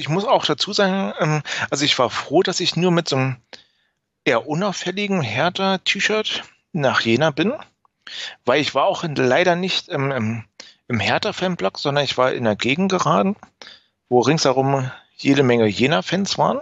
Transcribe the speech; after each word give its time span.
ich 0.00 0.08
muss 0.08 0.24
auch 0.24 0.46
dazu 0.46 0.72
sagen, 0.72 1.12
ähm, 1.20 1.42
also 1.70 1.84
ich 1.84 1.98
war 1.98 2.10
froh, 2.10 2.42
dass 2.42 2.60
ich 2.60 2.74
nur 2.74 2.90
mit 2.90 3.08
so 3.08 3.16
einem 3.16 3.36
eher 4.24 4.46
unauffälligen 4.46 5.20
Hertha-T-Shirt 5.20 6.42
nach 6.72 7.02
Jena 7.02 7.30
bin, 7.30 7.52
weil 8.44 8.60
ich 8.60 8.74
war 8.74 8.86
auch 8.86 9.04
leider 9.04 9.56
nicht 9.56 9.88
im, 9.88 10.10
im, 10.10 10.44
im 10.88 11.00
Hertha-Fanblock, 11.00 11.78
sondern 11.78 12.04
ich 12.04 12.16
war 12.16 12.32
in 12.32 12.44
der 12.44 12.56
Gegend 12.56 12.90
geraten, 12.90 13.36
wo 14.08 14.20
ringsherum 14.20 14.90
jede 15.16 15.42
Menge 15.42 15.66
Jena-Fans 15.66 16.38
waren. 16.38 16.60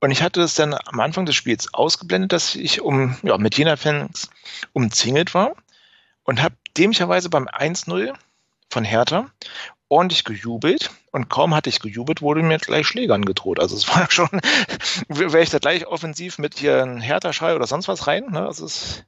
Und 0.00 0.10
ich 0.10 0.22
hatte 0.22 0.42
es 0.42 0.54
dann 0.54 0.74
am 0.74 1.00
Anfang 1.00 1.24
des 1.24 1.34
Spiels 1.34 1.72
ausgeblendet, 1.72 2.32
dass 2.32 2.54
ich 2.54 2.82
um, 2.82 3.16
ja, 3.22 3.38
mit 3.38 3.56
Jena-Fans 3.56 4.30
umzingelt 4.74 5.32
war 5.32 5.56
und 6.22 6.42
habe 6.42 6.54
dämlicherweise 6.76 7.30
beim 7.30 7.48
1-0 7.48 8.14
von 8.68 8.84
Hertha 8.84 9.30
ordentlich 9.88 10.24
gejubelt 10.24 10.90
und 11.16 11.28
kaum 11.28 11.54
hatte 11.54 11.68
ich 11.68 11.80
gejubelt, 11.80 12.22
wurde 12.22 12.42
mir 12.42 12.58
gleich 12.58 12.86
Schlägern 12.86 13.24
gedroht. 13.24 13.58
Also 13.58 13.74
es 13.74 13.88
war 13.88 14.06
schon, 14.10 14.28
wäre 15.08 15.42
ich 15.42 15.50
da 15.50 15.58
gleich 15.58 15.86
offensiv 15.86 16.38
mit 16.38 16.58
hier 16.58 16.82
ein 16.82 17.00
Hertha-Schall 17.00 17.56
oder 17.56 17.66
sonst 17.66 17.88
was 17.88 18.06
rein. 18.06 18.26
Ne? 18.30 18.46
Also 18.46 18.66
es 18.66 19.04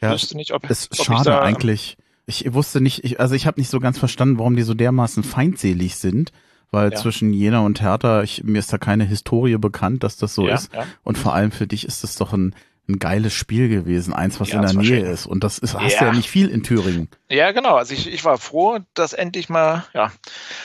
ja, 0.00 0.10
wüsste 0.10 0.36
nicht, 0.36 0.52
ob, 0.52 0.68
es 0.68 0.90
ob 0.90 1.04
schade 1.04 1.30
da, 1.30 1.42
eigentlich. 1.42 1.96
Ich 2.26 2.52
wusste 2.52 2.80
nicht, 2.80 3.04
ich, 3.04 3.20
also 3.20 3.34
ich 3.34 3.46
habe 3.46 3.60
nicht 3.60 3.70
so 3.70 3.80
ganz 3.80 3.98
verstanden, 3.98 4.38
warum 4.38 4.56
die 4.56 4.62
so 4.62 4.74
dermaßen 4.74 5.22
feindselig 5.22 5.96
sind 5.96 6.32
weil 6.70 6.92
ja. 6.92 6.96
zwischen 6.96 7.32
Jena 7.32 7.60
und 7.60 7.80
Hertha, 7.82 8.22
ich, 8.22 8.44
mir 8.44 8.58
ist 8.58 8.72
da 8.72 8.78
keine 8.78 9.04
Historie 9.04 9.58
bekannt, 9.58 10.04
dass 10.04 10.16
das 10.16 10.34
so 10.34 10.46
ja, 10.46 10.54
ist. 10.54 10.72
Ja. 10.72 10.86
Und 11.02 11.18
vor 11.18 11.34
allem 11.34 11.50
für 11.50 11.66
dich 11.66 11.84
ist 11.84 12.04
das 12.04 12.16
doch 12.16 12.32
ein, 12.32 12.54
ein 12.88 12.98
geiles 12.98 13.32
Spiel 13.32 13.68
gewesen, 13.68 14.12
eins, 14.12 14.40
was 14.40 14.50
ja, 14.50 14.56
in 14.56 14.62
der 14.62 14.74
Nähe 14.74 15.08
ist. 15.08 15.26
Und 15.26 15.44
das 15.44 15.58
ist, 15.58 15.74
hast 15.74 15.94
ja. 15.94 15.98
du 16.00 16.04
ja 16.06 16.12
nicht 16.12 16.28
viel 16.28 16.48
in 16.48 16.62
Thüringen. 16.62 17.08
Ja, 17.28 17.52
genau. 17.52 17.76
Also 17.76 17.94
ich, 17.94 18.12
ich 18.12 18.24
war 18.24 18.38
froh, 18.38 18.78
dass 18.94 19.12
endlich 19.12 19.48
mal 19.48 19.84
ja, 19.94 20.12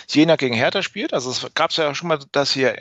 Jena 0.10 0.36
gegen 0.36 0.56
Hertha 0.56 0.82
spielt. 0.82 1.14
Also 1.14 1.30
es 1.30 1.46
gab 1.54 1.72
es 1.72 1.78
ja 1.78 1.94
schon 1.94 2.08
mal, 2.08 2.20
dass 2.32 2.52
hier 2.52 2.76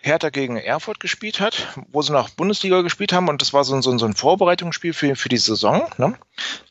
Hertha 0.00 0.30
gegen 0.30 0.56
Erfurt 0.56 1.00
gespielt 1.00 1.40
hat, 1.40 1.68
wo 1.88 2.02
sie 2.02 2.12
noch 2.12 2.28
Bundesliga 2.30 2.82
gespielt 2.82 3.12
haben 3.12 3.28
und 3.28 3.40
das 3.40 3.54
war 3.54 3.64
so 3.64 3.74
ein, 3.74 3.80
so 3.80 3.96
so 3.96 4.04
ein 4.04 4.14
Vorbereitungsspiel 4.14 4.92
für, 4.92 5.16
für 5.16 5.30
die 5.30 5.38
Saison. 5.38 5.90
Ne? 5.96 6.14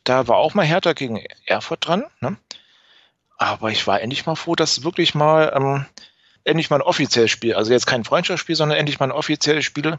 Da 0.04 0.28
war 0.28 0.36
auch 0.36 0.54
mal 0.54 0.64
Hertha 0.64 0.92
gegen 0.92 1.20
Erfurt 1.46 1.86
dran. 1.86 2.04
Ne? 2.20 2.36
Aber 3.36 3.70
ich 3.70 3.86
war 3.86 4.00
endlich 4.00 4.26
mal 4.26 4.36
froh, 4.36 4.54
dass 4.54 4.84
wirklich 4.84 5.14
mal 5.14 5.52
ähm, 5.54 5.86
endlich 6.44 6.70
mal 6.70 6.76
ein 6.76 6.82
offizielles 6.82 7.30
Spiel, 7.30 7.54
also 7.54 7.72
jetzt 7.72 7.86
kein 7.86 8.04
Freundschaftsspiel, 8.04 8.54
sondern 8.54 8.78
endlich 8.78 9.00
mal 9.00 9.06
ein 9.06 9.12
offizielles 9.12 9.64
Spiel 9.64 9.98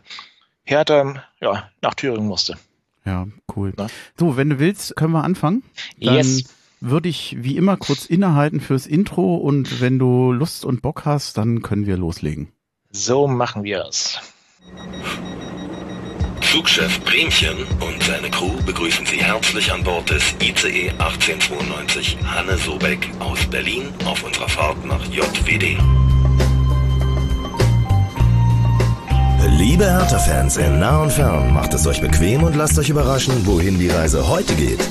Hertha 0.66 1.24
ja, 1.40 1.70
nach 1.82 1.94
Thüringen 1.94 2.28
musste. 2.28 2.58
Ja, 3.06 3.28
cool. 3.56 3.74
Na? 3.78 3.88
So, 4.18 4.36
wenn 4.36 4.50
du 4.50 4.60
willst, 4.60 4.96
können 4.96 5.14
wir 5.14 5.24
anfangen. 5.24 5.64
Dann 6.02 6.16
yes. 6.16 6.44
würde 6.82 7.08
ich 7.08 7.38
wie 7.40 7.56
immer 7.56 7.78
kurz 7.78 8.06
innehalten 8.06 8.60
fürs 8.60 8.88
Intro 8.88 9.36
und 9.36 9.80
wenn 9.80 10.00
du 10.00 10.32
Lust 10.32 10.66
und 10.66 10.82
Bock 10.82 11.06
hast, 11.06 11.38
dann 11.38 11.62
können 11.62 11.86
wir 11.86 11.98
loslegen. 11.98 12.50
So 12.92 13.28
machen 13.28 13.64
wir 13.64 13.86
es. 13.88 14.20
Flugchef 16.42 17.04
Bremchen 17.04 17.58
und 17.82 18.02
seine 18.02 18.30
Crew 18.30 18.54
begrüßen 18.66 19.06
Sie 19.06 19.18
herzlich 19.18 19.72
an 19.72 19.84
Bord 19.84 20.10
des 20.10 20.34
ICE 20.42 20.90
1892 20.92 22.18
Hanne 22.24 22.58
Sobeck 22.58 23.10
aus 23.20 23.46
Berlin 23.48 23.94
auf 24.06 24.24
unserer 24.24 24.48
Fahrt 24.48 24.86
nach 24.86 25.06
JWD. 25.08 25.78
Liebe 29.58 29.86
Hertha-Fans 29.86 30.58
in 30.58 30.80
nah 30.80 31.02
und 31.04 31.12
fern, 31.14 31.54
macht 31.54 31.74
es 31.74 31.88
euch 31.88 32.02
bequem 32.02 32.44
und 32.44 32.58
lasst 32.58 32.78
euch 32.78 32.90
überraschen, 32.90 33.46
wohin 33.46 33.80
die 33.80 33.88
Reise 33.88 34.28
heute 34.28 34.54
geht. 34.56 34.82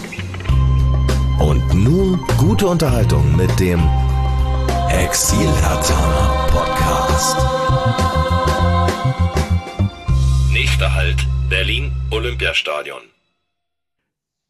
Und 1.39 1.75
nun 1.75 2.19
gute 2.39 2.67
Unterhaltung 2.67 3.37
mit 3.37 3.61
dem 3.61 3.81
Exil 4.89 5.53
Hertha 5.61 6.47
Podcast. 6.51 7.37
Nächster 10.51 10.95
Halt 10.95 11.27
Berlin 11.51 11.93
Olympiastadion. 12.11 13.03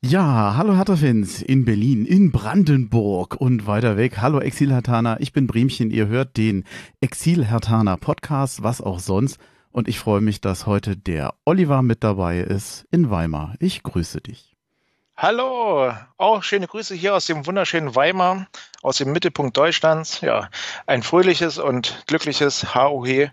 Ja, 0.01 0.55
hallo 0.57 0.77
Hatterfans 0.77 1.43
in 1.43 1.65
Berlin, 1.65 2.05
in 2.07 2.31
Brandenburg 2.31 3.35
und 3.35 3.67
weiter 3.67 3.97
weg. 3.97 4.19
Hallo 4.19 4.39
Exil-Hertaner, 4.39 5.17
ich 5.21 5.33
bin 5.33 5.49
Bremchen, 5.49 5.91
ihr 5.91 6.07
hört 6.07 6.37
den 6.37 6.65
Exil-Hertaner 7.01 7.97
Podcast, 7.97 8.63
was 8.63 8.81
auch 8.81 9.01
sonst. 9.01 9.39
Und 9.75 9.89
ich 9.89 9.99
freue 9.99 10.21
mich, 10.21 10.41
dass 10.41 10.67
heute 10.67 10.97
der 10.97 11.35
Oliver 11.45 11.83
mit 11.83 12.05
dabei 12.05 12.39
ist 12.39 12.87
in 12.93 13.11
Weimar. 13.11 13.57
Ich 13.59 13.83
grüße 13.83 14.21
dich. 14.21 14.55
Hallo, 15.17 15.93
auch 16.17 16.45
schöne 16.45 16.69
Grüße 16.69 16.95
hier 16.95 17.17
aus 17.17 17.27
dem 17.27 17.45
wunderschönen 17.45 17.97
Weimar, 17.97 18.47
aus 18.83 18.99
dem 18.99 19.11
Mittelpunkt 19.11 19.57
Deutschlands. 19.57 20.21
Ja, 20.21 20.49
ein 20.87 21.03
fröhliches 21.03 21.59
und 21.59 22.05
glückliches 22.07 22.73
HOH 22.73 23.33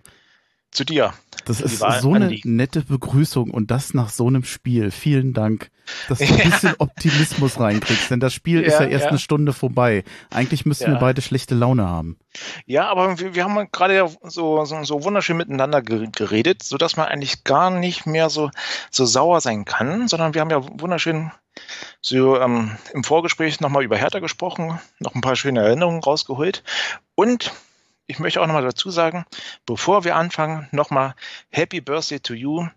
zu 0.71 0.85
dir. 0.85 1.13
Das 1.45 1.59
ist 1.59 1.79
so 1.79 2.13
eine 2.13 2.37
nette 2.43 2.81
Begrüßung 2.81 3.51
und 3.51 3.71
das 3.71 3.93
nach 3.93 4.09
so 4.09 4.27
einem 4.27 4.43
Spiel. 4.43 4.91
Vielen 4.91 5.33
Dank, 5.33 5.71
dass 6.07 6.19
du 6.19 6.25
ein 6.25 6.37
bisschen 6.51 6.75
Optimismus 6.77 7.59
reinkriegst, 7.59 8.11
denn 8.11 8.19
das 8.19 8.33
Spiel 8.33 8.61
ja, 8.61 8.67
ist 8.67 8.79
ja 8.79 8.85
erst 8.85 9.05
ja. 9.05 9.09
eine 9.09 9.19
Stunde 9.19 9.53
vorbei. 9.53 10.03
Eigentlich 10.29 10.65
müssten 10.65 10.85
ja. 10.85 10.91
wir 10.91 10.99
beide 10.99 11.21
schlechte 11.21 11.55
Laune 11.55 11.87
haben. 11.87 12.17
Ja, 12.65 12.87
aber 12.89 13.19
wir, 13.19 13.35
wir 13.35 13.43
haben 13.43 13.67
gerade 13.71 14.09
so, 14.23 14.63
so, 14.65 14.83
so 14.83 15.03
wunderschön 15.03 15.37
miteinander 15.37 15.81
geredet, 15.81 16.63
sodass 16.63 16.95
man 16.95 17.07
eigentlich 17.07 17.43
gar 17.43 17.71
nicht 17.71 18.05
mehr 18.05 18.29
so, 18.29 18.51
so 18.91 19.05
sauer 19.05 19.41
sein 19.41 19.65
kann, 19.65 20.07
sondern 20.07 20.33
wir 20.33 20.41
haben 20.41 20.51
ja 20.51 20.63
wunderschön 20.79 21.31
so 22.01 22.39
ähm, 22.39 22.77
im 22.93 23.03
Vorgespräch 23.03 23.59
nochmal 23.59 23.83
über 23.83 23.97
Hertha 23.97 24.19
gesprochen, 24.19 24.79
noch 24.99 25.15
ein 25.15 25.21
paar 25.21 25.35
schöne 25.35 25.61
Erinnerungen 25.61 26.01
rausgeholt 26.01 26.63
und 27.15 27.51
ich 28.11 28.19
möchte 28.19 28.41
auch 28.41 28.47
nochmal 28.47 28.63
dazu 28.63 28.91
sagen, 28.91 29.25
bevor 29.66 30.03
wir 30.03 30.17
anfangen, 30.17 30.67
nochmal 30.72 31.16
Happy 31.49 31.79
Birthday 31.79 32.19
to 32.19 32.33
you 32.33 32.67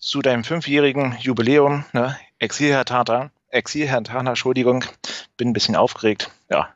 zu 0.00 0.20
deinem 0.20 0.42
fünfjährigen 0.42 1.16
Jubiläum, 1.20 1.84
ne? 1.92 2.18
Exil 2.40 2.72
Herr 2.72 2.84
Tata, 2.84 3.30
Exil 3.50 3.86
Herr 3.86 4.02
Tata, 4.02 4.28
Entschuldigung, 4.30 4.84
bin 5.36 5.50
ein 5.50 5.52
bisschen 5.52 5.76
aufgeregt. 5.76 6.30
Ja, 6.50 6.74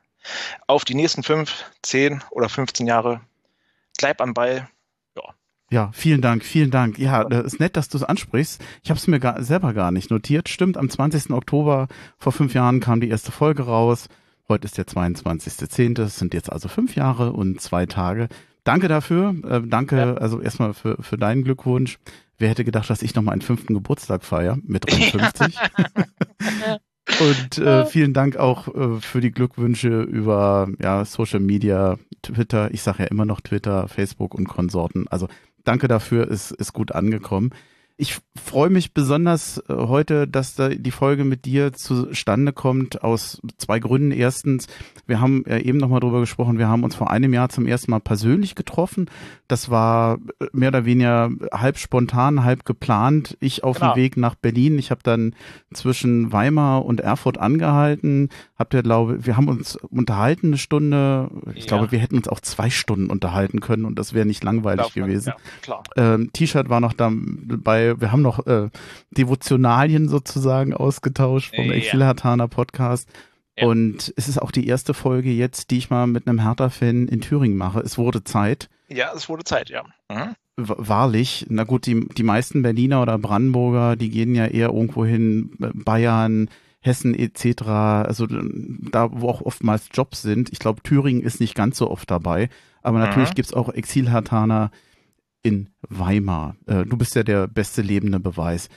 auf 0.69 0.85
die 0.85 0.95
nächsten 0.95 1.25
fünf, 1.25 1.65
zehn 1.83 2.23
oder 2.31 2.49
15 2.49 2.87
Jahre. 2.87 3.21
Bleib 3.99 4.21
am 4.21 4.33
Ball. 4.33 4.69
Ja. 5.71 5.91
Vielen 5.93 6.21
Dank, 6.21 6.45
vielen 6.45 6.71
Dank. 6.71 6.99
Ja, 7.01 7.25
das 7.25 7.45
ist 7.47 7.59
nett, 7.59 7.77
dass 7.77 7.89
du 7.89 7.97
es 7.97 8.05
ansprichst. 8.05 8.63
Ich 8.85 8.91
habe 8.91 8.99
es 8.99 9.09
mir 9.09 9.19
gar, 9.19 9.43
selber 9.43 9.73
gar 9.73 9.91
nicht 9.91 10.09
notiert. 10.09 10.49
Stimmt, 10.49 10.77
am 10.77 10.89
20. 10.89 11.31
Oktober 11.31 11.89
vor 12.17 12.31
fünf 12.31 12.55
Jahren 12.55 12.79
kam 12.79 13.01
die 13.01 13.09
erste 13.09 13.33
Folge 13.33 13.65
raus. 13.65 14.09
Heute 14.49 14.67
ist 14.67 14.77
der 14.77 14.87
22.10. 14.87 16.03
Es 16.03 16.19
sind 16.19 16.35
jetzt 16.35 16.53
also 16.53 16.69
fünf 16.69 16.97
Jahre 16.97 17.33
und 17.33 17.61
zwei 17.61 17.87
Tage. 17.87 18.29
Danke 18.63 18.89
dafür. 18.89 19.35
Äh, 19.49 19.63
danke 19.67 19.97
ja. 19.97 20.15
also 20.15 20.41
erstmal 20.41 20.75
für, 20.75 21.03
für 21.03 21.17
deinen 21.17 21.45
Glückwunsch. 21.45 21.99
Wer 22.39 22.51
hätte 22.51 22.65
gedacht, 22.65 22.91
dass 22.91 23.03
ich 23.03 23.15
noch 23.15 23.23
mal 23.23 23.33
einen 23.33 23.43
fünften 23.43 23.75
Geburtstag 23.75 24.23
feiere 24.25 24.59
mit 24.63 24.85
53? 24.91 25.57
und 27.21 27.59
äh, 27.59 27.87
vielen 27.87 28.13
Dank 28.13 28.37
auch 28.37 28.69
äh, 28.75 29.01
für 29.01 29.21
die 29.21 29.31
Glückwünsche 29.31 30.03
über 30.03 30.69
ja, 30.83 31.05
Social 31.05 31.41
Media, 31.41 31.97
Twitter. 32.23 32.73
Ich 32.73 32.83
sage 32.83 33.05
ja 33.05 33.09
immer 33.09 33.25
noch 33.25 33.41
Twitter, 33.41 33.89
Facebook 33.89 34.35
und 34.35 34.47
Konsorten. 34.47 35.09
Also 35.09 35.29
danke 35.65 35.89
dafür, 35.89 36.29
ist, 36.29 36.51
ist 36.51 36.73
gut 36.73 36.93
angekommen. 36.93 37.51
Ich 37.97 38.19
freue 38.37 38.71
mich 38.71 38.93
besonders 38.93 39.59
äh, 39.69 39.75
heute, 39.75 40.27
dass 40.27 40.57
da 40.57 40.69
die 40.69 40.91
Folge 40.91 41.25
mit 41.25 41.45
dir 41.45 41.73
zustande 41.73 42.53
kommt, 42.53 43.05
aus 43.05 43.41
zwei 43.57 43.79
Gründen. 43.79 44.11
Erstens, 44.11 44.67
wir 45.07 45.21
haben 45.21 45.45
ja 45.47 45.59
eben 45.59 45.79
nochmal 45.79 46.01
drüber 46.01 46.19
gesprochen, 46.19 46.59
wir 46.59 46.67
haben 46.67 46.83
uns 46.83 46.97
vor 46.97 47.11
einem 47.13 47.33
Jahr 47.33 47.51
zum 47.51 47.67
ersten 47.67 47.93
Mal 47.93 48.01
persönlich 48.01 48.57
getroffen. 48.57 49.09
Das 49.47 49.71
war 49.71 50.19
äh, 50.41 50.47
mehr 50.53 50.71
oder 50.71 50.85
weniger 50.85 51.31
halb 51.53 51.79
spontan, 51.79 52.43
halb 52.43 52.65
geplant. 52.65 53.37
Ich 53.39 53.63
auf 53.63 53.79
genau. 53.79 53.95
dem 53.95 54.03
Weg 54.03 54.17
nach 54.17 54.35
Berlin. 54.35 54.77
Ich 54.77 54.91
habe 54.91 55.03
dann 55.05 55.37
zwischen 55.73 56.33
Weimar 56.33 56.85
und 56.85 57.01
Erfurt 57.01 57.39
angehalten. 57.39 58.31
Habt 58.59 58.75
ihr, 58.75 58.83
glaube 58.83 59.25
wir 59.25 59.37
haben 59.37 59.47
uns 59.47 59.77
unterhalten 59.77 60.49
eine 60.49 60.59
Stunde. 60.59 61.31
Ich 61.55 61.67
ja. 61.67 61.69
glaube, 61.69 61.93
wir 61.93 62.01
hätten 62.01 62.17
uns 62.17 62.27
auch 62.27 62.41
zwei 62.41 62.71
Stunden 62.71 63.09
unterhalten 63.09 63.61
können 63.61 63.85
und 63.85 64.01
das 64.01 64.15
wäre 64.15 64.27
nicht 64.27 64.43
langweilig 64.43 64.95
gewesen. 64.95 65.33
Ja, 65.69 65.83
ähm, 65.97 66.31
T-Shirt 66.33 66.69
war 66.69 66.81
noch 66.81 66.93
dabei 66.93 67.84
wir 67.99 68.13
haben 68.13 68.23
noch 68.23 68.47
äh, 68.47 68.69
Devotionalien 69.11 70.09
sozusagen 70.09 70.75
ausgetauscht 70.75 71.55
vom 71.55 71.67
ja. 71.67 71.73
Exilhartaner 71.73 72.49
Podcast. 72.49 73.09
Ja. 73.57 73.67
Und 73.67 74.13
es 74.17 74.29
ist 74.29 74.41
auch 74.41 74.51
die 74.51 74.67
erste 74.67 74.95
Folge 74.95 75.31
jetzt, 75.31 75.71
die 75.71 75.79
ich 75.79 75.91
mal 75.91 76.07
mit 76.07 76.27
einem 76.27 76.43
Hertha-Fan 76.43 77.09
in 77.09 77.21
Thüringen 77.21 77.57
mache. 77.57 77.81
Es 77.81 77.99
wurde 77.99 78.25
Zeit. 78.25 78.69
Ja, 78.89 79.13
es 79.15 79.29
wurde 79.29 79.45
Zeit, 79.45 79.71
ja. 79.71 79.85
Mhm. 80.11 80.35
Wahrlich. 80.57 81.47
Na 81.49 81.65
gut, 81.65 81.87
die, 81.87 82.09
die 82.09 82.23
meisten 82.23 82.63
Berliner 82.63 83.03
oder 83.03 83.19
Brandenburger, 83.19 83.97
die 83.97 84.11
gehen 84.11 84.35
ja 84.35 84.47
eher 84.47 84.69
irgendwo 84.69 85.05
hin, 85.05 85.51
äh, 85.61 85.71
Bayern, 85.73 86.49
Hessen 86.81 87.15
etc., 87.15 87.63
also 87.63 88.27
da, 88.29 89.09
wo 89.11 89.29
auch 89.29 89.41
oftmals 89.41 89.89
Jobs 89.93 90.23
sind. 90.23 90.53
Ich 90.53 90.59
glaube, 90.59 90.83
Thüringen 90.83 91.23
ist 91.23 91.41
nicht 91.41 91.55
ganz 91.55 91.79
so 91.79 91.91
oft 91.91 92.11
dabei. 92.11 92.51
Aber 92.83 92.99
natürlich 92.99 93.31
mhm. 93.31 93.35
gibt's 93.35 93.55
auch 93.55 93.71
Exilhartaner 93.71 94.71
in 95.45 95.69
Weimar. 95.89 96.57
Äh, 96.67 96.85
du 96.85 96.97
bist 96.97 97.15
ja 97.15 97.23
der 97.23 97.47
beste 97.47 97.83
lebende 97.83 98.19
Beweis. 98.19 98.69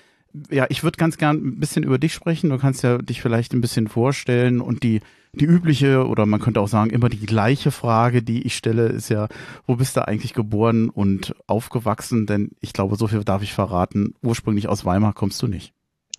ja, 0.51 0.67
ich 0.69 0.83
würde 0.83 0.97
ganz 0.97 1.17
gern 1.17 1.37
ein 1.37 1.59
bisschen 1.59 1.83
über 1.83 1.97
dich 1.97 2.13
sprechen. 2.13 2.51
Du 2.51 2.59
kannst 2.59 2.83
ja 2.83 2.99
dich 2.99 3.21
vielleicht 3.21 3.53
ein 3.53 3.61
bisschen 3.61 3.87
vorstellen 3.87 4.61
und 4.61 4.83
die, 4.83 4.99
die 5.33 5.45
übliche 5.45 6.05
oder 6.05 6.25
man 6.25 6.39
könnte 6.39 6.59
auch 6.59 6.67
sagen, 6.67 6.91
immer 6.91 7.09
die 7.09 7.25
gleiche 7.25 7.71
Frage, 7.71 8.21
die 8.21 8.43
ich 8.43 8.55
stelle, 8.55 8.87
ist 8.87 9.09
ja, 9.09 9.29
wo 9.65 9.77
bist 9.77 9.95
du 9.97 10.07
eigentlich 10.07 10.33
geboren 10.33 10.89
und 10.89 11.33
aufgewachsen? 11.47 12.27
Denn 12.27 12.51
ich 12.59 12.73
glaube, 12.73 12.97
so 12.97 13.07
viel 13.07 13.23
darf 13.23 13.41
ich 13.41 13.53
verraten. 13.53 14.13
Ursprünglich 14.21 14.67
aus 14.67 14.85
Weimar 14.85 15.13
kommst 15.13 15.41
du 15.41 15.47
nicht. 15.47 15.73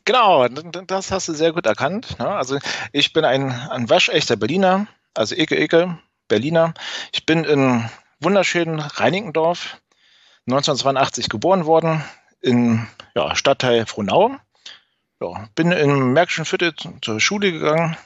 Genau, 0.05 0.49
das 0.49 1.13
hast 1.13 1.29
du 1.29 1.35
sehr 1.35 1.53
gut 1.53 1.67
erkannt. 1.67 2.19
Ne? 2.19 2.27
Also 2.27 2.59
ich 2.93 3.13
bin 3.13 3.27
ein, 3.27 3.53
ein 3.53 3.91
waschechter 3.91 4.37
Berliner, 4.37 4.87
also 5.13 5.35
Eke 5.35 5.57
Eke, 5.57 5.99
Berliner. 6.29 6.73
Ich 7.13 7.27
bin 7.27 7.45
in 7.45 7.85
wunderschönen 8.19 8.81
Reinickendorf 8.81 9.79
1982 10.49 11.29
geboren 11.29 11.67
worden, 11.67 12.03
in 12.41 12.87
ja, 13.15 13.37
Stadtteil 13.37 13.85
Frohnau. 13.87 14.37
Ja, 15.21 15.49
bin 15.55 15.73
in 15.73 16.13
Märkischen 16.13 16.45
Viertel 16.45 16.75
zur 17.03 17.21
Schule 17.21 17.53
gegangen, 17.53 17.97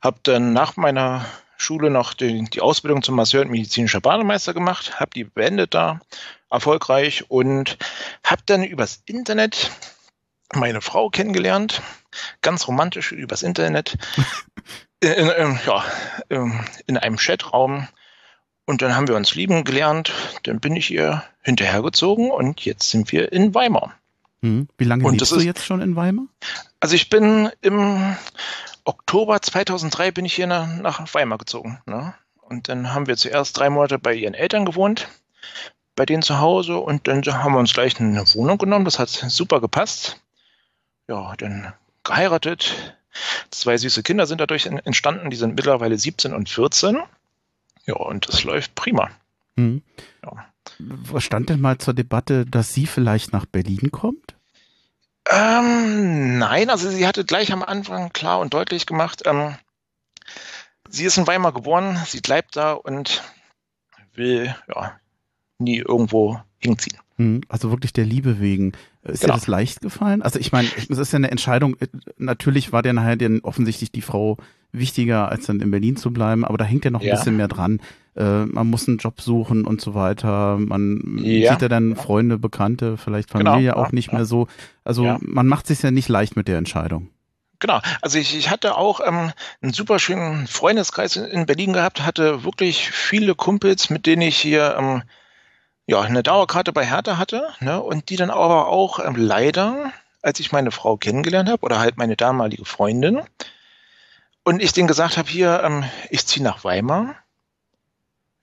habe 0.00 0.18
dann 0.22 0.52
nach 0.52 0.76
meiner 0.76 1.24
Schule 1.56 1.90
noch 1.90 2.14
die, 2.14 2.44
die, 2.44 2.60
Ausbildung 2.60 3.02
zum 3.02 3.14
Masseur 3.14 3.42
und 3.42 3.50
medizinischer 3.50 4.00
Bademeister 4.00 4.52
gemacht, 4.52 4.98
habe 4.98 5.12
die 5.14 5.24
beendet 5.24 5.74
da 5.74 6.00
erfolgreich 6.50 7.30
und 7.30 7.78
habe 8.24 8.42
dann 8.46 8.64
übers 8.64 9.02
Internet 9.06 9.70
meine 10.52 10.80
Frau 10.80 11.10
kennengelernt, 11.10 11.80
ganz 12.42 12.66
romantisch 12.66 13.12
übers 13.12 13.42
Internet, 13.42 13.96
in, 15.00 15.10
in, 15.10 15.60
ja, 15.64 15.84
in 16.86 16.98
einem 16.98 17.16
Chatraum. 17.16 17.88
Und 18.66 18.82
dann 18.82 18.94
haben 18.94 19.08
wir 19.08 19.16
uns 19.16 19.34
lieben 19.34 19.64
gelernt. 19.64 20.12
Dann 20.44 20.60
bin 20.60 20.76
ich 20.76 20.90
ihr 20.90 21.22
hinterhergezogen 21.42 22.30
und 22.30 22.64
jetzt 22.64 22.90
sind 22.90 23.10
wir 23.12 23.32
in 23.32 23.54
Weimar. 23.54 23.94
Hm. 24.42 24.68
Wie 24.78 24.84
lange 24.84 25.04
und 25.04 25.14
lebst 25.14 25.32
du 25.32 25.40
jetzt 25.40 25.64
schon 25.64 25.80
in 25.80 25.96
Weimar? 25.96 26.26
Also 26.78 26.94
ich 26.94 27.10
bin 27.10 27.50
im 27.60 28.16
Oktober 28.84 29.42
2003 29.42 30.12
bin 30.12 30.24
ich 30.24 30.34
hier 30.34 30.46
nach, 30.46 30.66
nach 30.78 31.14
Weimar 31.14 31.38
gezogen. 31.38 31.80
Ne? 31.86 32.14
Und 32.40 32.68
dann 32.68 32.94
haben 32.94 33.06
wir 33.06 33.16
zuerst 33.16 33.58
drei 33.58 33.70
Monate 33.70 33.98
bei 33.98 34.14
ihren 34.14 34.34
Eltern 34.34 34.64
gewohnt, 34.64 35.08
bei 35.96 36.06
denen 36.06 36.22
zu 36.22 36.38
Hause. 36.38 36.78
Und 36.78 37.08
dann 37.08 37.24
haben 37.26 37.52
wir 37.52 37.58
uns 37.58 37.74
gleich 37.74 38.00
eine 38.00 38.24
Wohnung 38.34 38.58
genommen. 38.58 38.84
Das 38.84 38.98
hat 38.98 39.08
super 39.08 39.60
gepasst. 39.60 40.20
Ja, 41.08 41.34
dann 41.36 41.72
geheiratet, 42.04 42.96
Zwei 43.50 43.76
süße 43.76 44.02
Kinder 44.02 44.26
sind 44.26 44.40
dadurch 44.40 44.66
entstanden, 44.66 45.30
die 45.30 45.36
sind 45.36 45.56
mittlerweile 45.56 45.98
17 45.98 46.32
und 46.32 46.48
14. 46.48 46.98
Ja, 47.90 47.96
und 47.96 48.28
das 48.28 48.44
läuft 48.44 48.76
prima. 48.76 49.10
Hm. 49.56 49.82
Ja. 50.24 50.46
Was 50.78 51.24
stand 51.24 51.48
denn 51.48 51.60
mal 51.60 51.78
zur 51.78 51.92
Debatte, 51.92 52.46
dass 52.46 52.72
sie 52.72 52.86
vielleicht 52.86 53.32
nach 53.32 53.46
Berlin 53.46 53.90
kommt? 53.90 54.36
Ähm, 55.28 56.38
nein, 56.38 56.70
also 56.70 56.88
sie 56.88 57.06
hatte 57.06 57.24
gleich 57.24 57.52
am 57.52 57.64
Anfang 57.64 58.12
klar 58.12 58.38
und 58.38 58.54
deutlich 58.54 58.86
gemacht, 58.86 59.22
ähm, 59.26 59.56
sie 60.88 61.04
ist 61.04 61.18
in 61.18 61.26
Weimar 61.26 61.52
geboren, 61.52 61.98
sie 62.06 62.20
bleibt 62.20 62.56
da 62.56 62.72
und 62.72 63.24
will 64.14 64.54
ja 64.68 64.99
nie 65.60 65.78
irgendwo 65.78 66.38
hinziehen. 66.58 66.98
Hm, 67.16 67.42
also 67.48 67.70
wirklich 67.70 67.92
der 67.92 68.04
Liebe 68.06 68.40
wegen. 68.40 68.72
Ist 69.02 69.22
genau. 69.22 69.34
dir 69.34 69.38
das 69.40 69.46
leicht 69.46 69.80
gefallen? 69.80 70.22
Also 70.22 70.38
ich 70.38 70.52
meine, 70.52 70.68
es 70.88 70.98
ist 70.98 71.12
ja 71.12 71.16
eine 71.16 71.30
Entscheidung, 71.30 71.76
äh, 71.80 71.86
natürlich 72.18 72.72
war 72.72 72.82
dir 72.82 72.92
nachher 72.92 73.16
dann 73.16 73.40
offensichtlich 73.40 73.92
die 73.92 74.02
Frau 74.02 74.36
wichtiger, 74.72 75.28
als 75.28 75.46
dann 75.46 75.60
in 75.60 75.70
Berlin 75.70 75.96
zu 75.96 76.12
bleiben, 76.12 76.44
aber 76.44 76.58
da 76.58 76.64
hängt 76.64 76.84
ja 76.84 76.90
noch 76.90 77.02
ja. 77.02 77.12
ein 77.12 77.18
bisschen 77.18 77.36
mehr 77.36 77.48
dran. 77.48 77.80
Äh, 78.16 78.44
man 78.44 78.68
muss 78.68 78.88
einen 78.88 78.98
Job 78.98 79.20
suchen 79.20 79.64
und 79.64 79.80
so 79.80 79.94
weiter. 79.94 80.58
Man 80.58 81.18
ja. 81.22 81.52
sieht 81.52 81.62
ja 81.62 81.68
dann 81.68 81.96
Freunde, 81.96 82.38
Bekannte, 82.38 82.96
vielleicht 82.96 83.32
genau. 83.32 83.52
Familie 83.52 83.72
genau. 83.72 83.82
auch 83.82 83.92
nicht 83.92 84.12
mehr 84.12 84.24
so. 84.24 84.46
Also 84.84 85.16
man 85.20 85.46
macht 85.46 85.66
sich 85.66 85.82
ja 85.82 85.90
nicht 85.90 86.08
leicht 86.08 86.36
mit 86.36 86.48
der 86.48 86.58
Entscheidung. 86.58 87.08
Genau, 87.58 87.80
also 88.00 88.18
ich, 88.18 88.34
ich 88.34 88.50
hatte 88.50 88.76
auch 88.76 89.00
ähm, 89.06 89.32
einen 89.60 89.74
super 89.74 89.98
schönen 89.98 90.46
Freundeskreis 90.46 91.16
in 91.16 91.44
Berlin 91.44 91.74
gehabt, 91.74 92.06
hatte 92.06 92.42
wirklich 92.42 92.90
viele 92.90 93.34
Kumpels, 93.34 93.90
mit 93.90 94.06
denen 94.06 94.22
ich 94.22 94.38
hier 94.38 94.76
ähm, 94.78 95.02
ja, 95.90 96.02
eine 96.02 96.22
Dauerkarte 96.22 96.72
bei 96.72 96.86
Hertha 96.86 97.18
hatte 97.18 97.48
ne, 97.58 97.82
und 97.82 98.10
die 98.10 98.16
dann 98.16 98.30
aber 98.30 98.68
auch 98.68 99.00
ähm, 99.00 99.16
leider, 99.16 99.92
als 100.22 100.38
ich 100.38 100.52
meine 100.52 100.70
Frau 100.70 100.96
kennengelernt 100.96 101.48
habe 101.48 101.62
oder 101.62 101.80
halt 101.80 101.96
meine 101.96 102.14
damalige 102.14 102.64
Freundin 102.64 103.22
und 104.44 104.62
ich 104.62 104.72
denen 104.72 104.86
gesagt 104.86 105.16
habe, 105.16 105.28
hier, 105.28 105.60
ähm, 105.64 105.82
ich 106.08 106.24
ziehe 106.28 106.44
nach 106.44 106.62
Weimar, 106.62 107.16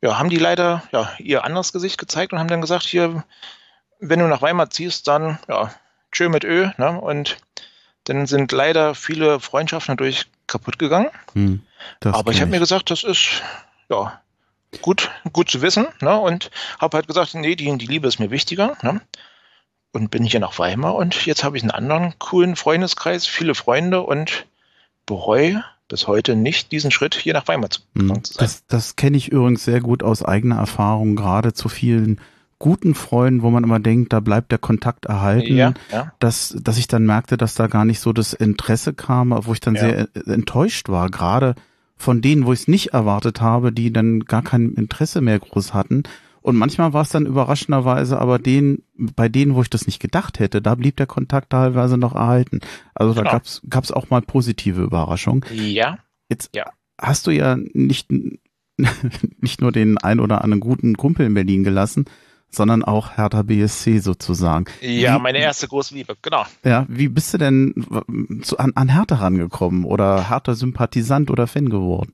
ja, 0.02 0.20
haben 0.20 0.30
die 0.30 0.40
leider 0.40 0.84
ja, 0.92 1.10
ihr 1.20 1.46
anderes 1.46 1.72
Gesicht 1.72 1.98
gezeigt 1.98 2.34
und 2.34 2.40
haben 2.40 2.50
dann 2.50 2.60
gesagt, 2.60 2.84
hier, 2.84 3.24
wenn 4.02 4.20
du 4.20 4.28
nach 4.28 4.42
Weimar 4.42 4.70
ziehst, 4.70 5.08
dann 5.08 5.40
ja, 5.48 5.74
tschö 6.12 6.28
mit 6.28 6.44
Ö, 6.44 6.68
ne, 6.76 7.00
und 7.00 7.38
dann 8.04 8.28
sind 8.28 8.52
leider 8.52 8.94
viele 8.94 9.40
Freundschaften 9.40 9.96
dadurch 9.96 10.26
kaputt 10.48 10.80
gegangen. 10.80 11.12
Hm, 11.32 11.62
aber 12.04 12.32
ich 12.34 12.42
habe 12.42 12.52
mir 12.52 12.60
gesagt, 12.60 12.92
das 12.92 13.06
ist 13.06 13.42
ja 13.88 14.20
gut, 14.82 15.12
gut 15.34 15.50
zu 15.50 15.62
wissen. 15.62 15.88
Ne? 16.02 16.16
Und 16.16 16.52
habe 16.80 16.98
halt 16.98 17.08
gesagt, 17.08 17.34
nee, 17.36 17.56
die, 17.56 17.78
die 17.78 17.86
Liebe 17.86 18.08
ist 18.08 18.20
mir 18.20 18.32
wichtiger. 18.32 18.78
Ne? 18.82 19.02
Und 19.92 20.12
bin 20.12 20.24
hier 20.24 20.40
nach 20.40 20.60
Weimar 20.60 20.96
und 20.96 21.26
jetzt 21.26 21.44
habe 21.44 21.58
ich 21.58 21.64
einen 21.64 21.72
anderen 21.72 22.14
coolen 22.20 22.56
Freundeskreis, 22.56 23.26
viele 23.26 23.56
Freunde 23.56 24.02
und 24.02 24.46
bereue 25.06 25.64
bis 25.88 26.08
heute 26.08 26.36
nicht 26.36 26.72
diesen 26.72 26.92
Schritt 26.92 27.16
hier 27.16 27.34
nach 27.34 27.48
Weimar 27.48 27.70
zu, 27.70 27.82
mhm. 27.94 28.24
zu 28.24 28.34
sein. 28.34 28.46
Das, 28.46 28.66
das 28.68 28.96
kenne 28.96 29.18
ich 29.18 29.30
übrigens 29.30 29.64
sehr 29.64 29.80
gut 29.82 30.04
aus 30.04 30.24
eigener 30.24 30.58
Erfahrung, 30.58 31.16
gerade 31.16 31.54
zu 31.54 31.70
vielen 31.70 32.20
guten 32.60 32.96
Freunden, 32.96 33.44
wo 33.44 33.50
man 33.50 33.64
immer 33.64 33.80
denkt, 33.80 34.14
da 34.14 34.20
bleibt 34.20 34.52
der 34.52 34.58
Kontakt 34.58 35.06
erhalten, 35.06 35.56
ja, 35.56 35.74
ja. 35.92 36.12
Dass, 36.20 36.56
dass 36.60 36.78
ich 36.78 36.88
dann 36.88 37.06
merkte, 37.06 37.38
dass 37.38 37.54
da 37.54 37.68
gar 37.68 37.86
nicht 37.86 38.00
so 38.00 38.14
das 38.14 38.34
Interesse 38.34 38.94
kam, 38.94 39.34
wo 39.46 39.54
ich 39.54 39.60
dann 39.60 39.76
ja. 39.76 39.82
sehr 39.82 40.08
enttäuscht 40.26 40.90
war, 40.90 41.10
gerade 41.10 41.56
von 41.98 42.22
denen, 42.22 42.46
wo 42.46 42.54
ich 42.54 42.62
es 42.62 42.68
nicht 42.68 42.94
erwartet 42.94 43.42
habe, 43.42 43.72
die 43.72 43.92
dann 43.92 44.22
gar 44.22 44.44
kein 44.44 44.74
Interesse 44.74 45.22
mehr 45.22 45.40
groß 45.40 45.74
hatten. 45.74 46.04
Und 46.42 46.56
manchmal 46.56 46.94
war 46.94 47.02
es 47.02 47.10
dann 47.10 47.26
überraschenderweise 47.26 48.20
aber 48.20 48.40
den, 48.40 48.84
bei 48.96 49.28
denen, 49.28 49.56
wo 49.56 49.62
ich 49.62 49.70
das 49.70 49.86
nicht 49.86 50.00
gedacht 50.00 50.40
hätte, 50.40 50.62
da 50.62 50.76
blieb 50.76 50.96
der 50.96 51.08
Kontakt 51.08 51.50
teilweise 51.50 51.98
noch 51.98 52.16
erhalten. 52.16 52.62
Also 52.94 53.14
da 53.14 53.22
genau. 53.22 53.32
gab's 53.34 53.62
gab's 53.70 53.92
auch 53.92 54.10
mal 54.10 54.22
positive 54.22 54.82
Überraschungen. 54.82 55.44
Ja. 55.52 55.98
Jetzt 56.30 56.56
ja. 56.56 56.72
hast 56.98 57.28
du 57.28 57.32
ja 57.32 57.58
nicht, 57.74 58.08
nicht 59.42 59.60
nur 59.60 59.72
den 59.74 59.98
ein 59.98 60.20
oder 60.22 60.44
anderen 60.44 60.62
guten 60.62 60.96
Kumpel 60.96 61.26
in 61.26 61.34
Berlin 61.34 61.66
gelassen, 61.66 62.06
sondern 62.50 62.84
auch 62.84 63.18
Hertha 63.18 63.44
BSC 63.44 64.00
sozusagen. 64.00 64.66
Ja, 64.82 65.16
wie, 65.16 65.22
meine 65.22 65.40
erste 65.40 65.68
große 65.68 65.94
Liebe, 65.94 66.16
genau. 66.22 66.46
Ja, 66.64 66.86
wie 66.88 67.08
bist 67.08 67.34
du 67.34 67.38
denn 67.38 67.74
zu, 68.44 68.58
an, 68.58 68.72
an 68.76 68.90
Hertha 68.90 69.16
rangekommen 69.16 69.86
oder 69.86 70.30
Hertha-Sympathisant 70.30 71.30
oder 71.30 71.48
Fan 71.48 71.70
geworden? 71.70 72.14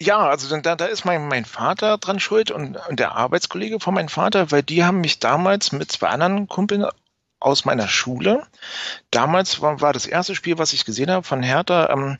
Ja, 0.00 0.28
also 0.28 0.56
da, 0.60 0.76
da 0.76 0.84
ist 0.86 1.04
mein, 1.04 1.26
mein 1.26 1.44
Vater 1.44 1.98
dran 1.98 2.20
schuld 2.20 2.52
und, 2.52 2.78
und 2.88 3.00
der 3.00 3.16
Arbeitskollege 3.16 3.80
von 3.80 3.94
meinem 3.94 4.08
Vater, 4.08 4.52
weil 4.52 4.62
die 4.62 4.84
haben 4.84 5.00
mich 5.00 5.18
damals 5.18 5.72
mit 5.72 5.90
zwei 5.90 6.08
anderen 6.08 6.46
Kumpeln 6.46 6.86
aus 7.40 7.64
meiner 7.64 7.88
Schule, 7.88 8.46
damals 9.10 9.60
war, 9.60 9.80
war 9.80 9.92
das 9.92 10.06
erste 10.06 10.34
Spiel, 10.34 10.58
was 10.58 10.72
ich 10.72 10.84
gesehen 10.84 11.10
habe 11.10 11.24
von 11.24 11.42
Hertha, 11.42 11.90
ähm, 11.90 12.18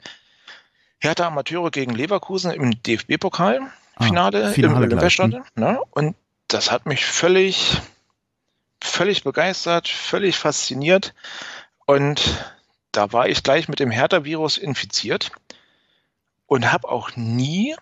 Hertha 0.98 1.26
Amateure 1.26 1.70
gegen 1.70 1.94
Leverkusen 1.94 2.50
im 2.50 2.82
DFB-Pokal. 2.82 3.60
Finale, 4.00 4.46
ah, 4.46 4.50
Finale 4.50 4.74
im 4.74 4.82
Olympiastadion. 4.82 5.44
Ne? 5.56 5.80
Und 5.90 6.16
das 6.48 6.70
hat 6.70 6.86
mich 6.86 7.04
völlig, 7.04 7.80
völlig 8.82 9.22
begeistert, 9.22 9.86
völlig 9.88 10.38
fasziniert. 10.38 11.14
Und 11.86 12.22
da 12.92 13.12
war 13.12 13.28
ich 13.28 13.42
gleich 13.42 13.68
mit 13.68 13.80
dem 13.80 13.90
Hertha-Virus 13.90 14.56
infiziert 14.56 15.30
und 16.46 16.72
habe 16.72 16.88
auch 16.88 17.10
nie 17.14 17.76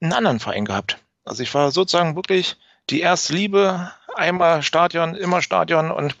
einen 0.00 0.12
anderen 0.12 0.38
Verein 0.38 0.66
gehabt. 0.66 0.98
Also 1.24 1.42
ich 1.42 1.52
war 1.54 1.70
sozusagen 1.72 2.14
wirklich 2.14 2.56
die 2.90 3.00
erste 3.00 3.32
Liebe, 3.32 3.92
einmal 4.14 4.62
Stadion, 4.62 5.14
immer 5.14 5.42
Stadion 5.42 5.90
und 5.90 6.16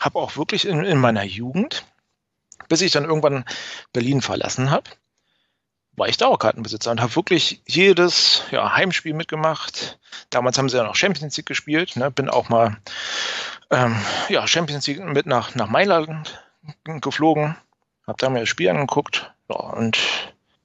habe 0.00 0.18
auch 0.18 0.36
wirklich 0.36 0.66
in, 0.66 0.84
in 0.84 0.98
meiner 0.98 1.24
Jugend, 1.24 1.84
bis 2.68 2.80
ich 2.80 2.92
dann 2.92 3.04
irgendwann 3.04 3.44
Berlin 3.92 4.22
verlassen 4.22 4.70
habe, 4.70 4.90
war 5.98 6.08
ich 6.08 6.16
Dauerkartenbesitzer 6.16 6.90
und 6.90 7.00
habe 7.00 7.14
wirklich 7.16 7.62
jedes 7.66 8.42
ja, 8.50 8.72
Heimspiel 8.74 9.14
mitgemacht. 9.14 9.98
Damals 10.30 10.58
haben 10.58 10.68
sie 10.68 10.76
ja 10.76 10.84
noch 10.84 10.94
Champions 10.94 11.36
League 11.36 11.46
gespielt. 11.46 11.96
Ne? 11.96 12.10
Bin 12.10 12.28
auch 12.28 12.48
mal 12.48 12.76
ähm, 13.70 13.96
ja, 14.28 14.46
Champions 14.46 14.86
League 14.86 15.00
mit 15.00 15.26
nach, 15.26 15.54
nach 15.54 15.68
Mailand 15.68 16.42
geflogen. 16.84 17.56
Habe 18.06 18.18
da 18.18 18.30
mir 18.30 18.40
das 18.40 18.48
Spiel 18.48 18.68
angeguckt. 18.68 19.32
Ja, 19.48 19.56
und 19.56 19.98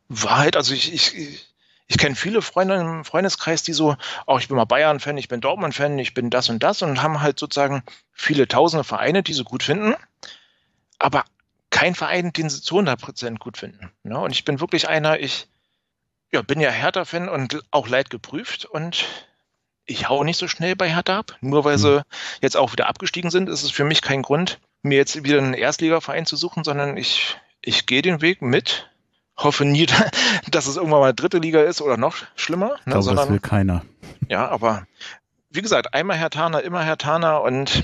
war 0.09 0.37
halt, 0.37 0.55
also 0.55 0.73
ich, 0.73 0.93
ich, 0.93 1.47
ich 1.87 1.97
kenne 1.97 2.15
viele 2.15 2.41
Freunde 2.41 2.75
im 2.75 3.05
Freundeskreis, 3.05 3.63
die 3.63 3.73
so, 3.73 3.95
auch 4.25 4.39
ich 4.39 4.47
bin 4.47 4.57
mal 4.57 4.65
Bayern-Fan, 4.65 5.17
ich 5.17 5.27
bin 5.27 5.41
Dortmund-Fan, 5.41 5.97
ich 5.99 6.13
bin 6.13 6.29
das 6.29 6.49
und 6.49 6.61
das 6.61 6.81
und 6.81 7.01
haben 7.01 7.21
halt 7.21 7.39
sozusagen 7.39 7.83
viele 8.11 8.47
tausende 8.47 8.83
Vereine, 8.83 9.23
die 9.23 9.33
sie 9.33 9.43
gut 9.43 9.63
finden. 9.63 9.95
Aber 10.99 11.25
kein 11.83 11.95
Verein, 11.95 12.31
den 12.31 12.49
sie 12.49 12.61
zu 12.61 12.79
100% 12.79 13.39
gut 13.39 13.57
finden. 13.57 13.91
Ne? 14.03 14.17
Und 14.17 14.31
ich 14.31 14.45
bin 14.45 14.61
wirklich 14.61 14.87
einer, 14.87 15.19
ich 15.19 15.49
ja, 16.31 16.41
bin 16.41 16.61
ja 16.61 16.69
Hertha-Fan 16.69 17.27
und 17.27 17.61
auch 17.71 17.89
leid 17.89 18.09
geprüft 18.09 18.63
und 18.63 19.03
ich 19.85 20.07
hau 20.07 20.23
nicht 20.23 20.37
so 20.37 20.47
schnell 20.47 20.77
bei 20.77 20.89
Hertha 20.89 21.19
ab. 21.19 21.35
Nur 21.41 21.65
weil 21.65 21.77
sie 21.77 22.05
jetzt 22.41 22.55
auch 22.55 22.71
wieder 22.71 22.87
abgestiegen 22.87 23.31
sind, 23.31 23.49
ist 23.49 23.63
es 23.63 23.71
für 23.71 23.83
mich 23.83 24.01
kein 24.01 24.21
Grund, 24.21 24.61
mir 24.81 24.97
jetzt 24.97 25.25
wieder 25.25 25.39
einen 25.39 25.53
Erstligaverein 25.53 26.25
zu 26.25 26.37
suchen, 26.37 26.63
sondern 26.63 26.95
ich, 26.95 27.35
ich 27.61 27.85
gehe 27.85 28.01
den 28.01 28.21
Weg 28.21 28.41
mit. 28.41 28.89
Hoffe 29.35 29.65
nie, 29.65 29.85
dass 30.51 30.67
es 30.67 30.77
irgendwann 30.77 31.01
mal 31.01 31.13
dritte 31.13 31.39
Liga 31.39 31.63
ist 31.63 31.81
oder 31.81 31.97
noch 31.97 32.15
schlimmer. 32.37 32.69
Ne, 32.69 32.93
glaube, 32.93 33.03
sondern, 33.03 33.25
das 33.25 33.33
will 33.33 33.41
keiner. 33.41 33.83
Ja, 34.29 34.47
aber 34.47 34.87
wie 35.49 35.61
gesagt, 35.61 35.93
einmal 35.93 36.15
Herr 36.15 36.29
Tana, 36.29 36.59
immer 36.59 36.81
Herr 36.81 36.97
Tana 36.97 37.39
und 37.39 37.83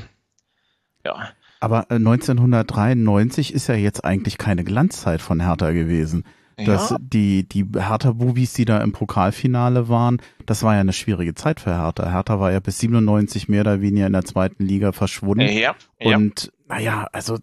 ja. 1.03 1.33
Aber 1.59 1.91
1993 1.91 3.51
äh, 3.51 3.55
ist 3.55 3.67
ja 3.67 3.75
jetzt 3.75 4.05
eigentlich 4.05 4.37
keine 4.37 4.63
Glanzzeit 4.63 5.21
von 5.21 5.41
Hertha 5.41 5.71
gewesen 5.71 6.23
dass 6.65 6.91
ja. 6.91 6.97
die, 6.99 7.47
die 7.47 7.65
Hertha-Bubis, 7.75 8.53
die 8.53 8.65
da 8.65 8.79
im 8.79 8.91
Pokalfinale 8.91 9.89
waren, 9.89 10.21
das 10.45 10.63
war 10.63 10.75
ja 10.75 10.81
eine 10.81 10.93
schwierige 10.93 11.35
Zeit 11.35 11.59
für 11.59 11.75
Hertha. 11.75 12.11
Hertha 12.11 12.39
war 12.39 12.51
ja 12.51 12.59
bis 12.59 12.79
97 12.79 13.49
mehr 13.49 13.61
oder 13.61 13.81
weniger 13.81 14.07
in 14.07 14.13
der 14.13 14.25
zweiten 14.25 14.65
Liga 14.65 14.91
verschwunden. 14.91 15.47
Ja. 15.47 15.75
ja. 15.99 16.17
Und 16.17 16.51
naja, 16.67 17.07
also 17.11 17.37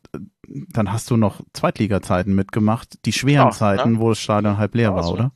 dann 0.48 0.92
hast 0.92 1.10
du 1.10 1.16
noch 1.16 1.40
Zweitliga-Zeiten 1.52 2.34
mitgemacht, 2.34 3.04
die 3.04 3.12
schweren 3.12 3.48
oh, 3.48 3.50
Zeiten, 3.50 3.94
ne? 3.94 3.98
wo 3.98 4.10
das 4.10 4.20
Stadion 4.20 4.58
halb 4.58 4.74
leer 4.74 4.94
war, 4.94 5.10
oder? 5.10 5.32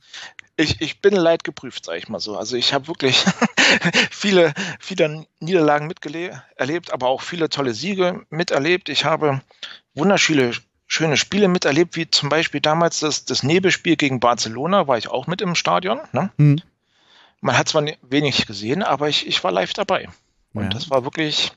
Ich, 0.61 0.81
ich 0.81 1.01
bin 1.01 1.15
leid 1.15 1.43
geprüft, 1.43 1.85
sage 1.85 1.97
ich 1.97 2.09
mal 2.09 2.19
so. 2.19 2.37
Also 2.37 2.55
ich 2.55 2.73
habe 2.73 2.87
wirklich 2.87 3.23
viele, 4.11 4.53
viele 4.79 5.25
Niederlagen 5.39 5.87
miterlebt, 5.87 6.91
aber 6.91 7.07
auch 7.07 7.21
viele 7.21 7.49
tolle 7.49 7.73
Siege 7.73 8.25
miterlebt. 8.29 8.89
Ich 8.89 9.05
habe 9.05 9.41
wunderschöne 9.93 10.53
schöne 10.91 11.15
Spiele 11.15 11.47
miterlebt, 11.47 11.95
wie 11.95 12.11
zum 12.11 12.27
Beispiel 12.27 12.59
damals 12.59 12.99
das, 12.99 13.23
das 13.23 13.43
Nebelspiel 13.43 13.95
gegen 13.95 14.19
Barcelona, 14.19 14.89
war 14.89 14.97
ich 14.97 15.07
auch 15.07 15.25
mit 15.25 15.41
im 15.41 15.55
Stadion. 15.55 16.01
Ne? 16.11 16.31
Mhm. 16.35 16.61
Man 17.39 17.57
hat 17.57 17.69
zwar 17.69 17.85
wenig 18.01 18.45
gesehen, 18.45 18.83
aber 18.83 19.07
ich, 19.07 19.25
ich 19.25 19.41
war 19.41 19.53
live 19.53 19.73
dabei. 19.73 20.09
Und 20.53 20.63
ja. 20.63 20.69
das 20.69 20.89
war 20.89 21.05
wirklich, 21.05 21.53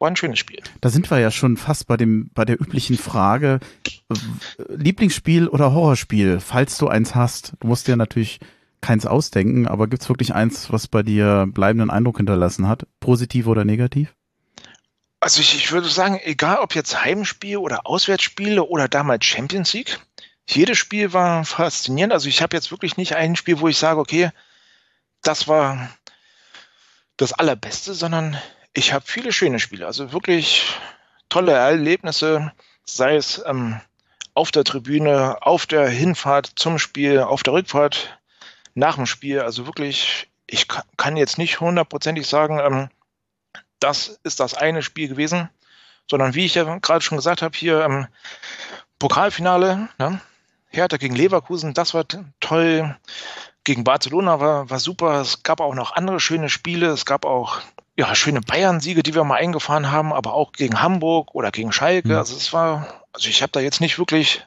war 0.00 0.10
ein 0.10 0.16
schönes 0.16 0.38
Spiel. 0.38 0.60
Da 0.80 0.88
sind 0.88 1.10
wir 1.10 1.18
ja 1.18 1.30
schon 1.30 1.56
fast 1.56 1.86
bei 1.86 1.96
dem, 1.96 2.30
bei 2.34 2.44
der 2.44 2.60
üblichen 2.60 2.96
Frage, 2.96 3.60
Lieblingsspiel 4.68 5.46
oder 5.46 5.72
Horrorspiel, 5.72 6.40
falls 6.40 6.78
du 6.78 6.88
eins 6.88 7.14
hast. 7.14 7.52
Du 7.60 7.68
musst 7.68 7.86
dir 7.86 7.96
natürlich 7.96 8.40
keins 8.80 9.06
ausdenken, 9.06 9.68
aber 9.68 9.88
gibt's 9.88 10.08
wirklich 10.08 10.34
eins, 10.34 10.72
was 10.72 10.88
bei 10.88 11.02
dir 11.02 11.46
bleibenden 11.46 11.90
Eindruck 11.90 12.16
hinterlassen 12.16 12.66
hat? 12.66 12.86
Positiv 12.98 13.46
oder 13.46 13.64
negativ? 13.66 14.14
Also 15.20 15.42
ich, 15.42 15.54
ich 15.54 15.70
würde 15.70 15.88
sagen, 15.88 16.18
egal 16.24 16.60
ob 16.60 16.74
jetzt 16.74 17.04
Heimspiel 17.04 17.58
oder 17.58 17.86
Auswärtsspiele 17.86 18.64
oder 18.64 18.88
damals 18.88 19.26
Champions 19.26 19.74
League, 19.74 20.00
jedes 20.48 20.78
Spiel 20.78 21.12
war 21.12 21.44
faszinierend. 21.44 22.14
Also 22.14 22.28
ich 22.28 22.40
habe 22.40 22.56
jetzt 22.56 22.70
wirklich 22.70 22.96
nicht 22.96 23.16
ein 23.16 23.36
Spiel, 23.36 23.60
wo 23.60 23.68
ich 23.68 23.76
sage, 23.76 24.00
okay, 24.00 24.30
das 25.20 25.46
war 25.46 25.90
das 27.18 27.34
Allerbeste, 27.34 27.92
sondern 27.92 28.38
ich 28.72 28.92
habe 28.92 29.04
viele 29.06 29.32
schöne 29.32 29.58
Spiele. 29.58 29.86
Also 29.86 30.12
wirklich 30.12 30.74
tolle 31.28 31.52
Erlebnisse, 31.52 32.52
sei 32.84 33.16
es 33.16 33.42
ähm, 33.46 33.80
auf 34.34 34.50
der 34.50 34.64
Tribüne, 34.64 35.38
auf 35.42 35.66
der 35.66 35.88
Hinfahrt 35.88 36.52
zum 36.56 36.78
Spiel, 36.78 37.20
auf 37.20 37.42
der 37.42 37.52
Rückfahrt, 37.54 38.18
nach 38.74 38.96
dem 38.96 39.06
Spiel. 39.06 39.40
Also 39.40 39.66
wirklich, 39.66 40.28
ich 40.46 40.66
kann 40.96 41.16
jetzt 41.16 41.38
nicht 41.38 41.60
hundertprozentig 41.60 42.26
sagen, 42.26 42.58
ähm, 42.60 42.88
das 43.80 44.20
ist 44.22 44.40
das 44.40 44.54
eine 44.54 44.82
Spiel 44.82 45.08
gewesen, 45.08 45.48
sondern 46.08 46.34
wie 46.34 46.44
ich 46.44 46.54
ja 46.54 46.78
gerade 46.78 47.02
schon 47.02 47.18
gesagt 47.18 47.42
habe, 47.42 47.56
hier 47.56 47.84
im 47.84 48.06
Pokalfinale, 48.98 49.88
ne, 49.98 50.20
Hertha 50.68 50.98
gegen 50.98 51.16
Leverkusen, 51.16 51.74
das 51.74 51.94
war 51.94 52.04
toll. 52.38 52.96
Gegen 53.64 53.84
Barcelona 53.84 54.40
war, 54.40 54.70
war 54.70 54.78
super. 54.78 55.20
Es 55.20 55.42
gab 55.42 55.60
auch 55.60 55.74
noch 55.74 55.92
andere 55.92 56.20
schöne 56.20 56.48
Spiele. 56.48 56.88
Es 56.88 57.04
gab 57.04 57.24
auch 57.24 57.60
ja, 58.00 58.14
schöne 58.14 58.40
Bayern-Siege, 58.40 59.02
die 59.02 59.14
wir 59.14 59.24
mal 59.24 59.36
eingefahren 59.36 59.90
haben, 59.90 60.14
aber 60.14 60.32
auch 60.32 60.52
gegen 60.52 60.80
Hamburg 60.80 61.34
oder 61.34 61.50
gegen 61.50 61.70
Schalke. 61.70 62.08
Mhm. 62.08 62.14
Also 62.16 62.34
es 62.34 62.50
war, 62.54 63.04
also 63.12 63.28
ich 63.28 63.42
habe 63.42 63.52
da 63.52 63.60
jetzt 63.60 63.82
nicht 63.82 63.98
wirklich 63.98 64.42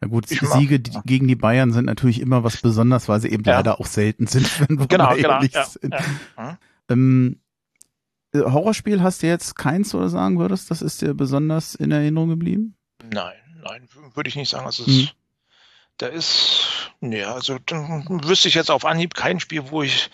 ja 0.00 0.08
gut, 0.08 0.30
ich 0.30 0.40
Siege 0.40 0.80
die, 0.80 0.90
gegen 1.04 1.28
die 1.28 1.34
Bayern 1.34 1.72
sind 1.72 1.84
natürlich 1.84 2.20
immer 2.20 2.42
was 2.42 2.62
Besonderes, 2.62 3.08
weil 3.08 3.20
sie 3.20 3.28
eben 3.28 3.44
ja. 3.44 3.56
leider 3.56 3.78
auch 3.78 3.86
selten 3.86 4.26
sind, 4.26 4.48
wenn 4.68 4.78
wir 4.78 4.86
genau, 4.86 5.14
genau, 5.14 5.42
ja, 5.42 5.64
sind. 5.64 5.94
Ja. 6.36 6.58
Ähm, 6.88 7.40
äh, 8.32 8.40
Horrorspiel 8.40 9.02
hast 9.02 9.22
du 9.22 9.26
jetzt 9.26 9.54
keins, 9.56 9.94
oder 9.94 10.08
sagen 10.08 10.38
würdest, 10.38 10.70
das 10.70 10.80
ist 10.80 11.02
dir 11.02 11.12
besonders 11.12 11.74
in 11.74 11.90
Erinnerung 11.90 12.30
geblieben? 12.30 12.74
Nein, 13.12 13.34
nein, 13.62 13.86
würde 14.14 14.28
ich 14.28 14.36
nicht 14.36 14.48
sagen. 14.48 14.64
Also 14.64 14.86
hm. 14.86 15.08
da 15.98 16.06
ist, 16.06 16.90
nee, 17.00 17.22
also 17.22 17.58
dann 17.66 18.06
wüsste 18.24 18.48
ich 18.48 18.54
jetzt 18.54 18.70
auf 18.70 18.86
Anhieb 18.86 19.14
kein 19.14 19.40
Spiel, 19.40 19.70
wo 19.70 19.82
ich 19.82 20.10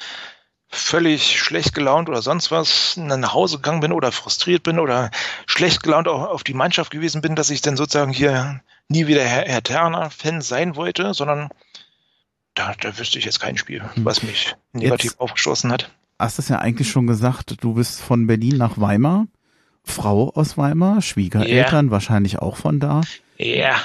völlig 0.71 1.39
schlecht 1.39 1.75
gelaunt 1.75 2.09
oder 2.09 2.23
sonst 2.23 2.51
was 2.51 2.97
nach 2.97 3.35
Hause 3.35 3.57
gegangen 3.57 3.81
bin 3.81 3.93
oder 3.93 4.13
frustriert 4.13 4.63
bin 4.63 4.79
oder 4.79 5.11
schlecht 5.47 5.83
gelaunt 5.83 6.09
auch 6.09 6.23
auf 6.29 6.45
die 6.45 6.55
Mannschaft 6.55 6.91
gewesen 6.91 7.21
bin, 7.21 7.35
dass 7.35 7.51
ich 7.51 7.61
dann 7.61 7.77
sozusagen 7.77 8.13
hier 8.13 8.61
nie 8.89 9.07
wieder 9.07 9.25
Herr, 9.25 9.45
Herr 9.47 9.63
Terner-Fan 9.63 10.41
sein 10.41 10.77
wollte, 10.77 11.13
sondern 11.13 11.49
da, 12.55 12.75
da 12.81 12.97
wüsste 12.99 13.19
ich 13.19 13.25
jetzt 13.25 13.41
kein 13.41 13.57
Spiel, 13.57 13.83
hm. 13.83 14.05
was 14.05 14.23
mich 14.23 14.55
negativ 14.73 15.13
jetzt, 15.13 15.21
aufgestoßen 15.21 15.73
hat 15.73 15.91
hast 16.21 16.39
es 16.39 16.49
ja 16.49 16.59
eigentlich 16.59 16.91
schon 16.91 17.07
gesagt, 17.07 17.57
du 17.63 17.75
bist 17.75 18.01
von 18.01 18.27
Berlin 18.27 18.57
nach 18.59 18.79
Weimar, 18.79 19.27
Frau 19.83 20.31
aus 20.35 20.59
Weimar, 20.59 21.01
Schwiegereltern 21.03 21.87
yeah. 21.87 21.93
wahrscheinlich 21.93 22.39
auch 22.39 22.57
von 22.57 22.79
da. 22.79 23.01
Ja. 23.39 23.47
Yeah. 23.47 23.77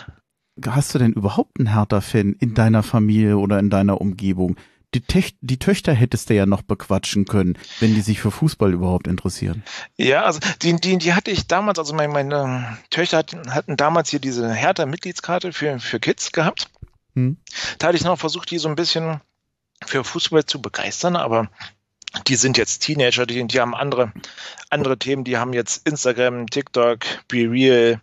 Hast 0.67 0.93
du 0.93 0.99
denn 0.99 1.13
überhaupt 1.13 1.59
einen 1.59 1.73
Hertha-Fan 1.73 2.35
in 2.39 2.53
deiner 2.53 2.83
Familie 2.83 3.37
oder 3.37 3.59
in 3.59 3.69
deiner 3.69 3.99
Umgebung? 3.99 4.55
Die, 4.95 5.01
Tech, 5.01 5.35
die 5.41 5.59
Töchter 5.59 5.91
hättest 5.91 6.29
du 6.29 6.35
ja 6.35 6.45
noch 6.45 6.61
bequatschen 6.61 7.25
können, 7.25 7.57
wenn 7.81 7.93
die 7.93 7.99
sich 7.99 8.21
für 8.21 8.31
Fußball 8.31 8.71
überhaupt 8.71 9.07
interessieren. 9.07 9.61
Ja, 9.97 10.23
also 10.23 10.39
die, 10.61 10.73
die, 10.77 10.97
die 10.97 11.13
hatte 11.13 11.31
ich 11.31 11.47
damals, 11.47 11.77
also 11.79 11.93
meine, 11.93 12.13
meine 12.13 12.77
Töchter 12.91 13.17
hatten, 13.17 13.53
hatten 13.53 13.75
damals 13.75 14.09
hier 14.09 14.19
diese 14.21 14.53
Hertha-Mitgliedskarte 14.53 15.51
für, 15.51 15.81
für 15.81 15.99
Kids 15.99 16.31
gehabt. 16.31 16.69
Hm. 17.13 17.35
Da 17.77 17.87
hatte 17.87 17.97
ich 17.97 18.05
noch 18.05 18.17
versucht, 18.17 18.49
die 18.51 18.57
so 18.57 18.69
ein 18.69 18.75
bisschen 18.75 19.19
für 19.85 20.05
Fußball 20.05 20.45
zu 20.45 20.61
begeistern, 20.61 21.17
aber 21.17 21.49
die 22.27 22.37
sind 22.37 22.57
jetzt 22.57 22.79
Teenager, 22.79 23.25
die, 23.25 23.45
die 23.45 23.59
haben 23.59 23.75
andere, 23.75 24.13
andere 24.69 24.97
Themen, 24.97 25.25
die 25.25 25.37
haben 25.37 25.51
jetzt 25.51 25.85
Instagram, 25.85 26.49
TikTok, 26.49 26.99
Be 27.27 27.51
Real, 27.51 27.99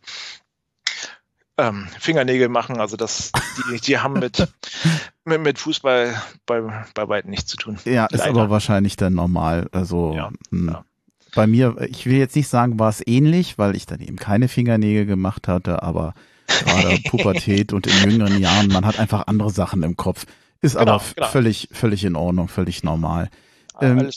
ähm, 1.58 1.86
Fingernägel 1.98 2.48
machen, 2.48 2.80
also 2.80 2.96
das, 2.96 3.32
die, 3.70 3.80
die 3.80 3.98
haben 3.98 4.14
mit, 4.14 4.48
mit, 5.24 5.40
mit, 5.42 5.58
Fußball 5.58 6.14
bei, 6.46 6.62
bei 6.94 7.08
weitem 7.08 7.30
nichts 7.30 7.50
zu 7.50 7.56
tun. 7.56 7.78
Ja, 7.84 8.06
ist 8.06 8.22
aber 8.22 8.50
wahrscheinlich 8.50 8.96
dann 8.96 9.14
normal. 9.14 9.68
Also 9.72 10.14
ja, 10.14 10.30
hm. 10.50 10.68
ja. 10.68 10.84
bei 11.34 11.46
mir, 11.46 11.76
ich 11.88 12.06
will 12.06 12.16
jetzt 12.16 12.36
nicht 12.36 12.48
sagen, 12.48 12.78
war 12.78 12.88
es 12.88 13.06
ähnlich, 13.06 13.58
weil 13.58 13.76
ich 13.76 13.86
dann 13.86 14.00
eben 14.00 14.16
keine 14.16 14.48
Fingernägel 14.48 15.06
gemacht 15.06 15.48
hatte, 15.48 15.82
aber 15.82 16.14
gerade 16.46 16.98
Pubertät 17.08 17.72
und 17.72 17.86
in 17.86 18.10
jüngeren 18.10 18.40
Jahren, 18.40 18.68
man 18.68 18.86
hat 18.86 18.98
einfach 18.98 19.26
andere 19.26 19.50
Sachen 19.50 19.82
im 19.82 19.96
Kopf. 19.96 20.26
Ist 20.60 20.76
genau, 20.76 20.94
aber 20.94 21.04
genau. 21.14 21.28
völlig, 21.28 21.68
völlig 21.72 22.04
in 22.04 22.16
Ordnung, 22.16 22.48
völlig 22.48 22.82
normal. 22.82 23.28
Ähm, 23.80 24.10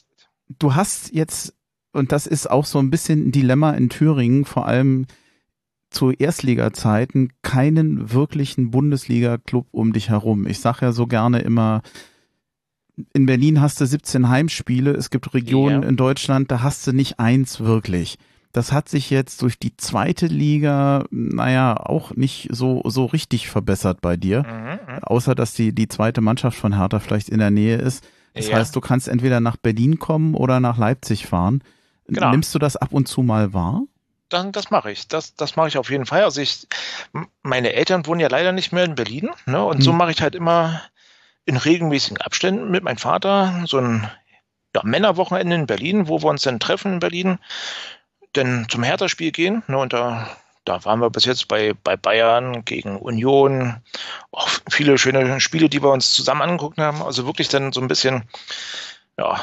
du 0.60 0.76
hast 0.76 1.12
jetzt, 1.14 1.54
und 1.92 2.12
das 2.12 2.28
ist 2.28 2.50
auch 2.50 2.66
so 2.66 2.80
ein 2.80 2.92
bisschen 2.92 3.28
ein 3.28 3.32
Dilemma 3.32 3.72
in 3.72 3.90
Thüringen, 3.90 4.46
vor 4.46 4.68
allem 4.68 5.08
zu 5.96 6.12
Erstliga-Zeiten, 6.12 7.30
keinen 7.42 8.12
wirklichen 8.12 8.70
Bundesliga-Club 8.70 9.68
um 9.72 9.94
dich 9.94 10.10
herum. 10.10 10.46
Ich 10.46 10.60
sage 10.60 10.86
ja 10.86 10.92
so 10.92 11.08
gerne 11.08 11.40
immer, 11.40 11.82
in 13.14 13.26
Berlin 13.26 13.62
hast 13.62 13.82
du 13.82 13.86
17 13.86 14.30
Heimspiele, 14.30 14.92
es 14.92 15.10
gibt 15.10 15.34
Regionen 15.34 15.84
ja. 15.84 15.90
in 15.90 15.96
Deutschland, 15.96 16.52
da 16.52 16.62
hast 16.62 16.86
du 16.86 16.94
nicht 16.94 17.20
eins 17.20 17.60
wirklich. 17.60 18.18
Das 18.52 18.72
hat 18.72 18.88
sich 18.88 19.10
jetzt 19.10 19.42
durch 19.42 19.60
die 19.60 19.76
zweite 19.76 20.28
Liga, 20.28 21.04
naja, 21.12 21.76
auch 21.76 22.16
nicht 22.16 22.48
so, 22.52 22.82
so 22.86 23.06
richtig 23.06 23.50
verbessert 23.50 24.00
bei 24.00 24.16
dir. 24.16 24.44
Mhm, 24.44 24.94
mhm. 24.96 25.04
Außer, 25.04 25.36
dass 25.36 25.54
die, 25.54 25.74
die 25.74 25.90
zweite 25.90 26.22
Mannschaft 26.22 26.58
von 26.58 26.78
Hertha 26.78 27.00
vielleicht 27.00 27.28
in 27.28 27.40
der 27.40 27.52
Nähe 27.52 27.78
ist. 27.78 28.08
Das 28.34 28.48
ja. 28.48 28.58
heißt, 28.58 28.76
du 28.76 28.80
kannst 28.80 29.10
entweder 29.10 29.42
nach 29.42 29.58
Berlin 29.58 30.00
kommen 30.00 30.36
oder 30.36 30.62
nach 30.62 30.78
Leipzig 30.78 31.26
fahren. 31.26 31.64
Genau. 32.08 32.32
Nimmst 32.32 32.56
du 32.56 32.60
das 32.60 32.78
ab 32.78 32.94
und 32.94 33.08
zu 33.08 33.24
mal 33.24 33.54
wahr? 33.54 33.84
Dann, 34.30 34.52
das 34.52 34.72
mache 34.72 34.92
ich. 34.92 35.08
Das, 35.08 35.36
das 35.36 35.56
mache 35.56 35.68
ich 35.68 35.78
auf 35.78 35.90
jeden 35.90 36.06
Fall. 36.06 36.24
Also 36.24 36.42
ich, 36.42 36.68
meine 37.44 37.74
Eltern 37.74 38.06
wohnen 38.08 38.20
ja 38.20 38.28
leider 38.28 38.52
nicht 38.52 38.72
mehr 38.72 38.84
in 38.84 38.96
Berlin, 38.96 39.30
ne? 39.46 39.64
Und 39.64 39.78
hm. 39.78 39.82
so 39.82 39.94
mache 39.94 40.12
ich 40.12 40.22
halt 40.22 40.36
immer 40.36 40.82
in 41.46 41.58
regelmäßigen 41.58 42.20
Abständen 42.22 42.72
mit 42.72 42.84
meinem 42.84 42.98
Vater 42.98 43.64
so 43.66 43.78
ein 43.78 44.10
ja, 44.76 44.82
Männerwochenende 44.84 45.56
in 45.56 45.68
Berlin, 45.68 46.08
wo 46.08 46.22
wir 46.24 46.30
uns 46.30 46.42
dann 46.42 46.60
treffen 46.60 46.94
in 46.94 47.00
Berlin, 47.00 47.40
dann 48.34 48.68
zum 48.68 48.84
Hertha-Spiel 48.84 49.32
gehen, 49.32 49.64
ne? 49.68 49.78
Und 49.78 49.94
da 49.94 50.28
da 50.66 50.84
waren 50.84 51.00
wir 51.00 51.12
bis 51.12 51.26
jetzt 51.26 51.48
bei, 51.48 51.74
bei 51.84 51.96
Bayern 51.96 52.66
gegen 52.66 52.98
Union. 52.98 53.82
Auch 54.32 54.50
viele 54.70 54.98
schöne 54.98 55.40
Spiele, 55.40 55.70
die 55.70 55.82
wir 55.82 55.92
uns 55.92 56.12
zusammen 56.12 56.42
angeguckt 56.42 56.80
haben. 56.80 57.04
Also 57.04 57.28
wirklich 57.28 57.48
dann 57.48 57.72
so 57.72 57.80
ein 57.80 57.88
bisschen, 57.88 58.24
ja, 59.18 59.40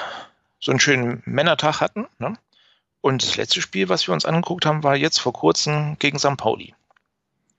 so 0.59 0.73
einen 0.73 0.81
schönen 0.81 1.23
Männertag 1.25 1.81
hatten. 1.81 2.09
Ne? 2.19 2.37
Und 3.03 3.23
das 3.23 3.37
letzte 3.37 3.61
Spiel, 3.61 3.89
was 3.91 4.07
wir 4.07 4.15
uns 4.15 4.25
angeguckt 4.25 4.65
haben, 4.65 4.83
war 4.83 4.97
jetzt 4.97 5.19
vor 5.19 5.35
kurzem 5.35 5.97
gegen 5.99 6.19
St. 6.19 6.37
Pauli, 6.39 6.75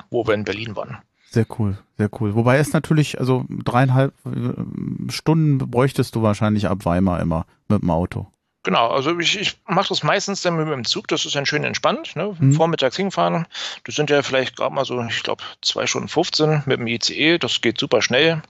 wo 0.10 0.26
wir 0.26 0.34
in 0.34 0.46
Berlin 0.46 0.76
waren. 0.76 0.98
Sehr 1.30 1.46
cool, 1.60 1.78
sehr 1.98 2.10
cool. 2.20 2.34
Wobei 2.34 2.58
es 2.58 2.74
natürlich, 2.74 3.20
also 3.20 3.46
dreieinhalb 3.50 4.14
äh, 4.26 5.12
Stunden 5.12 5.58
bräuchtest 5.58 6.16
du 6.16 6.22
wahrscheinlich 6.22 6.68
ab 6.68 6.86
Weimar 6.86 7.20
immer 7.20 7.46
mit 7.68 7.82
dem 7.82 7.90
Auto. 7.90 8.28
Genau, 8.64 8.88
also 8.88 9.20
ich, 9.20 9.38
ich 9.38 9.58
mache 9.68 9.90
das 9.90 10.04
meistens 10.04 10.42
dann 10.42 10.56
mit 10.56 10.70
dem 10.70 10.86
Zug, 10.86 11.10
das 11.10 11.26
ist 11.26 11.36
dann 11.36 11.46
schön 11.46 11.66
entspannt. 11.66 12.16
Ne? 12.16 12.34
Mhm. 12.40 12.54
Vormittags 12.54 12.96
hinfahren, 12.96 13.46
das 13.84 13.96
sind 13.96 14.10
ja 14.10 14.22
vielleicht 14.22 14.56
gerade 14.56 14.74
mal 14.74 14.86
so, 14.86 15.02
ich 15.04 15.24
glaube, 15.24 15.44
zwei 15.62 15.86
Stunden 15.86 16.08
15 16.08 16.64
mit 16.66 16.80
dem 16.80 16.88
ICE, 16.88 17.38
das 17.38 17.60
geht 17.60 17.78
super 17.78 18.02
schnell. 18.02 18.42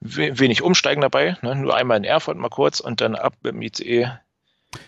Wenig 0.00 0.62
Umsteigen 0.62 1.02
dabei, 1.02 1.36
ne? 1.42 1.54
nur 1.54 1.76
einmal 1.76 1.98
in 1.98 2.04
Erfurt 2.04 2.38
mal 2.38 2.48
kurz 2.48 2.80
und 2.80 3.02
dann 3.02 3.14
ab 3.14 3.34
mit 3.42 3.54
dem 3.54 3.62
ICE 3.62 4.08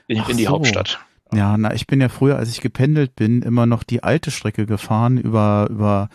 in, 0.06 0.22
in 0.26 0.36
die 0.38 0.44
so. 0.44 0.50
Hauptstadt. 0.50 1.00
Ja, 1.32 1.56
na, 1.56 1.74
ich 1.74 1.86
bin 1.86 2.00
ja 2.00 2.08
früher, 2.08 2.36
als 2.36 2.50
ich 2.50 2.60
gependelt 2.60 3.16
bin, 3.16 3.42
immer 3.42 3.66
noch 3.66 3.82
die 3.82 4.02
alte 4.02 4.30
Strecke 4.30 4.66
gefahren 4.66 5.18
über, 5.18 5.66
über 5.70 6.08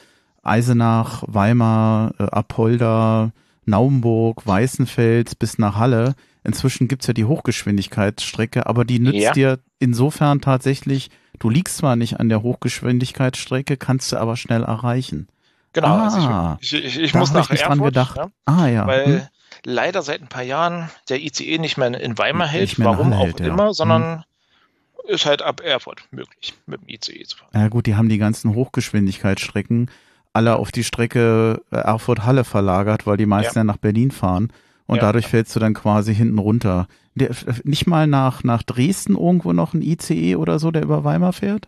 Eisenach, 0.43 1.23
Weimar, 1.27 2.13
äh, 2.17 2.23
Apolda, 2.23 3.31
Naumburg, 3.65 4.45
Weißenfels 4.45 5.35
bis 5.35 5.57
nach 5.57 5.75
Halle. 5.75 6.15
Inzwischen 6.43 6.87
gibt's 6.87 7.07
ja 7.07 7.13
die 7.13 7.25
Hochgeschwindigkeitsstrecke, 7.25 8.65
aber 8.65 8.85
die 8.85 8.99
nützt 8.99 9.19
ja. 9.19 9.31
dir 9.33 9.59
insofern 9.79 10.41
tatsächlich, 10.41 11.09
du 11.37 11.49
liegst 11.49 11.77
zwar 11.77 11.95
nicht 11.95 12.19
an 12.19 12.29
der 12.29 12.41
Hochgeschwindigkeitsstrecke, 12.41 13.77
kannst 13.77 14.11
du 14.11 14.17
aber 14.17 14.37
schnell 14.37 14.63
erreichen. 14.63 15.27
Genau, 15.73 15.87
ah, 15.87 16.03
also 16.05 16.57
ich, 16.59 16.73
ich, 16.73 16.85
ich, 16.85 16.99
ich 16.99 17.13
muss 17.13 17.31
nach 17.31 17.51
ich 17.51 17.61
Erfurt, 17.61 17.77
dran 17.77 17.85
gedacht. 17.85 18.17
Ne? 18.17 18.31
Ah 18.45 18.67
ja. 18.67 18.87
Weil 18.87 19.05
hm. 19.05 19.21
leider 19.65 20.01
seit 20.01 20.21
ein 20.21 20.27
paar 20.27 20.43
Jahren 20.43 20.89
der 21.09 21.21
ICE 21.21 21.59
nicht 21.59 21.77
mehr 21.77 21.99
in 21.99 22.17
Weimar 22.17 22.47
hält, 22.47 22.79
warum 22.79 23.13
auch 23.13 23.25
hält, 23.25 23.39
immer, 23.39 23.67
ja. 23.67 23.73
sondern 23.73 24.03
hm 24.03 24.23
ist 25.07 25.25
halt 25.25 25.41
ab 25.41 25.61
Erfurt 25.61 26.07
möglich, 26.11 26.53
mit 26.65 26.81
dem 26.81 26.89
ICE 26.89 27.23
zu 27.23 27.37
fahren. 27.37 27.49
Ja 27.53 27.67
gut, 27.67 27.85
die 27.85 27.95
haben 27.95 28.09
die 28.09 28.17
ganzen 28.17 28.55
Hochgeschwindigkeitsstrecken 28.55 29.89
alle 30.33 30.55
auf 30.55 30.71
die 30.71 30.83
Strecke 30.83 31.61
Erfurt-Halle 31.71 32.43
verlagert, 32.43 33.05
weil 33.05 33.17
die 33.17 33.25
meisten 33.25 33.57
ja, 33.57 33.61
ja 33.61 33.63
nach 33.65 33.77
Berlin 33.77 34.11
fahren. 34.11 34.51
Und 34.87 34.97
ja. 34.97 35.03
dadurch 35.03 35.27
fällst 35.27 35.55
du 35.55 35.59
dann 35.59 35.73
quasi 35.73 36.13
hinten 36.13 36.37
runter. 36.37 36.87
Der, 37.15 37.31
nicht 37.63 37.87
mal 37.87 38.07
nach, 38.07 38.43
nach 38.43 38.63
Dresden 38.63 39.15
irgendwo 39.15 39.53
noch 39.53 39.73
ein 39.73 39.81
ICE 39.81 40.35
oder 40.35 40.59
so, 40.59 40.71
der 40.71 40.83
über 40.83 41.03
Weimar 41.03 41.33
fährt? 41.33 41.67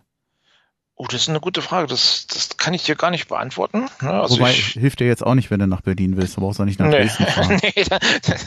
Oh, 0.96 1.06
das 1.10 1.24
ist 1.24 1.30
eine 1.30 1.40
gute 1.40 1.62
Frage. 1.62 1.88
Das, 1.88 2.28
das 2.28 2.58
kann 2.58 2.74
ich 2.74 2.84
dir 2.84 2.96
gar 2.96 3.12
nicht 3.12 3.28
beantworten. 3.28 3.88
Ne? 4.02 4.12
Also 4.12 4.38
Wobei, 4.38 4.52
ich, 4.52 4.68
hilft 4.74 5.00
dir 5.00 5.08
jetzt 5.08 5.26
auch 5.26 5.34
nicht, 5.36 5.52
wenn 5.52 5.60
du 5.60 5.68
nach 5.68 5.82
Berlin 5.82 6.18
willst. 6.18 6.38
Du 6.38 6.42
brauchst 6.42 6.62
auch 6.62 6.66
nicht 6.66 6.80
nach 6.80 6.88
nee. 6.88 6.98
Dresden 6.98 7.26
fahren. 7.28 7.60
nee, 7.62 7.84
da, 7.84 8.00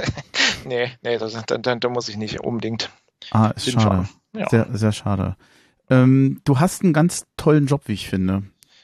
nee, 0.65 0.91
nee 1.03 1.19
da, 1.19 1.59
da, 1.59 1.75
da, 1.75 1.89
muss 1.89 2.09
ich 2.09 2.17
nicht 2.17 2.41
unbedingt. 2.41 2.91
Ah, 3.31 3.53
ist 3.57 3.71
schade. 3.71 4.09
Ja. 4.33 4.49
Sehr, 4.49 4.67
sehr 4.73 4.93
schade. 4.93 5.37
Ähm, 5.89 6.41
du 6.45 6.61
hast 6.61 6.83
einen 6.83 6.93
ganz 6.93 7.27
tollen 7.37 7.67
Job, 7.67 7.83
wie 7.87 7.93
ich 7.93 8.09
finde. 8.09 8.43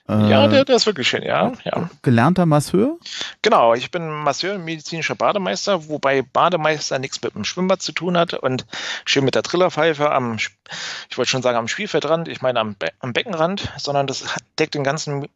Ja, 0.08 0.46
äh, 0.46 0.48
der, 0.48 0.64
der 0.64 0.76
ist 0.76 0.86
wirklich 0.86 1.08
schön, 1.08 1.22
ja, 1.22 1.52
ja. 1.64 1.88
Gelernter 2.02 2.44
Masseur? 2.44 2.98
Genau, 3.40 3.74
ich 3.74 3.90
bin 3.90 4.08
Masseur 4.08 4.58
medizinischer 4.58 5.14
Bademeister, 5.14 5.88
wobei 5.88 6.22
Bademeister 6.22 6.98
nichts 6.98 7.22
mit 7.22 7.34
dem 7.34 7.44
Schwimmbad 7.44 7.82
zu 7.82 7.92
tun 7.92 8.16
hat 8.16 8.34
und 8.34 8.66
schön 9.04 9.24
mit 9.24 9.36
der 9.36 9.44
Trillerpfeife 9.44 10.10
am, 10.10 10.36
ich 10.36 11.18
wollte 11.18 11.30
schon 11.30 11.42
sagen 11.42 11.56
am 11.56 11.68
Spielfeldrand, 11.68 12.26
ich 12.28 12.42
meine 12.42 12.58
am, 12.58 12.74
Be 12.74 12.88
am 12.98 13.12
Beckenrand, 13.12 13.72
sondern 13.78 14.08
das 14.08 14.24
deckt 14.58 14.74
den 14.74 14.84
ganzen 14.84 15.28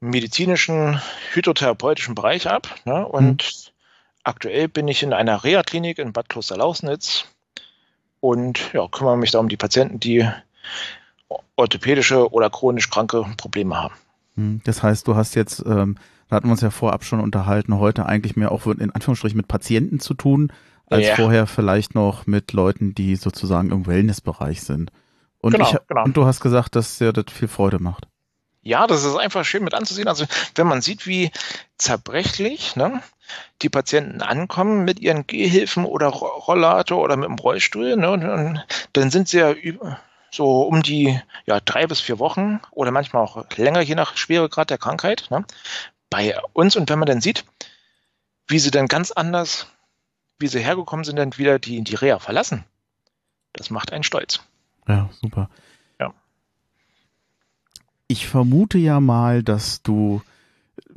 medizinischen, 0.00 1.00
hydrotherapeutischen 1.32 2.14
Bereich 2.14 2.48
ab. 2.48 2.68
Ne? 2.84 3.06
Und 3.06 3.42
hm. 3.42 3.72
aktuell 4.24 4.68
bin 4.68 4.88
ich 4.88 5.04
in 5.04 5.12
einer 5.12 5.44
Reha-Klinik 5.44 5.98
in 5.98 6.12
Bad 6.12 6.28
Kloster-Lausnitz 6.28 7.26
und 8.20 8.72
ja, 8.72 8.86
kümmere 8.88 9.16
mich 9.16 9.30
da 9.30 9.38
um 9.38 9.48
die 9.48 9.56
Patienten, 9.56 10.00
die 10.00 10.28
orthopädische 11.56 12.30
oder 12.32 12.50
chronisch 12.50 12.90
kranke 12.90 13.24
Probleme 13.36 13.76
haben. 13.76 13.94
Hm, 14.36 14.60
das 14.64 14.82
heißt, 14.82 15.06
du 15.06 15.16
hast 15.16 15.34
jetzt, 15.34 15.64
ähm, 15.66 15.96
da 16.28 16.36
hatten 16.36 16.48
wir 16.48 16.52
uns 16.52 16.60
ja 16.60 16.70
vorab 16.70 17.04
schon 17.04 17.20
unterhalten, 17.20 17.78
heute 17.78 18.06
eigentlich 18.06 18.36
mehr 18.36 18.52
auch 18.52 18.66
in 18.66 18.90
Anführungsstrichen 18.90 19.36
mit 19.36 19.48
Patienten 19.48 20.00
zu 20.00 20.14
tun, 20.14 20.52
als 20.86 21.06
ja. 21.06 21.16
vorher 21.16 21.46
vielleicht 21.46 21.94
noch 21.94 22.26
mit 22.26 22.52
Leuten, 22.52 22.94
die 22.94 23.16
sozusagen 23.16 23.70
im 23.70 23.86
Wellnessbereich 23.86 24.62
sind. 24.62 24.92
Und, 25.38 25.52
genau, 25.52 25.70
ich, 25.70 25.76
genau. 25.88 26.04
und 26.04 26.16
du 26.16 26.26
hast 26.26 26.40
gesagt, 26.40 26.76
dass 26.76 26.98
dir 26.98 27.12
das 27.12 27.26
viel 27.32 27.48
Freude 27.48 27.78
macht. 27.78 28.08
Ja, 28.66 28.88
das 28.88 29.04
ist 29.04 29.14
einfach 29.14 29.44
schön 29.44 29.62
mit 29.62 29.74
anzusehen. 29.74 30.08
Also 30.08 30.26
wenn 30.56 30.66
man 30.66 30.82
sieht, 30.82 31.06
wie 31.06 31.30
zerbrechlich 31.78 32.74
ne, 32.74 33.00
die 33.62 33.68
Patienten 33.68 34.22
ankommen 34.22 34.84
mit 34.84 34.98
ihren 34.98 35.24
Gehhilfen 35.24 35.84
oder 35.84 36.08
Rollator 36.08 37.00
oder 37.00 37.16
mit 37.16 37.28
dem 37.28 37.38
Rollstuhl, 37.38 37.96
ne, 37.96 38.64
dann 38.92 39.10
sind 39.12 39.28
sie 39.28 39.38
ja 39.38 39.54
so 40.32 40.62
um 40.62 40.82
die 40.82 41.16
ja, 41.46 41.60
drei 41.60 41.86
bis 41.86 42.00
vier 42.00 42.18
Wochen 42.18 42.60
oder 42.72 42.90
manchmal 42.90 43.22
auch 43.22 43.44
länger, 43.56 43.82
je 43.82 43.94
nach 43.94 44.16
Schweregrad 44.16 44.68
der 44.68 44.78
Krankheit, 44.78 45.28
ne, 45.30 45.44
bei 46.10 46.36
uns. 46.52 46.74
Und 46.74 46.90
wenn 46.90 46.98
man 46.98 47.06
dann 47.06 47.20
sieht, 47.20 47.44
wie 48.48 48.58
sie 48.58 48.72
dann 48.72 48.88
ganz 48.88 49.12
anders, 49.12 49.68
wie 50.40 50.48
sie 50.48 50.58
hergekommen 50.58 51.04
sind, 51.04 51.16
dann 51.16 51.38
wieder 51.38 51.60
die, 51.60 51.84
die 51.84 51.94
Reha 51.94 52.18
verlassen, 52.18 52.64
das 53.52 53.70
macht 53.70 53.92
einen 53.92 54.02
stolz. 54.02 54.40
Ja, 54.88 55.08
super. 55.22 55.50
Ich 58.08 58.26
vermute 58.26 58.78
ja 58.78 59.00
mal, 59.00 59.42
dass 59.42 59.82
du 59.82 60.22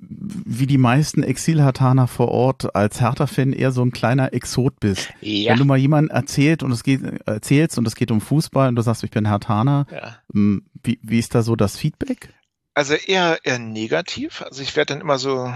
wie 0.01 0.67
die 0.67 0.77
meisten 0.77 1.23
Exil-Hartaner 1.23 2.07
vor 2.07 2.29
Ort 2.29 2.75
als 2.75 3.01
Hertha-Fan 3.01 3.53
eher 3.53 3.71
so 3.71 3.83
ein 3.83 3.91
kleiner 3.91 4.33
Exot 4.33 4.79
bist. 4.79 5.09
Ja. 5.21 5.51
Wenn 5.51 5.59
du 5.59 5.65
mal 5.65 5.77
jemanden 5.77 6.11
erzählt 6.11 6.63
und 6.63 6.71
es 6.71 6.83
geht, 6.83 7.01
erzählst 7.27 7.77
und 7.77 7.87
es 7.87 7.95
geht 7.95 8.11
um 8.11 8.21
Fußball 8.21 8.69
und 8.69 8.75
du 8.75 8.81
sagst, 8.81 9.03
ich 9.03 9.11
bin 9.11 9.27
Hertaner, 9.27 9.85
ja. 9.91 10.17
Wie, 10.33 10.99
wie 11.01 11.19
ist 11.19 11.35
da 11.35 11.41
so 11.41 11.55
das 11.55 11.77
Feedback? 11.77 12.33
Also 12.73 12.93
eher, 12.93 13.39
eher 13.43 13.59
negativ. 13.59 14.41
Also 14.41 14.61
ich 14.61 14.75
werde 14.75 14.93
dann 14.93 15.01
immer 15.01 15.19
so, 15.19 15.53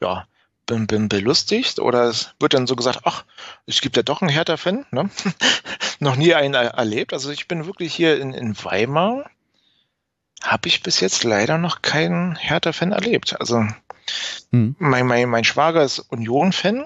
ja, 0.00 0.26
bin, 0.66 0.86
bin 0.86 1.08
belustigt 1.08 1.78
oder 1.78 2.04
es 2.04 2.34
wird 2.40 2.54
dann 2.54 2.66
so 2.66 2.76
gesagt, 2.76 3.00
ach, 3.04 3.24
es 3.66 3.80
gibt 3.80 3.96
ja 3.96 4.02
doch 4.02 4.22
einen 4.22 4.30
Hertha-Fan, 4.30 4.86
ne? 4.90 5.10
Noch 6.00 6.16
nie 6.16 6.34
einen 6.34 6.54
erlebt. 6.54 7.12
Also 7.12 7.30
ich 7.30 7.46
bin 7.46 7.66
wirklich 7.66 7.94
hier 7.94 8.20
in, 8.20 8.32
in 8.32 8.56
Weimar 8.64 9.30
habe 10.42 10.68
ich 10.68 10.82
bis 10.82 11.00
jetzt 11.00 11.24
leider 11.24 11.58
noch 11.58 11.82
keinen 11.82 12.36
Hertha-Fan 12.36 12.92
erlebt. 12.92 13.38
Also 13.40 13.64
hm. 14.50 14.76
mein, 14.78 15.06
mein, 15.06 15.28
mein 15.28 15.44
Schwager 15.44 15.82
ist 15.82 16.00
Union-Fan 16.00 16.84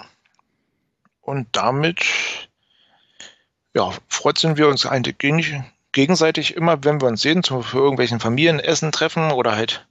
und 1.23 1.49
damit 1.53 2.05
ja, 3.77 3.93
freut 4.09 4.39
sind 4.39 4.57
wir 4.57 4.69
uns 4.69 4.87
eigentlich 4.87 5.19
gegenseitig 5.93 6.57
immer, 6.57 6.83
wenn 6.83 7.01
wir 7.01 7.09
uns 7.09 7.21
sehen, 7.21 7.43
zum, 7.43 7.63
für 7.63 7.79
irgendwelchen 7.79 8.21
Familienessen 8.21 8.91
treffen 8.91 9.31
oder 9.31 9.55
halt 9.55 9.87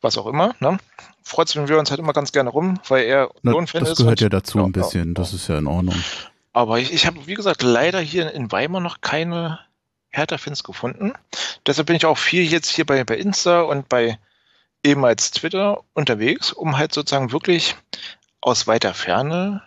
was 0.00 0.18
auch 0.18 0.26
immer. 0.26 0.54
Ne? 0.58 0.78
Freut 1.22 1.48
sind 1.48 1.68
wir 1.68 1.78
uns 1.78 1.90
halt 1.90 2.00
immer 2.00 2.12
ganz 2.12 2.32
gerne 2.32 2.50
rum, 2.50 2.80
weil 2.88 3.04
er 3.04 3.30
Union-Fan 3.44 3.82
ist. 3.82 3.90
Das 3.90 3.98
gehört 3.98 4.20
ja 4.20 4.28
dazu 4.28 4.58
ja, 4.58 4.64
ein 4.64 4.72
bisschen, 4.72 5.14
das 5.14 5.32
ist 5.32 5.48
ja 5.48 5.58
in 5.58 5.68
Ordnung. 5.68 5.94
Aber 6.52 6.80
ich, 6.80 6.92
ich 6.92 7.06
habe, 7.06 7.26
wie 7.26 7.34
gesagt, 7.34 7.62
leider 7.62 8.00
hier 8.00 8.32
in 8.32 8.50
Weimar 8.50 8.80
noch 8.80 9.00
keine 9.00 9.60
Hertha-Fans 10.10 10.64
gefunden. 10.64 11.12
Deshalb 11.66 11.86
bin 11.86 11.96
ich 11.96 12.06
auch 12.06 12.18
viel 12.18 12.42
jetzt 12.42 12.70
hier 12.70 12.86
bei, 12.86 13.04
bei 13.04 13.16
Insta 13.16 13.62
und 13.62 13.88
bei 13.88 14.18
ehemals 14.84 15.30
Twitter 15.30 15.82
unterwegs, 15.94 16.52
um 16.52 16.78
halt 16.78 16.92
sozusagen 16.92 17.32
wirklich 17.32 17.76
aus 18.40 18.66
weiter 18.66 18.94
Ferne 18.94 19.62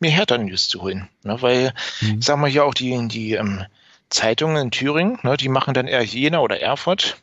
mir 0.00 0.10
Hertha-News 0.10 0.68
zu 0.68 0.82
holen. 0.82 1.08
Ne, 1.22 1.40
weil, 1.42 1.72
mhm. 2.00 2.18
ich 2.18 2.24
sag 2.24 2.38
mal, 2.38 2.50
hier 2.50 2.64
auch 2.64 2.74
die, 2.74 3.08
die 3.08 3.32
ähm, 3.34 3.64
Zeitungen 4.10 4.56
in 4.56 4.70
Thüringen, 4.70 5.18
ne, 5.22 5.36
die 5.36 5.48
machen 5.48 5.74
dann 5.74 5.86
eher 5.86 6.02
Jena 6.02 6.38
oder 6.40 6.60
Erfurt. 6.60 7.16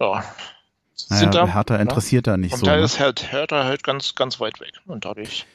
Ja. 0.00 0.24
Naja, 1.08 1.26
da, 1.26 1.46
Hertha 1.46 1.74
ne? 1.74 1.82
interessiert 1.82 2.26
da 2.26 2.36
nicht 2.36 2.52
und 2.52 2.60
so. 2.60 2.66
Und 2.66 2.72
da 2.72 2.76
ne? 2.76 2.84
ist 2.84 2.98
halt 2.98 3.30
Hertha 3.30 3.64
halt 3.64 3.84
ganz, 3.84 4.14
ganz 4.14 4.40
weit 4.40 4.60
weg. 4.60 4.72
Und 4.86 5.04
dadurch 5.04 5.46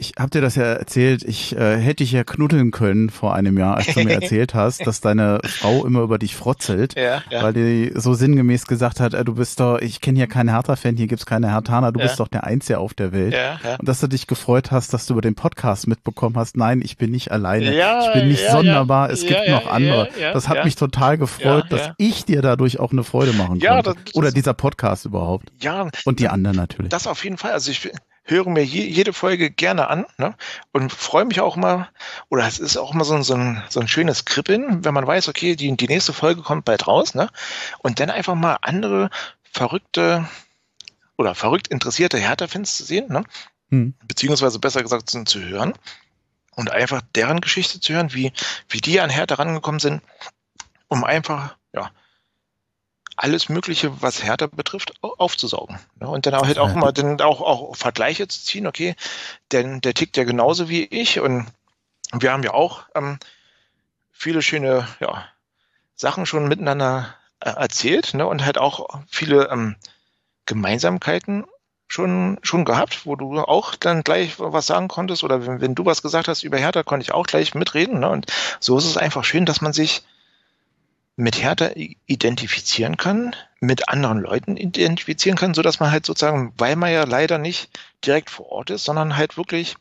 ich 0.00 0.12
habe 0.16 0.30
dir 0.30 0.40
das 0.40 0.54
ja 0.54 0.62
erzählt, 0.62 1.24
ich 1.24 1.56
äh, 1.56 1.76
hätte 1.76 2.04
dich 2.04 2.12
ja 2.12 2.22
knuddeln 2.22 2.70
können 2.70 3.10
vor 3.10 3.34
einem 3.34 3.58
Jahr, 3.58 3.76
als 3.76 3.86
du 3.92 4.04
mir 4.04 4.12
erzählt 4.22 4.54
hast, 4.54 4.86
dass 4.86 5.00
deine 5.00 5.40
Frau 5.44 5.84
immer 5.84 6.02
über 6.02 6.18
dich 6.18 6.36
frotzelt, 6.36 6.94
ja, 6.94 7.20
ja. 7.30 7.42
weil 7.42 7.52
die 7.52 7.90
so 7.96 8.14
sinngemäß 8.14 8.68
gesagt 8.68 9.00
hat, 9.00 9.14
äh, 9.14 9.24
du 9.24 9.34
bist 9.34 9.58
doch, 9.58 9.78
ich 9.78 10.00
kenne 10.00 10.18
hier 10.18 10.28
keine 10.28 10.52
Hertha-Fan, 10.52 10.96
hier 10.96 11.08
gibt's 11.08 11.26
keine 11.26 11.50
Hertaner, 11.50 11.90
du 11.90 11.98
ja. 11.98 12.06
bist 12.06 12.20
doch 12.20 12.28
der 12.28 12.44
Einzige 12.44 12.78
auf 12.78 12.94
der 12.94 13.12
Welt. 13.12 13.34
Und 13.80 13.88
dass 13.88 13.98
du 13.98 14.06
dich 14.06 14.28
gefreut 14.28 14.70
hast, 14.70 14.94
dass 14.94 15.06
du 15.06 15.14
über 15.14 15.22
den 15.22 15.34
Podcast 15.34 15.88
mitbekommen 15.88 16.36
hast, 16.36 16.56
nein, 16.56 16.80
ich 16.80 16.96
bin 16.96 17.10
nicht 17.10 17.32
alleine, 17.32 17.74
ich 17.74 18.12
bin 18.12 18.28
nicht 18.28 18.48
sonderbar, 18.48 19.10
es 19.10 19.26
gibt 19.26 19.48
noch 19.48 19.66
andere. 19.66 20.08
das 20.32 20.48
hat 20.48 20.64
mich 20.64 20.76
total 20.76 21.18
gefreut, 21.18 21.66
dass 21.70 21.90
ich 21.98 22.24
dir 22.24 22.40
dadurch 22.40 22.78
auch 22.78 22.92
eine 22.92 23.02
Freude 23.02 23.32
machen 23.32 23.58
konnte. 23.58 23.94
Das, 24.04 24.14
Oder 24.14 24.30
dieser 24.30 24.54
Podcast 24.54 25.06
überhaupt. 25.06 25.48
Ja. 25.60 25.88
Und 26.04 26.20
die 26.20 26.28
anderen 26.28 26.56
natürlich. 26.56 26.90
Das 26.90 27.08
auf 27.08 27.24
jeden 27.24 27.36
Fall. 27.36 27.52
Also 27.52 27.72
ich 27.72 27.90
höre 28.28 28.48
mir 28.48 28.64
je, 28.64 28.86
jede 28.86 29.12
Folge 29.12 29.50
gerne 29.50 29.88
an 29.88 30.06
ne? 30.18 30.34
und 30.72 30.92
freue 30.92 31.24
mich 31.24 31.40
auch 31.40 31.56
mal, 31.56 31.88
oder 32.28 32.46
es 32.46 32.58
ist 32.58 32.76
auch 32.76 32.94
immer 32.94 33.04
so, 33.04 33.20
so, 33.22 33.34
ein, 33.34 33.62
so 33.68 33.80
ein 33.80 33.88
schönes 33.88 34.24
Kribbeln, 34.24 34.84
wenn 34.84 34.94
man 34.94 35.06
weiß, 35.06 35.28
okay, 35.28 35.56
die, 35.56 35.76
die 35.76 35.88
nächste 35.88 36.12
Folge 36.12 36.42
kommt 36.42 36.64
bald 36.64 36.86
raus, 36.86 37.14
ne? 37.14 37.30
Und 37.78 38.00
dann 38.00 38.10
einfach 38.10 38.34
mal 38.34 38.58
andere 38.62 39.10
verrückte 39.52 40.28
oder 41.16 41.34
verrückt 41.34 41.68
interessierte 41.68 42.18
Hertha-Fans 42.18 42.76
zu 42.76 42.84
sehen, 42.84 43.10
ne? 43.10 43.24
Hm. 43.70 43.94
Beziehungsweise 44.06 44.58
besser 44.58 44.82
gesagt 44.82 45.10
zu, 45.10 45.24
zu 45.24 45.40
hören 45.40 45.74
und 46.54 46.70
einfach 46.70 47.02
deren 47.14 47.40
Geschichte 47.40 47.80
zu 47.80 47.94
hören, 47.94 48.12
wie, 48.14 48.32
wie 48.68 48.80
die 48.80 49.00
an 49.00 49.10
Hertha 49.10 49.36
rangekommen 49.36 49.80
sind, 49.80 50.02
um 50.88 51.04
einfach, 51.04 51.56
ja, 51.72 51.90
alles 53.18 53.48
Mögliche, 53.48 54.00
was 54.00 54.22
Hertha 54.22 54.46
betrifft, 54.46 54.92
aufzusaugen. 55.02 55.78
Ne? 56.00 56.08
Und 56.08 56.26
dann 56.26 56.34
auch 56.34 56.46
halt 56.46 56.58
auch 56.58 56.74
mal 56.74 56.92
dann 56.92 57.20
auch, 57.20 57.40
auch 57.40 57.74
Vergleiche 57.76 58.28
zu 58.28 58.40
ziehen, 58.42 58.66
okay, 58.66 58.94
denn 59.50 59.80
der 59.80 59.94
tickt 59.94 60.16
ja 60.16 60.24
genauso 60.24 60.68
wie 60.68 60.84
ich 60.84 61.18
und 61.18 61.46
wir 62.12 62.32
haben 62.32 62.44
ja 62.44 62.54
auch 62.54 62.84
ähm, 62.94 63.18
viele 64.12 64.40
schöne 64.40 64.86
ja, 65.00 65.26
Sachen 65.94 66.26
schon 66.26 66.48
miteinander 66.48 67.14
äh, 67.40 67.50
erzählt 67.50 68.14
ne? 68.14 68.24
und 68.26 68.44
halt 68.44 68.56
auch 68.56 69.00
viele 69.10 69.48
ähm, 69.50 69.74
Gemeinsamkeiten 70.46 71.44
schon, 71.88 72.38
schon 72.42 72.64
gehabt, 72.64 73.04
wo 73.04 73.16
du 73.16 73.40
auch 73.40 73.74
dann 73.74 74.04
gleich 74.04 74.38
was 74.38 74.66
sagen 74.66 74.86
konntest 74.86 75.24
oder 75.24 75.44
wenn, 75.44 75.60
wenn 75.60 75.74
du 75.74 75.84
was 75.84 76.02
gesagt 76.02 76.28
hast 76.28 76.44
über 76.44 76.58
Hertha, 76.58 76.84
konnte 76.84 77.02
ich 77.02 77.12
auch 77.12 77.26
gleich 77.26 77.54
mitreden. 77.54 77.98
Ne? 77.98 78.08
Und 78.08 78.26
so 78.60 78.78
ist 78.78 78.84
es 78.84 78.96
einfach 78.96 79.24
schön, 79.24 79.44
dass 79.44 79.60
man 79.60 79.72
sich 79.72 80.02
mit 81.18 81.42
Hertha 81.42 81.70
identifizieren 82.06 82.96
kann, 82.96 83.34
mit 83.58 83.88
anderen 83.88 84.20
Leuten 84.20 84.56
identifizieren 84.56 85.36
kann, 85.36 85.52
so 85.52 85.62
dass 85.62 85.80
man 85.80 85.90
halt 85.90 86.06
sozusagen, 86.06 86.52
weil 86.56 86.76
man 86.76 86.92
ja 86.92 87.02
leider 87.02 87.38
nicht 87.38 87.70
direkt 88.06 88.30
vor 88.30 88.52
Ort 88.52 88.70
ist, 88.70 88.84
sondern 88.84 89.16
halt 89.16 89.36
wirklich 89.36 89.76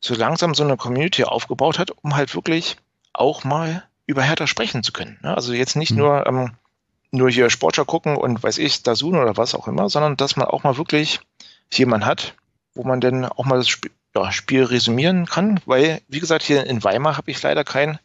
so 0.00 0.14
langsam 0.14 0.54
so 0.54 0.64
eine 0.64 0.78
Community 0.78 1.24
aufgebaut 1.24 1.78
hat, 1.78 1.90
um 2.02 2.16
halt 2.16 2.34
wirklich 2.34 2.78
auch 3.12 3.44
mal 3.44 3.84
über 4.06 4.22
Hertha 4.22 4.46
sprechen 4.46 4.82
zu 4.82 4.92
können. 4.92 5.18
Ne? 5.22 5.34
Also 5.34 5.52
jetzt 5.52 5.76
nicht 5.76 5.90
mhm. 5.90 5.98
nur 5.98 6.26
ähm, 6.26 6.52
nur 7.10 7.28
hier 7.28 7.50
Sportschau 7.50 7.84
gucken 7.84 8.16
und 8.16 8.42
weiß 8.42 8.56
ich, 8.56 8.82
Dazun 8.82 9.18
oder 9.18 9.36
was 9.36 9.54
auch 9.54 9.68
immer, 9.68 9.90
sondern 9.90 10.16
dass 10.16 10.36
man 10.36 10.46
auch 10.46 10.62
mal 10.62 10.78
wirklich 10.78 11.20
jemanden 11.70 12.06
hat, 12.06 12.34
wo 12.74 12.84
man 12.84 13.02
dann 13.02 13.26
auch 13.26 13.44
mal 13.44 13.58
das 13.58 13.68
Spiel, 13.68 13.90
ja, 14.14 14.32
Spiel 14.32 14.64
resümieren 14.64 15.26
kann, 15.26 15.60
weil, 15.66 16.00
wie 16.08 16.20
gesagt, 16.20 16.42
hier 16.42 16.66
in 16.66 16.82
Weimar 16.82 17.16
habe 17.16 17.30
ich 17.30 17.42
leider 17.42 17.64
keinen, 17.64 17.98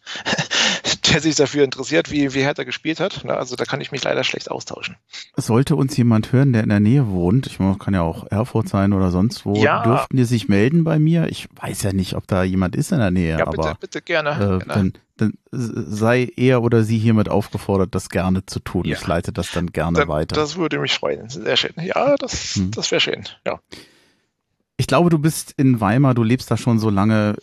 der 1.11 1.21
sich 1.21 1.35
dafür 1.35 1.63
interessiert, 1.63 2.11
wie, 2.11 2.33
wie 2.33 2.41
Hertha 2.41 2.63
gespielt 2.63 2.99
hat. 2.99 3.25
Also 3.25 3.55
da 3.55 3.65
kann 3.65 3.81
ich 3.81 3.91
mich 3.91 4.03
leider 4.03 4.23
schlecht 4.23 4.51
austauschen. 4.51 4.95
Sollte 5.35 5.75
uns 5.75 5.95
jemand 5.97 6.31
hören, 6.31 6.53
der 6.53 6.63
in 6.63 6.69
der 6.69 6.79
Nähe 6.79 7.07
wohnt, 7.07 7.47
ich 7.47 7.59
meine, 7.59 7.77
kann 7.77 7.93
ja 7.93 8.01
auch 8.01 8.25
Erfurt 8.29 8.69
sein 8.69 8.93
oder 8.93 9.11
sonst 9.11 9.45
wo, 9.45 9.55
ja. 9.55 9.83
dürften 9.83 10.17
die 10.17 10.25
sich 10.25 10.47
melden 10.47 10.83
bei 10.83 10.99
mir? 10.99 11.27
Ich 11.27 11.47
weiß 11.55 11.83
ja 11.83 11.93
nicht, 11.93 12.15
ob 12.15 12.27
da 12.27 12.43
jemand 12.43 12.75
ist 12.75 12.91
in 12.91 12.99
der 12.99 13.11
Nähe. 13.11 13.37
Ja, 13.37 13.45
bitte, 13.45 13.69
aber, 13.69 13.75
bitte 13.75 14.01
gerne. 14.01 14.31
Äh, 14.31 14.59
genau. 14.59 14.73
dann, 14.73 14.93
dann 15.17 15.33
sei 15.51 16.31
er 16.35 16.61
oder 16.61 16.83
sie 16.83 16.97
hiermit 16.97 17.29
aufgefordert, 17.29 17.95
das 17.95 18.09
gerne 18.09 18.45
zu 18.45 18.59
tun. 18.59 18.85
Ja. 18.85 18.95
Ich 18.95 19.05
leite 19.05 19.31
das 19.31 19.51
dann 19.51 19.67
gerne 19.71 19.99
dann, 19.99 20.07
weiter. 20.07 20.35
Das 20.35 20.57
würde 20.57 20.79
mich 20.79 20.93
freuen. 20.93 21.29
Sehr 21.29 21.57
schön. 21.57 21.73
Ja, 21.81 22.15
das, 22.15 22.55
hm. 22.55 22.71
das 22.71 22.91
wäre 22.91 23.01
schön. 23.01 23.23
Ja. 23.45 23.59
Ich 24.77 24.87
glaube, 24.87 25.09
du 25.09 25.19
bist 25.19 25.53
in 25.57 25.79
Weimar, 25.79 26.13
du 26.13 26.23
lebst 26.23 26.51
da 26.51 26.57
schon 26.57 26.79
so 26.79 26.89
lange. 26.89 27.35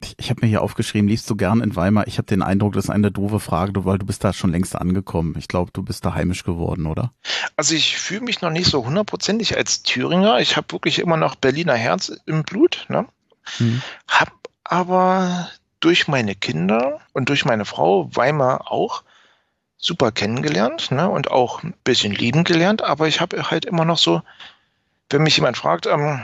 Ich, 0.00 0.14
ich 0.18 0.30
habe 0.30 0.42
mir 0.42 0.48
hier 0.48 0.62
aufgeschrieben, 0.62 1.08
liebst 1.08 1.28
du 1.28 1.36
gern 1.36 1.60
in 1.60 1.74
Weimar? 1.74 2.06
Ich 2.06 2.18
habe 2.18 2.26
den 2.26 2.42
Eindruck, 2.42 2.74
das 2.74 2.84
ist 2.84 2.90
eine 2.90 3.10
doofe 3.10 3.40
Frage, 3.40 3.84
weil 3.84 3.98
du 3.98 4.06
bist 4.06 4.22
da 4.22 4.32
schon 4.32 4.52
längst 4.52 4.76
angekommen. 4.76 5.34
Ich 5.38 5.48
glaube, 5.48 5.72
du 5.72 5.82
bist 5.82 6.04
da 6.04 6.14
heimisch 6.14 6.44
geworden, 6.44 6.86
oder? 6.86 7.12
Also 7.56 7.74
ich 7.74 7.98
fühle 7.98 8.20
mich 8.20 8.40
noch 8.40 8.50
nicht 8.50 8.70
so 8.70 8.84
hundertprozentig 8.84 9.56
als 9.56 9.82
Thüringer. 9.82 10.38
Ich 10.38 10.56
habe 10.56 10.70
wirklich 10.70 11.00
immer 11.00 11.16
noch 11.16 11.34
Berliner 11.34 11.74
Herz 11.74 12.12
im 12.26 12.44
Blut. 12.44 12.86
Ne? 12.88 13.06
Hm. 13.56 13.82
Hab 14.06 14.32
aber 14.62 15.50
durch 15.80 16.06
meine 16.06 16.34
Kinder 16.34 17.00
und 17.12 17.28
durch 17.28 17.44
meine 17.44 17.64
Frau 17.64 18.08
Weimar 18.14 18.70
auch 18.70 19.02
super 19.78 20.12
kennengelernt 20.12 20.90
ne? 20.90 21.08
und 21.08 21.30
auch 21.30 21.62
ein 21.62 21.74
bisschen 21.82 22.12
lieben 22.12 22.44
gelernt. 22.44 22.82
Aber 22.82 23.08
ich 23.08 23.20
habe 23.20 23.50
halt 23.50 23.64
immer 23.64 23.84
noch 23.84 23.98
so, 23.98 24.22
wenn 25.10 25.22
mich 25.22 25.36
jemand 25.36 25.56
fragt, 25.56 25.86
ähm, 25.86 26.20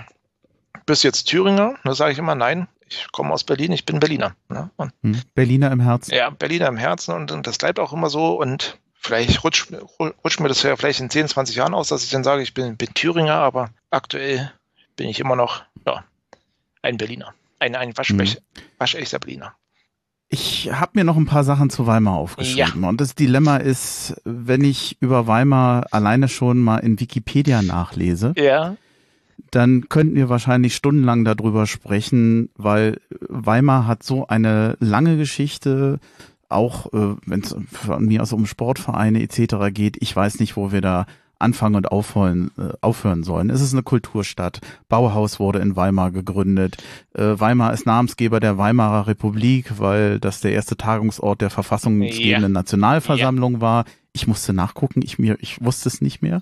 bist 0.87 1.02
jetzt 1.02 1.24
Thüringer? 1.24 1.76
Da 1.84 1.94
sage 1.94 2.12
ich 2.12 2.18
immer, 2.18 2.34
nein, 2.34 2.68
ich 2.88 3.11
komme 3.12 3.33
aus 3.33 3.44
Berlin, 3.44 3.73
ich 3.73 3.87
bin 3.87 4.01
Berliner. 4.01 4.35
Ne? 4.49 4.70
Hm, 5.03 5.20
Berliner 5.35 5.70
im 5.73 5.81
Herzen. 5.81 6.14
Ja, 6.14 6.31
Berliner 6.31 6.68
im 6.68 6.77
Herzen 6.77 7.14
und, 7.14 7.33
und, 7.33 7.47
das 7.47 7.59
bleibt 7.59 7.79
auch 7.79 7.92
immer 7.92 8.11
so 8.11 8.40
und 8.40 8.79
vielleicht 8.94 9.44
rutscht, 9.44 9.73
rutscht 9.99 10.40
mir 10.40 10.49
das 10.49 10.62
ja 10.62 10.77
vielleicht 10.77 11.01
in 11.01 11.11
10, 11.11 11.29
20 11.29 11.57
Jahren 11.57 11.75
aus, 11.75 11.88
dass 11.88 12.05
ich 12.05 12.11
dann 12.11 12.25
sage, 12.25 12.42
ich 12.42 12.55
bin, 12.55 12.77
bin 12.77 12.92
Thüringer, 12.94 13.37
aber 13.37 13.70
aktuell 13.90 14.53
bin 14.97 15.09
ich 15.09 15.20
immer 15.20 15.37
noch 15.37 15.62
ja, 15.87 16.05
ein 16.83 16.97
Berliner. 16.97 17.35
Ein, 17.59 17.77
ein 17.77 17.97
Waschbech, 17.97 18.35
hm. 18.35 18.62
waschechter 18.79 19.18
Berliner. 19.18 19.55
Ich 20.29 20.70
habe 20.73 20.92
mir 20.94 21.05
noch 21.05 21.16
ein 21.16 21.27
paar 21.27 21.44
Sachen 21.44 21.70
zu 21.70 21.87
Weimar 21.87 22.16
aufgeschrieben. 22.16 22.83
Ja. 22.83 22.88
Und 22.88 23.01
das 23.01 23.14
Dilemma 23.14 23.59
ist, 23.59 24.20
wenn 24.25 24.64
ich 24.64 24.97
über 25.01 25.27
Weimar 25.27 25.87
alleine 25.92 26.29
schon 26.29 26.59
mal 26.59 26.79
in 26.79 26.99
Wikipedia 26.99 27.62
nachlese, 27.62 28.33
ja 28.37 28.77
dann 29.51 29.88
könnten 29.88 30.16
wir 30.16 30.29
wahrscheinlich 30.29 30.75
stundenlang 30.75 31.25
darüber 31.25 31.66
sprechen, 31.66 32.51
weil 32.57 33.01
Weimar 33.29 33.87
hat 33.87 34.03
so 34.03 34.27
eine 34.27 34.77
lange 34.81 35.16
Geschichte, 35.16 36.01
auch 36.49 36.92
äh, 36.92 37.16
wenn 37.27 37.40
es 37.40 37.57
von 37.70 38.05
mir 38.05 38.23
aus 38.23 38.33
um 38.33 38.47
Sportvereine 38.47 39.23
etc. 39.23 39.73
geht. 39.73 39.97
Ich 40.01 40.14
weiß 40.14 40.40
nicht, 40.40 40.57
wo 40.57 40.73
wir 40.73 40.81
da 40.81 41.07
anfangen 41.38 41.77
und 41.77 41.90
aufhören, 41.92 42.51
äh, 42.59 42.73
aufhören 42.81 43.23
sollen. 43.23 43.51
Es 43.51 43.61
ist 43.61 43.73
eine 43.73 43.83
Kulturstadt. 43.83 44.61
Bauhaus 44.88 45.38
wurde 45.38 45.59
in 45.59 45.77
Weimar 45.77 46.11
gegründet. 46.11 46.77
Äh, 47.14 47.38
Weimar 47.38 47.73
ist 47.73 47.87
Namensgeber 47.87 48.40
der 48.40 48.59
Weimarer 48.59 49.07
Republik, 49.07 49.79
weil 49.79 50.20
das 50.20 50.40
der 50.40 50.53
erste 50.53 50.77
Tagungsort 50.77 51.40
der 51.40 51.51
verfassungsgebenden 51.51 52.42
ja. 52.53 52.61
Nationalversammlung 52.61 53.55
ja. 53.55 53.61
war. 53.61 53.85
Ich 54.16 54.29
musste 54.29 54.53
nachgucken, 54.53 55.03
ich 55.03 55.18
mir, 55.18 55.37
ich 55.40 55.61
wusste 55.62 55.88
es 55.88 56.00
nicht 56.00 56.22
mehr. 56.22 56.40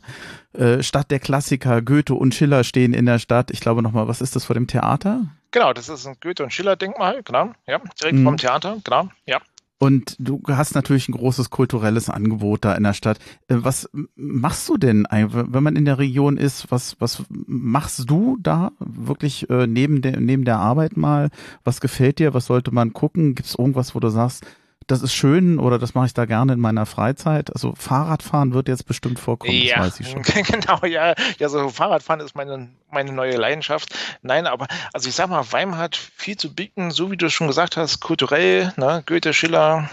Äh, 0.52 0.82
Stadt 0.82 1.10
der 1.10 1.20
Klassiker, 1.20 1.80
Goethe 1.80 2.14
und 2.14 2.34
Schiller 2.34 2.64
stehen 2.64 2.92
in 2.92 3.06
der 3.06 3.18
Stadt. 3.18 3.50
Ich 3.50 3.60
glaube 3.60 3.82
nochmal, 3.82 4.06
was 4.08 4.20
ist 4.20 4.36
das 4.36 4.44
vor 4.44 4.52
dem 4.54 4.66
Theater? 4.66 5.26
Genau, 5.52 5.72
das 5.72 5.88
ist 5.88 6.06
ein 6.06 6.16
Goethe- 6.20 6.42
und 6.42 6.52
Schiller-Denkmal, 6.52 7.22
genau, 7.22 7.52
ja, 7.66 7.80
direkt 8.00 8.18
mhm. 8.18 8.24
vom 8.24 8.36
Theater, 8.36 8.76
genau, 8.84 9.08
ja. 9.26 9.40
Und 9.82 10.14
du 10.20 10.40
hast 10.46 10.76
natürlich 10.76 11.08
ein 11.08 11.12
großes 11.12 11.50
kulturelles 11.50 12.08
Angebot 12.08 12.64
da 12.64 12.74
in 12.74 12.84
der 12.84 12.92
Stadt. 12.92 13.18
Äh, 13.48 13.56
was 13.58 13.90
machst 14.14 14.68
du 14.68 14.76
denn, 14.76 15.08
wenn 15.10 15.62
man 15.62 15.74
in 15.74 15.86
der 15.86 15.98
Region 15.98 16.36
ist? 16.36 16.70
Was, 16.70 17.00
was 17.00 17.24
machst 17.28 18.08
du 18.08 18.38
da 18.40 18.70
wirklich 18.78 19.50
äh, 19.50 19.66
neben, 19.66 20.00
der, 20.00 20.20
neben 20.20 20.44
der 20.44 20.58
Arbeit 20.58 20.96
mal? 20.96 21.30
Was 21.64 21.80
gefällt 21.80 22.20
dir? 22.20 22.32
Was 22.32 22.46
sollte 22.46 22.72
man 22.72 22.92
gucken? 22.92 23.34
Gibt 23.34 23.48
es 23.48 23.56
irgendwas, 23.56 23.96
wo 23.96 23.98
du 23.98 24.08
sagst, 24.08 24.46
das 24.86 25.02
ist 25.02 25.14
schön 25.14 25.58
oder 25.58 25.78
das 25.78 25.94
mache 25.94 26.06
ich 26.06 26.14
da 26.14 26.24
gerne 26.24 26.52
in 26.52 26.60
meiner 26.60 26.86
Freizeit. 26.86 27.52
Also 27.52 27.74
Fahrradfahren 27.76 28.54
wird 28.54 28.68
jetzt 28.68 28.86
bestimmt 28.86 29.18
vorkommen, 29.18 29.54
ja, 29.54 29.76
das 29.76 29.86
weiß 29.86 30.00
ich 30.00 30.10
schon. 30.10 30.22
Genau, 30.44 30.84
ja. 30.84 31.14
Ja, 31.38 31.48
so 31.48 31.68
Fahrradfahren 31.68 32.20
ist 32.20 32.34
meine, 32.34 32.68
meine 32.90 33.12
neue 33.12 33.36
Leidenschaft. 33.36 33.94
Nein, 34.22 34.46
aber 34.46 34.66
also 34.92 35.08
ich 35.08 35.14
sag 35.14 35.28
mal, 35.28 35.44
Weimar 35.52 35.78
hat 35.78 35.96
viel 35.96 36.36
zu 36.36 36.54
bieten, 36.54 36.90
so 36.90 37.10
wie 37.10 37.16
du 37.16 37.30
schon 37.30 37.46
gesagt 37.46 37.76
hast, 37.76 38.00
kulturell, 38.00 38.72
ne? 38.76 39.02
Goethe, 39.06 39.32
Schiller, 39.32 39.90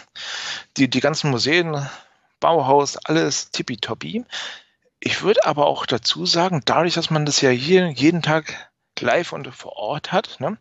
die, 0.78 0.90
die 0.90 1.00
ganzen 1.00 1.32
Museen, 1.32 1.88
Bauhaus, 2.40 2.98
alles 2.98 3.52
tippitoppi. 3.52 4.26
Ich 5.00 5.22
würde 5.22 5.46
aber 5.46 5.68
auch 5.68 5.86
dazu 5.86 6.26
sagen, 6.26 6.62
dadurch, 6.66 6.94
dass 6.94 7.10
man 7.10 7.26
das 7.26 7.42
ja 7.42 7.50
hier 7.50 7.90
jeden 7.90 8.22
Tag 8.22 8.70
live 9.00 9.32
und 9.34 9.48
vor 9.54 9.78
Ort 9.78 10.12
hat, 10.12 10.38
ne? 10.40 10.58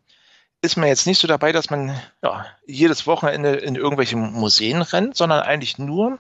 Ist 0.60 0.76
man 0.76 0.88
jetzt 0.88 1.06
nicht 1.06 1.20
so 1.20 1.28
dabei, 1.28 1.52
dass 1.52 1.70
man 1.70 1.94
ja, 2.22 2.46
jedes 2.66 3.06
Wochenende 3.06 3.50
in 3.54 3.76
irgendwelche 3.76 4.16
Museen 4.16 4.82
rennt, 4.82 5.16
sondern 5.16 5.40
eigentlich 5.40 5.78
nur, 5.78 6.18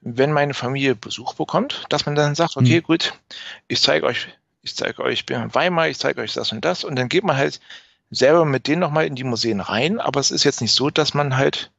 wenn 0.00 0.32
meine 0.32 0.54
Familie 0.54 0.94
Besuch 0.94 1.34
bekommt, 1.34 1.84
dass 1.90 2.06
man 2.06 2.14
dann 2.14 2.34
sagt, 2.34 2.56
okay, 2.56 2.80
mhm. 2.80 2.84
gut, 2.84 3.14
ich 3.68 3.80
zeige 3.80 4.06
euch, 4.06 4.28
ich 4.62 4.74
zeige 4.74 5.02
euch 5.02 5.24
Weimar, 5.28 5.88
ich 5.88 5.98
zeige 5.98 6.20
euch 6.22 6.32
das 6.32 6.52
und 6.52 6.64
das 6.64 6.84
und 6.84 6.96
dann 6.96 7.08
geht 7.08 7.24
man 7.24 7.36
halt 7.36 7.60
selber 8.10 8.44
mit 8.44 8.66
denen 8.66 8.80
nochmal 8.80 9.06
in 9.06 9.14
die 9.14 9.24
Museen 9.24 9.60
rein, 9.60 10.00
aber 10.00 10.20
es 10.20 10.30
ist 10.30 10.44
jetzt 10.44 10.60
nicht 10.60 10.74
so, 10.74 10.90
dass 10.90 11.14
man 11.14 11.36
halt 11.36 11.70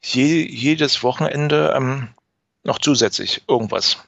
je, 0.00 0.46
jedes 0.46 1.02
Wochenende 1.02 1.74
ähm, 1.76 2.08
noch 2.62 2.78
zusätzlich 2.78 3.42
irgendwas 3.48 3.98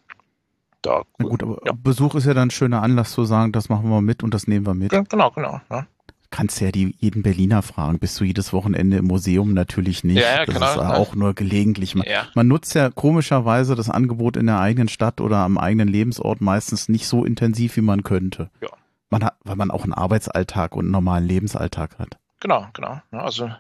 da. 0.81 1.03
Na 1.19 1.29
gut, 1.29 1.43
aber 1.43 1.59
ja. 1.65 1.73
Besuch 1.75 2.15
ist 2.15 2.27
ja 2.27 2.35
dann 2.35 2.49
ein 2.49 2.51
schöner 2.51 2.83
Anlass 2.83 3.13
zu 3.13 3.25
sagen, 3.25 3.53
das 3.53 3.69
machen 3.69 3.89
wir 3.89 4.01
mit 4.01 4.23
und 4.23 4.35
das 4.35 4.47
nehmen 4.47 4.67
wir 4.67 4.75
mit. 4.75 4.91
Genau, 4.91 5.31
genau. 5.31 5.61
Ja 5.71 5.87
kannst 6.33 6.61
ja 6.61 6.73
die, 6.73 6.97
jeden 6.99 7.23
Berliner 7.23 7.63
fragen. 7.63 8.01
Bist 8.01 8.19
du 8.19 8.25
jedes 8.25 8.53
Wochenende 8.53 8.97
im 8.97 9.05
Museum? 9.05 9.55
Natürlich 9.55 10.03
nicht. 10.03 10.17
Ja, 10.17 10.39
ja, 10.39 10.47
das 10.47 10.55
genau, 10.55 10.73
ist 10.73 10.79
auch 10.79 11.15
nur 11.15 11.35
gelegentlich. 11.35 11.95
Man, 11.95 12.09
ja. 12.09 12.27
man 12.35 12.49
nutzt 12.49 12.75
ja 12.75 12.91
komischerweise 12.91 13.77
das 13.77 13.89
Angebot 13.89 14.37
in 14.37 14.47
der 14.47 14.59
eigenen 14.59 14.89
Stadt 14.89 15.21
oder 15.21 15.39
am 15.39 15.59
eigenen 15.59 15.87
Lebensort 15.87 16.41
meistens 16.41 16.89
nicht 16.89 17.07
so 17.07 17.25
intensiv, 17.25 17.77
wie 17.77 17.83
man 17.83 18.03
könnte. 18.03 18.51
Ja. 18.61 18.71
Man 19.11 19.25
hat, 19.25 19.37
weil 19.45 19.57
man 19.57 19.71
auch 19.71 19.85
einen 19.85 19.93
Arbeitsalltag 19.93 20.75
und 20.75 20.87
einen 20.87 20.91
normalen 20.91 21.29
Lebensalltag 21.29 21.99
hat. 21.99 22.17
Genau, 22.41 22.67
genau. 22.73 23.01
Also 23.13 23.51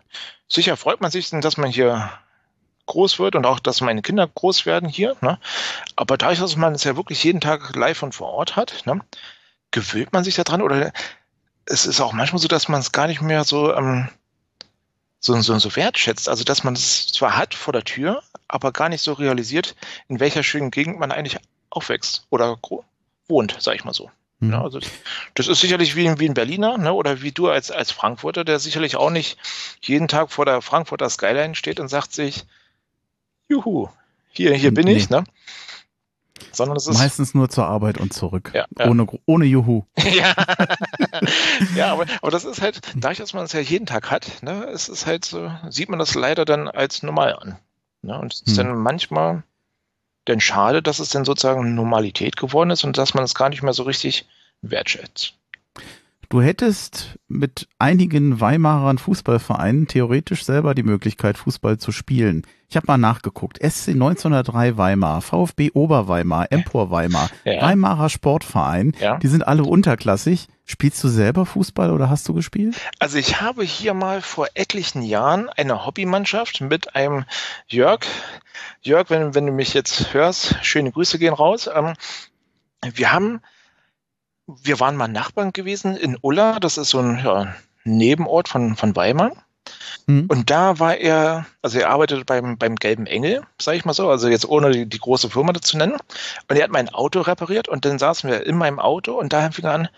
sicher 0.48 0.76
freut 0.76 1.00
man 1.00 1.12
sich, 1.12 1.30
dass 1.30 1.56
man 1.56 1.70
hier 1.70 2.10
groß 2.86 3.18
wird 3.18 3.36
und 3.36 3.46
auch, 3.46 3.60
dass 3.60 3.80
meine 3.80 4.02
Kinder 4.02 4.26
groß 4.26 4.66
werden 4.66 4.88
hier. 4.88 5.14
Ne? 5.20 5.38
Aber 5.94 6.16
dadurch, 6.16 6.40
dass 6.40 6.56
man 6.56 6.74
es 6.74 6.84
ja 6.84 6.96
wirklich 6.96 7.22
jeden 7.22 7.40
Tag 7.40 7.76
live 7.76 8.02
und 8.02 8.14
vor 8.14 8.28
Ort 8.28 8.56
hat, 8.56 8.82
ne, 8.86 9.00
gewöhnt 9.70 10.12
man 10.12 10.24
sich 10.24 10.34
daran 10.34 10.62
oder 10.62 10.92
es 11.66 11.86
ist 11.86 12.00
auch 12.00 12.12
manchmal 12.12 12.40
so, 12.40 12.48
dass 12.48 12.68
man 12.68 12.80
es 12.80 12.92
gar 12.92 13.06
nicht 13.06 13.22
mehr 13.22 13.44
so, 13.44 13.74
ähm, 13.74 14.08
so, 15.20 15.40
so, 15.40 15.58
so 15.58 15.76
wertschätzt. 15.76 16.28
Also, 16.28 16.44
dass 16.44 16.64
man 16.64 16.74
es 16.74 17.08
zwar 17.08 17.36
hat 17.36 17.54
vor 17.54 17.72
der 17.72 17.84
Tür, 17.84 18.22
aber 18.48 18.72
gar 18.72 18.88
nicht 18.88 19.02
so 19.02 19.12
realisiert, 19.12 19.76
in 20.08 20.20
welcher 20.20 20.42
schönen 20.42 20.70
Gegend 20.70 20.98
man 20.98 21.12
eigentlich 21.12 21.38
aufwächst 21.70 22.26
oder 22.30 22.58
wohnt, 23.28 23.56
sag 23.60 23.74
ich 23.74 23.84
mal 23.84 23.94
so. 23.94 24.10
Mhm. 24.40 24.52
Ja, 24.52 24.62
also 24.62 24.80
das 25.34 25.48
ist 25.48 25.60
sicherlich 25.60 25.96
wie, 25.96 26.18
wie 26.18 26.28
ein 26.28 26.34
Berliner 26.34 26.76
ne, 26.76 26.92
oder 26.92 27.22
wie 27.22 27.32
du 27.32 27.48
als, 27.48 27.70
als 27.70 27.90
Frankfurter, 27.90 28.44
der 28.44 28.58
sicherlich 28.58 28.96
auch 28.96 29.10
nicht 29.10 29.38
jeden 29.80 30.08
Tag 30.08 30.32
vor 30.32 30.44
der 30.44 30.60
Frankfurter 30.60 31.08
Skyline 31.08 31.54
steht 31.54 31.78
und 31.78 31.88
sagt 31.88 32.12
sich, 32.12 32.44
juhu, 33.48 33.88
hier, 34.32 34.54
hier 34.54 34.74
bin 34.74 34.86
nee. 34.86 34.94
ich. 34.94 35.10
Ne? 35.10 35.24
Sondern 36.52 36.76
es 36.76 36.86
ist 36.86 36.98
Meistens 36.98 37.34
nur 37.34 37.48
zur 37.48 37.66
Arbeit 37.66 37.98
und 37.98 38.12
zurück. 38.12 38.50
Ja, 38.54 38.66
ja. 38.78 38.88
Ohne, 38.88 39.06
ohne 39.26 39.44
Juhu. 39.44 39.84
ja, 39.98 40.34
ja 41.74 41.92
aber, 41.92 42.06
aber 42.20 42.30
das 42.30 42.44
ist 42.44 42.60
halt, 42.62 42.80
dadurch, 42.94 43.18
dass 43.18 43.34
man 43.34 43.44
es 43.44 43.52
ja 43.52 43.60
jeden 43.60 43.86
Tag 43.86 44.10
hat, 44.10 44.42
ne, 44.42 44.64
es 44.64 44.88
ist 44.88 45.06
halt 45.06 45.24
so, 45.24 45.50
sieht 45.68 45.88
man 45.88 45.98
das 45.98 46.14
leider 46.14 46.44
dann 46.44 46.68
als 46.68 47.02
normal 47.02 47.34
an. 47.34 47.58
Ne? 48.02 48.18
Und 48.18 48.32
es 48.32 48.40
ist 48.42 48.58
Hm. 48.58 48.66
dann 48.66 48.76
manchmal 48.76 49.42
dann 50.24 50.40
schade, 50.40 50.82
dass 50.82 50.98
es 50.98 51.08
dann 51.08 51.24
sozusagen 51.24 51.74
Normalität 51.74 52.36
geworden 52.36 52.70
ist 52.70 52.84
und 52.84 52.96
dass 52.98 53.14
man 53.14 53.24
es 53.24 53.34
gar 53.34 53.48
nicht 53.48 53.62
mehr 53.62 53.72
so 53.72 53.82
richtig 53.82 54.26
wertschätzt. 54.60 55.34
Du 56.32 56.40
hättest 56.40 57.18
mit 57.28 57.68
einigen 57.78 58.40
Weimarer 58.40 58.96
Fußballvereinen 58.96 59.86
theoretisch 59.86 60.46
selber 60.46 60.74
die 60.74 60.82
Möglichkeit, 60.82 61.36
Fußball 61.36 61.76
zu 61.76 61.92
spielen. 61.92 62.46
Ich 62.70 62.76
habe 62.76 62.86
mal 62.86 62.96
nachgeguckt. 62.96 63.58
SC 63.58 63.88
1903 63.88 64.78
Weimar, 64.78 65.20
VfB 65.20 65.72
Oberweimar, 65.74 66.50
Empor 66.50 66.90
Weimar, 66.90 67.28
Ja. 67.44 67.60
Weimarer 67.60 68.08
Sportverein, 68.08 68.94
Ja. 68.98 69.18
die 69.18 69.26
sind 69.26 69.46
alle 69.46 69.62
unterklassig. 69.64 70.48
Spielst 70.64 71.04
du 71.04 71.08
selber 71.08 71.44
Fußball 71.44 71.90
oder 71.90 72.08
hast 72.08 72.26
du 72.30 72.32
gespielt? 72.32 72.76
Also 72.98 73.18
ich 73.18 73.42
habe 73.42 73.62
hier 73.62 73.92
mal 73.92 74.22
vor 74.22 74.46
etlichen 74.54 75.02
Jahren 75.02 75.50
eine 75.50 75.84
Hobbymannschaft 75.84 76.62
mit 76.62 76.96
einem 76.96 77.26
Jörg. 77.66 78.06
Jörg, 78.80 79.10
wenn, 79.10 79.34
wenn 79.34 79.44
du 79.44 79.52
mich 79.52 79.74
jetzt 79.74 80.14
hörst, 80.14 80.56
schöne 80.62 80.92
Grüße 80.92 81.18
gehen 81.18 81.34
raus. 81.34 81.68
Ähm, 81.70 81.92
wir 82.94 83.12
haben, 83.12 83.42
wir 84.46 84.80
waren 84.80 84.96
mal 84.96 85.08
Nachbarn 85.08 85.52
gewesen 85.52 85.96
in 85.96 86.18
Ulla, 86.20 86.58
das 86.58 86.78
ist 86.78 86.90
so 86.90 86.98
ein 86.98 87.20
ja, 87.24 87.54
Nebenort 87.84 88.48
von, 88.48 88.76
von 88.76 88.96
Weimar. 88.96 89.32
Hm. 90.06 90.26
Und 90.28 90.50
da 90.50 90.78
war 90.78 90.96
er, 90.96 91.46
also 91.62 91.78
er 91.78 91.90
arbeitet 91.90 92.26
beim, 92.26 92.58
beim 92.58 92.76
Gelben 92.76 93.06
Engel, 93.06 93.42
sage 93.60 93.76
ich 93.78 93.84
mal 93.84 93.92
so, 93.92 94.10
also 94.10 94.28
jetzt 94.28 94.48
ohne 94.48 94.70
die, 94.70 94.86
die 94.86 94.98
große 94.98 95.30
Firma 95.30 95.52
dazu 95.52 95.76
nennen. 95.76 95.96
Und 96.48 96.56
er 96.56 96.64
hat 96.64 96.70
mein 96.70 96.88
Auto 96.88 97.20
repariert 97.20 97.68
und 97.68 97.84
dann 97.84 97.98
saßen 97.98 98.28
wir 98.28 98.44
in 98.46 98.56
meinem 98.56 98.80
Auto 98.80 99.18
und 99.18 99.32
da 99.32 99.50
fing 99.50 99.64
er 99.64 99.74
an, 99.74 99.88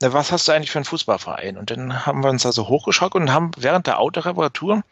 na, 0.00 0.12
was 0.12 0.30
hast 0.30 0.46
du 0.46 0.52
eigentlich 0.52 0.70
für 0.70 0.78
einen 0.78 0.84
Fußballverein? 0.84 1.56
Und 1.56 1.70
dann 1.70 2.06
haben 2.06 2.22
wir 2.22 2.30
uns 2.30 2.42
da 2.42 2.52
so 2.52 2.68
hochgeschaukelt 2.68 3.22
und 3.22 3.32
haben 3.32 3.50
während 3.56 3.86
der 3.86 3.98
Autoreparatur 3.98 4.82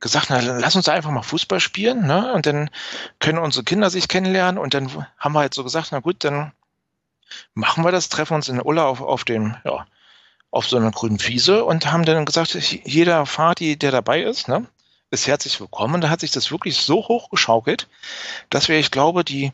gesagt, 0.00 0.26
na, 0.30 0.40
lass 0.40 0.76
uns 0.76 0.88
einfach 0.88 1.10
mal 1.10 1.22
Fußball 1.22 1.60
spielen, 1.60 2.06
ne? 2.06 2.32
Und 2.32 2.46
dann 2.46 2.70
können 3.18 3.38
unsere 3.38 3.64
Kinder 3.64 3.90
sich 3.90 4.08
kennenlernen 4.08 4.58
und 4.58 4.72
dann 4.72 4.90
haben 5.18 5.32
wir 5.34 5.40
halt 5.40 5.52
so 5.52 5.62
gesagt, 5.62 5.88
na 5.92 6.00
gut, 6.00 6.24
dann 6.24 6.52
machen 7.54 7.84
wir 7.84 7.92
das, 7.92 8.08
treffen 8.08 8.34
uns 8.34 8.48
in 8.48 8.60
Ulla 8.60 8.86
auf, 8.86 9.00
auf 9.00 9.24
dem, 9.24 9.56
ja, 9.64 9.86
auf 10.50 10.66
so 10.66 10.76
einer 10.76 10.90
grünen 10.90 11.20
Wiese 11.20 11.64
und 11.64 11.90
haben 11.90 12.04
dann 12.04 12.24
gesagt, 12.24 12.54
jeder 12.54 13.26
Fahrt, 13.26 13.60
der 13.60 13.90
dabei 13.90 14.22
ist, 14.22 14.48
ne, 14.48 14.66
ist 15.10 15.26
herzlich 15.26 15.60
willkommen. 15.60 15.94
Und 15.94 16.00
da 16.02 16.10
hat 16.10 16.20
sich 16.20 16.32
das 16.32 16.50
wirklich 16.50 16.76
so 16.78 16.96
hochgeschaukelt, 17.08 17.88
dass 18.48 18.68
wir, 18.68 18.78
ich 18.78 18.90
glaube, 18.90 19.24
die, 19.24 19.52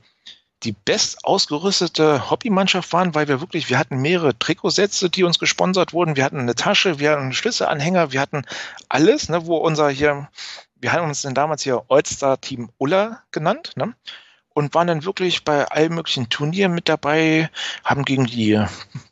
die 0.62 0.72
best 0.72 1.24
ausgerüstete 1.24 2.30
Hobbymannschaft 2.30 2.92
waren, 2.92 3.14
weil 3.14 3.28
wir 3.28 3.40
wirklich, 3.40 3.68
wir 3.68 3.78
hatten 3.78 3.98
mehrere 3.98 4.38
Trikotsätze, 4.38 5.10
die 5.10 5.24
uns 5.24 5.38
gesponsert 5.38 5.92
wurden. 5.92 6.16
Wir 6.16 6.24
hatten 6.24 6.40
eine 6.40 6.54
Tasche, 6.54 6.98
wir 6.98 7.10
hatten 7.10 7.22
einen 7.22 7.32
Schlüsselanhänger, 7.34 8.12
wir 8.12 8.20
hatten 8.20 8.44
alles, 8.88 9.28
ne, 9.28 9.46
wo 9.46 9.58
unser 9.58 9.90
hier, 9.90 10.28
wir 10.76 10.92
hatten 10.92 11.04
uns 11.04 11.22
dann 11.22 11.34
damals 11.34 11.62
hier 11.62 11.84
All-Star 11.88 12.40
Team 12.40 12.70
Ulla 12.78 13.22
genannt, 13.32 13.72
ne? 13.76 13.94
Und 14.57 14.73
waren 14.73 14.87
dann 14.87 15.05
wirklich 15.05 15.45
bei 15.45 15.66
allen 15.66 15.95
möglichen 15.95 16.31
Turnieren 16.31 16.73
mit 16.73 16.88
dabei, 16.88 17.51
haben 17.85 18.07
gegen 18.07 18.25
die 18.25 18.59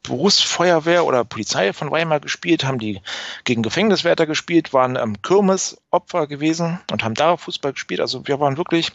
Berufsfeuerwehr 0.02 1.04
oder 1.04 1.22
Polizei 1.22 1.74
von 1.74 1.90
Weimar 1.90 2.20
gespielt, 2.20 2.64
haben 2.64 2.78
die 2.78 3.02
gegen 3.44 3.62
Gefängniswärter 3.62 4.24
gespielt, 4.24 4.72
waren 4.72 4.96
ähm, 4.96 5.20
Kirmesopfer 5.20 6.28
gewesen 6.28 6.80
und 6.90 7.04
haben 7.04 7.12
da 7.12 7.36
Fußball 7.36 7.74
gespielt. 7.74 8.00
Also 8.00 8.26
wir 8.26 8.40
waren 8.40 8.56
wirklich, 8.56 8.92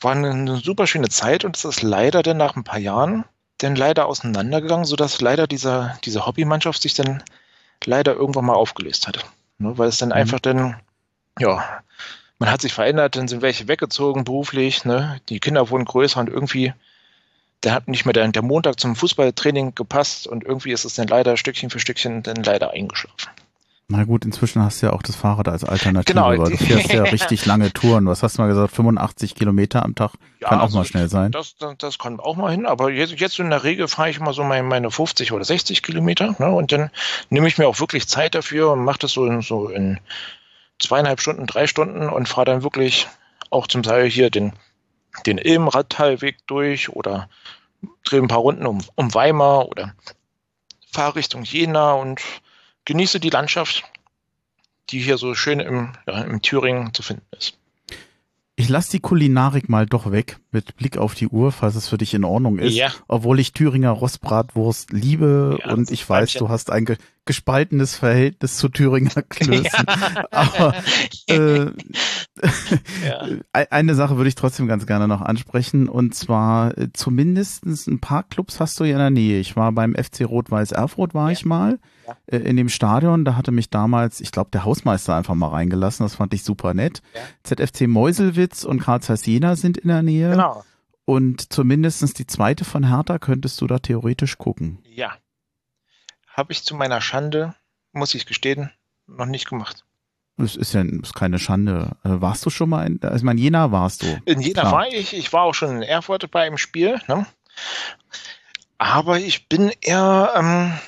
waren 0.00 0.24
eine 0.24 0.56
super 0.56 0.86
schöne 0.86 1.10
Zeit 1.10 1.44
und 1.44 1.54
es 1.54 1.66
ist 1.66 1.82
leider 1.82 2.22
dann 2.22 2.38
nach 2.38 2.56
ein 2.56 2.64
paar 2.64 2.78
Jahren 2.80 3.26
dann 3.58 3.76
leider 3.76 4.06
auseinandergegangen, 4.06 4.86
sodass 4.86 5.20
leider 5.20 5.46
dieser, 5.46 5.98
diese 6.02 6.24
Hobbymannschaft 6.24 6.80
sich 6.80 6.94
dann 6.94 7.22
leider 7.84 8.14
irgendwann 8.14 8.46
mal 8.46 8.54
aufgelöst 8.54 9.06
hat. 9.06 9.26
Ne, 9.58 9.76
weil 9.76 9.88
es 9.90 9.98
dann 9.98 10.08
Mhm. 10.08 10.14
einfach 10.14 10.40
dann, 10.40 10.80
ja, 11.38 11.82
man 12.38 12.50
hat 12.50 12.60
sich 12.60 12.72
verändert, 12.72 13.16
dann 13.16 13.28
sind 13.28 13.42
welche 13.42 13.68
weggezogen 13.68 14.24
beruflich, 14.24 14.84
ne? 14.84 15.20
die 15.28 15.40
Kinder 15.40 15.70
wurden 15.70 15.84
größer 15.84 16.20
und 16.20 16.28
irgendwie, 16.28 16.72
da 17.60 17.72
hat 17.72 17.88
nicht 17.88 18.04
mehr 18.04 18.12
der, 18.12 18.28
der 18.28 18.42
Montag 18.42 18.78
zum 18.78 18.94
Fußballtraining 18.94 19.74
gepasst 19.74 20.26
und 20.26 20.44
irgendwie 20.44 20.72
ist 20.72 20.84
es 20.84 20.94
dann 20.94 21.08
leider 21.08 21.36
Stückchen 21.36 21.70
für 21.70 21.80
Stückchen 21.80 22.22
dann 22.22 22.42
leider 22.42 22.70
eingeschlafen. 22.70 23.30
Na 23.90 24.04
gut, 24.04 24.26
inzwischen 24.26 24.62
hast 24.62 24.82
du 24.82 24.86
ja 24.86 24.92
auch 24.92 25.00
das 25.00 25.16
Fahrrad 25.16 25.48
als 25.48 25.64
Alternative, 25.64 26.12
Genau, 26.12 26.28
weil 26.28 26.50
du 26.50 26.58
fährst 26.58 26.92
ja 26.92 27.02
richtig 27.04 27.46
lange 27.46 27.72
Touren. 27.72 28.04
Was 28.04 28.22
hast 28.22 28.36
du 28.36 28.42
mal 28.42 28.48
gesagt? 28.48 28.74
85 28.74 29.34
Kilometer 29.34 29.82
am 29.82 29.94
Tag 29.94 30.12
kann 30.40 30.58
auch 30.58 30.64
also 30.64 30.76
mal 30.76 30.84
schnell 30.84 31.08
sein. 31.08 31.32
Das, 31.32 31.56
das, 31.56 31.74
das 31.78 31.98
kann 31.98 32.20
auch 32.20 32.36
mal 32.36 32.50
hin, 32.50 32.66
aber 32.66 32.90
jetzt, 32.90 33.18
jetzt 33.18 33.38
in 33.38 33.48
der 33.48 33.64
Regel 33.64 33.88
fahre 33.88 34.10
ich 34.10 34.18
immer 34.18 34.34
so 34.34 34.44
meine, 34.44 34.62
meine 34.68 34.90
50 34.90 35.32
oder 35.32 35.42
60 35.42 35.82
Kilometer 35.82 36.36
ne? 36.38 36.50
und 36.50 36.70
dann 36.70 36.90
nehme 37.30 37.48
ich 37.48 37.56
mir 37.56 37.66
auch 37.66 37.80
wirklich 37.80 38.06
Zeit 38.06 38.34
dafür 38.34 38.72
und 38.72 38.84
mache 38.84 38.98
das 38.98 39.12
so 39.12 39.24
in, 39.24 39.40
so 39.40 39.68
in 39.68 39.98
zweieinhalb 40.78 41.20
Stunden, 41.20 41.46
drei 41.46 41.66
Stunden 41.66 42.08
und 42.08 42.28
fahre 42.28 42.46
dann 42.46 42.62
wirklich 42.62 43.08
auch 43.50 43.66
zum 43.66 43.82
Teil 43.82 44.08
hier 44.08 44.30
den, 44.30 44.52
den 45.26 45.38
Ilm-Radtalweg 45.38 46.46
durch 46.46 46.90
oder 46.90 47.28
drehe 48.04 48.20
ein 48.20 48.28
paar 48.28 48.38
Runden 48.38 48.66
um, 48.66 48.84
um 48.94 49.14
Weimar 49.14 49.68
oder 49.68 49.94
fahre 50.90 51.16
Richtung 51.16 51.44
Jena 51.44 51.92
und 51.92 52.20
genieße 52.84 53.20
die 53.20 53.30
Landschaft, 53.30 53.84
die 54.90 55.00
hier 55.00 55.18
so 55.18 55.34
schön 55.34 55.60
im, 55.60 55.92
ja, 56.06 56.22
im 56.22 56.42
Thüringen 56.42 56.94
zu 56.94 57.02
finden 57.02 57.26
ist. 57.36 57.57
Ich 58.58 58.68
lasse 58.68 58.90
die 58.90 58.98
Kulinarik 58.98 59.68
mal 59.68 59.86
doch 59.86 60.10
weg 60.10 60.40
mit 60.50 60.74
Blick 60.76 60.98
auf 60.98 61.14
die 61.14 61.28
Uhr, 61.28 61.52
falls 61.52 61.76
es 61.76 61.86
für 61.86 61.96
dich 61.96 62.12
in 62.12 62.24
Ordnung 62.24 62.58
ist. 62.58 62.74
Ja. 62.74 62.90
Obwohl 63.06 63.38
ich 63.38 63.52
Thüringer 63.52 63.92
Rostbratwurst 63.92 64.92
liebe 64.92 65.58
Ja, 65.64 65.74
und 65.74 65.92
ich 65.92 66.08
weiß, 66.08 66.32
du 66.32 66.48
hast 66.48 66.72
ein 66.72 66.84
ge 66.84 66.96
gespaltenes 67.24 67.94
Verhältnis 67.94 68.56
zu 68.56 68.68
Thüringer 68.68 69.22
Klößen. 69.28 69.86
Aber 70.32 70.74
äh, 71.28 71.66
ja. 73.06 73.26
e- 73.54 73.66
eine 73.70 73.94
Sache 73.94 74.16
würde 74.16 74.28
ich 74.28 74.34
trotzdem 74.34 74.66
ganz 74.66 74.86
gerne 74.86 75.06
noch 75.06 75.20
ansprechen 75.20 75.88
und 75.88 76.16
zwar 76.16 76.76
äh, 76.76 76.88
zumindestens 76.92 77.86
ein 77.86 78.00
paar 78.00 78.24
Clubs 78.24 78.58
hast 78.58 78.80
du 78.80 78.84
ja 78.84 78.92
in 78.92 78.98
der 78.98 79.10
Nähe. 79.10 79.38
Ich 79.38 79.54
war 79.54 79.70
beim 79.70 79.94
FC 79.94 80.22
Rot-Weiß 80.22 80.72
Erfurt 80.72 81.14
war 81.14 81.30
ich 81.30 81.44
mal 81.44 81.72
Ja. 81.72 81.78
Äh, 82.26 82.38
in 82.38 82.56
dem 82.56 82.68
Stadion. 82.68 83.24
Da 83.24 83.36
hatte 83.36 83.52
mich 83.52 83.70
damals, 83.70 84.20
ich 84.20 84.32
glaube, 84.32 84.50
der 84.50 84.64
Hausmeister 84.64 85.14
einfach 85.14 85.34
mal 85.34 85.48
reingelassen. 85.48 86.04
Das 86.04 86.14
fand 86.16 86.34
ich 86.34 86.44
super 86.44 86.74
nett. 86.74 87.02
Ja. 87.14 87.20
ZFC 87.42 87.86
Meuselwitz 87.86 88.64
und 88.64 88.80
Karl 88.80 89.00
Zeiss 89.02 89.26
Jena 89.26 89.56
sind 89.56 89.78
in 89.78 89.88
der 89.88 90.02
Nähe. 90.02 90.30
Genau. 90.30 90.64
Und 91.04 91.52
zumindestens 91.52 92.12
die 92.12 92.26
zweite 92.26 92.64
von 92.64 92.86
Hertha 92.86 93.18
könntest 93.18 93.60
du 93.60 93.66
da 93.66 93.78
theoretisch 93.78 94.36
gucken. 94.36 94.78
Ja. 94.84 95.14
Habe 96.28 96.52
ich 96.52 96.64
zu 96.64 96.74
meiner 96.74 97.00
Schande, 97.00 97.54
muss 97.92 98.14
ich 98.14 98.26
gestehen, 98.26 98.70
noch 99.06 99.26
nicht 99.26 99.48
gemacht. 99.48 99.84
Das 100.38 100.54
ist 100.54 100.72
ja 100.72 100.82
ist 100.82 101.14
keine 101.14 101.38
Schande. 101.40 101.96
Äh, 102.04 102.20
warst 102.20 102.46
du 102.46 102.50
schon 102.50 102.68
mal 102.68 102.86
in, 102.86 103.00
also 103.02 103.16
ich 103.16 103.22
meine, 103.22 103.40
Jena 103.40 103.72
warst 103.72 104.02
du. 104.02 104.18
In 104.24 104.40
Jena 104.40 104.60
Klar. 104.60 104.72
war 104.72 104.88
ich, 104.88 105.16
ich 105.16 105.32
war 105.32 105.42
auch 105.42 105.54
schon 105.54 105.76
in 105.76 105.82
Erfurt 105.82 106.30
bei 106.30 106.42
einem 106.42 106.58
Spiel, 106.58 107.00
ne? 107.08 107.26
Aber 108.78 109.18
ich 109.18 109.48
bin 109.48 109.72
eher, 109.80 110.32
ähm, 110.36 110.78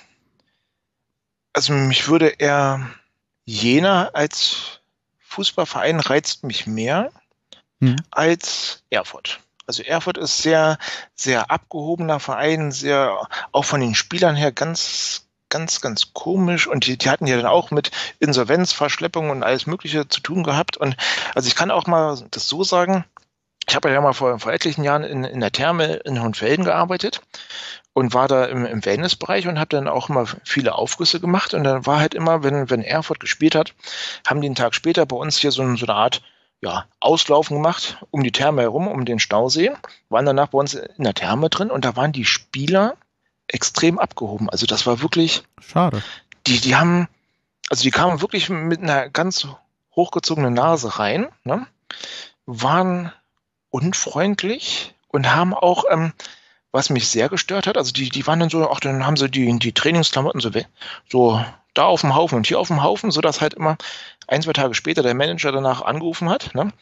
also 1.52 1.72
mich 1.72 2.08
würde 2.08 2.28
eher 2.28 2.90
Jena 3.44 4.08
als 4.08 4.80
Fußballverein 5.20 6.00
reizt 6.00 6.44
mich 6.44 6.66
mehr 6.66 7.10
Hm. 7.80 7.96
als 8.10 8.82
Erfurt. 8.90 9.40
Also 9.66 9.82
Erfurt 9.82 10.18
ist 10.18 10.42
sehr, 10.42 10.78
sehr 11.14 11.50
abgehobener 11.50 12.20
Verein, 12.20 12.72
sehr, 12.72 13.26
auch 13.52 13.64
von 13.64 13.80
den 13.80 13.94
Spielern 13.94 14.36
her 14.36 14.52
ganz, 14.52 15.26
ganz, 15.48 15.80
ganz 15.80 16.12
komisch. 16.12 16.66
Und 16.66 16.86
die, 16.86 16.98
die 16.98 17.08
hatten 17.08 17.26
ja 17.26 17.36
dann 17.36 17.46
auch 17.46 17.70
mit 17.70 17.90
Insolvenz, 18.18 18.72
Verschleppung 18.72 19.30
und 19.30 19.42
alles 19.42 19.66
Mögliche 19.66 20.08
zu 20.08 20.20
tun 20.20 20.42
gehabt. 20.42 20.76
Und 20.76 20.96
also 21.34 21.46
ich 21.48 21.54
kann 21.54 21.70
auch 21.70 21.86
mal 21.86 22.18
das 22.30 22.48
so 22.48 22.64
sagen, 22.64 23.04
ich 23.68 23.74
habe 23.74 23.90
ja 23.90 24.00
mal 24.00 24.12
vor, 24.12 24.38
vor 24.38 24.52
etlichen 24.52 24.84
Jahren 24.84 25.04
in, 25.04 25.24
in 25.24 25.40
der 25.40 25.52
Therme 25.52 25.94
in 26.04 26.20
Hohenfelden 26.20 26.64
gearbeitet 26.64 27.20
und 27.92 28.14
war 28.14 28.28
da 28.28 28.46
im, 28.46 28.66
im 28.66 28.84
Wellnessbereich 28.84 29.46
und 29.46 29.58
habe 29.58 29.68
dann 29.68 29.88
auch 29.88 30.08
immer 30.08 30.26
viele 30.44 30.74
Aufgüsse 30.74 31.20
gemacht. 31.20 31.54
Und 31.54 31.64
dann 31.64 31.86
war 31.86 32.00
halt 32.00 32.14
immer, 32.14 32.42
wenn, 32.42 32.70
wenn 32.70 32.82
Erfurt 32.82 33.20
gespielt 33.20 33.54
hat, 33.54 33.74
haben 34.26 34.40
die 34.40 34.48
einen 34.48 34.54
Tag 34.54 34.74
später 34.74 35.06
bei 35.06 35.16
uns 35.16 35.38
hier 35.38 35.50
so, 35.50 35.62
so 35.76 35.86
eine 35.86 35.94
Art 35.94 36.22
ja, 36.60 36.86
Auslaufen 37.00 37.56
gemacht 37.56 37.98
um 38.10 38.22
die 38.22 38.32
Therme 38.32 38.62
herum, 38.62 38.86
um 38.86 39.04
den 39.04 39.18
Stausee, 39.18 39.72
waren 40.08 40.26
danach 40.26 40.48
bei 40.48 40.58
uns 40.58 40.74
in 40.74 41.04
der 41.04 41.14
Therme 41.14 41.48
drin 41.48 41.70
und 41.70 41.84
da 41.84 41.96
waren 41.96 42.12
die 42.12 42.26
Spieler 42.26 42.96
extrem 43.48 43.98
abgehoben. 43.98 44.50
Also 44.50 44.66
das 44.66 44.86
war 44.86 45.00
wirklich, 45.00 45.42
Schade. 45.60 46.02
die, 46.46 46.60
die 46.60 46.76
haben, 46.76 47.08
also 47.70 47.82
die 47.82 47.90
kamen 47.90 48.20
wirklich 48.20 48.48
mit 48.48 48.82
einer 48.82 49.08
ganz 49.08 49.46
hochgezogenen 49.96 50.54
Nase 50.54 50.98
rein, 50.98 51.28
ne? 51.44 51.66
waren 52.46 53.12
unfreundlich 53.70 54.94
und 55.08 55.34
haben 55.34 55.54
auch, 55.54 55.84
ähm, 55.90 56.12
was 56.72 56.90
mich 56.90 57.08
sehr 57.08 57.28
gestört 57.28 57.66
hat, 57.66 57.76
also 57.76 57.92
die, 57.92 58.08
die 58.10 58.26
waren 58.26 58.40
dann 58.40 58.50
so, 58.50 58.70
ach, 58.70 58.80
dann 58.80 59.06
haben 59.06 59.16
sie 59.16 59.28
die, 59.28 59.58
die 59.58 59.72
Trainingsklamotten 59.72 60.40
so, 60.40 60.50
so 61.08 61.44
da 61.74 61.84
auf 61.84 62.02
dem 62.02 62.14
Haufen 62.14 62.36
und 62.36 62.46
hier 62.46 62.60
auf 62.60 62.68
dem 62.68 62.82
Haufen, 62.82 63.10
sodass 63.10 63.40
halt 63.40 63.54
immer 63.54 63.76
ein, 64.26 64.42
zwei 64.42 64.52
Tage 64.52 64.74
später 64.74 65.02
der 65.02 65.14
Manager 65.14 65.52
danach 65.52 65.82
angerufen 65.82 66.28
hat, 66.28 66.54
ne? 66.54 66.72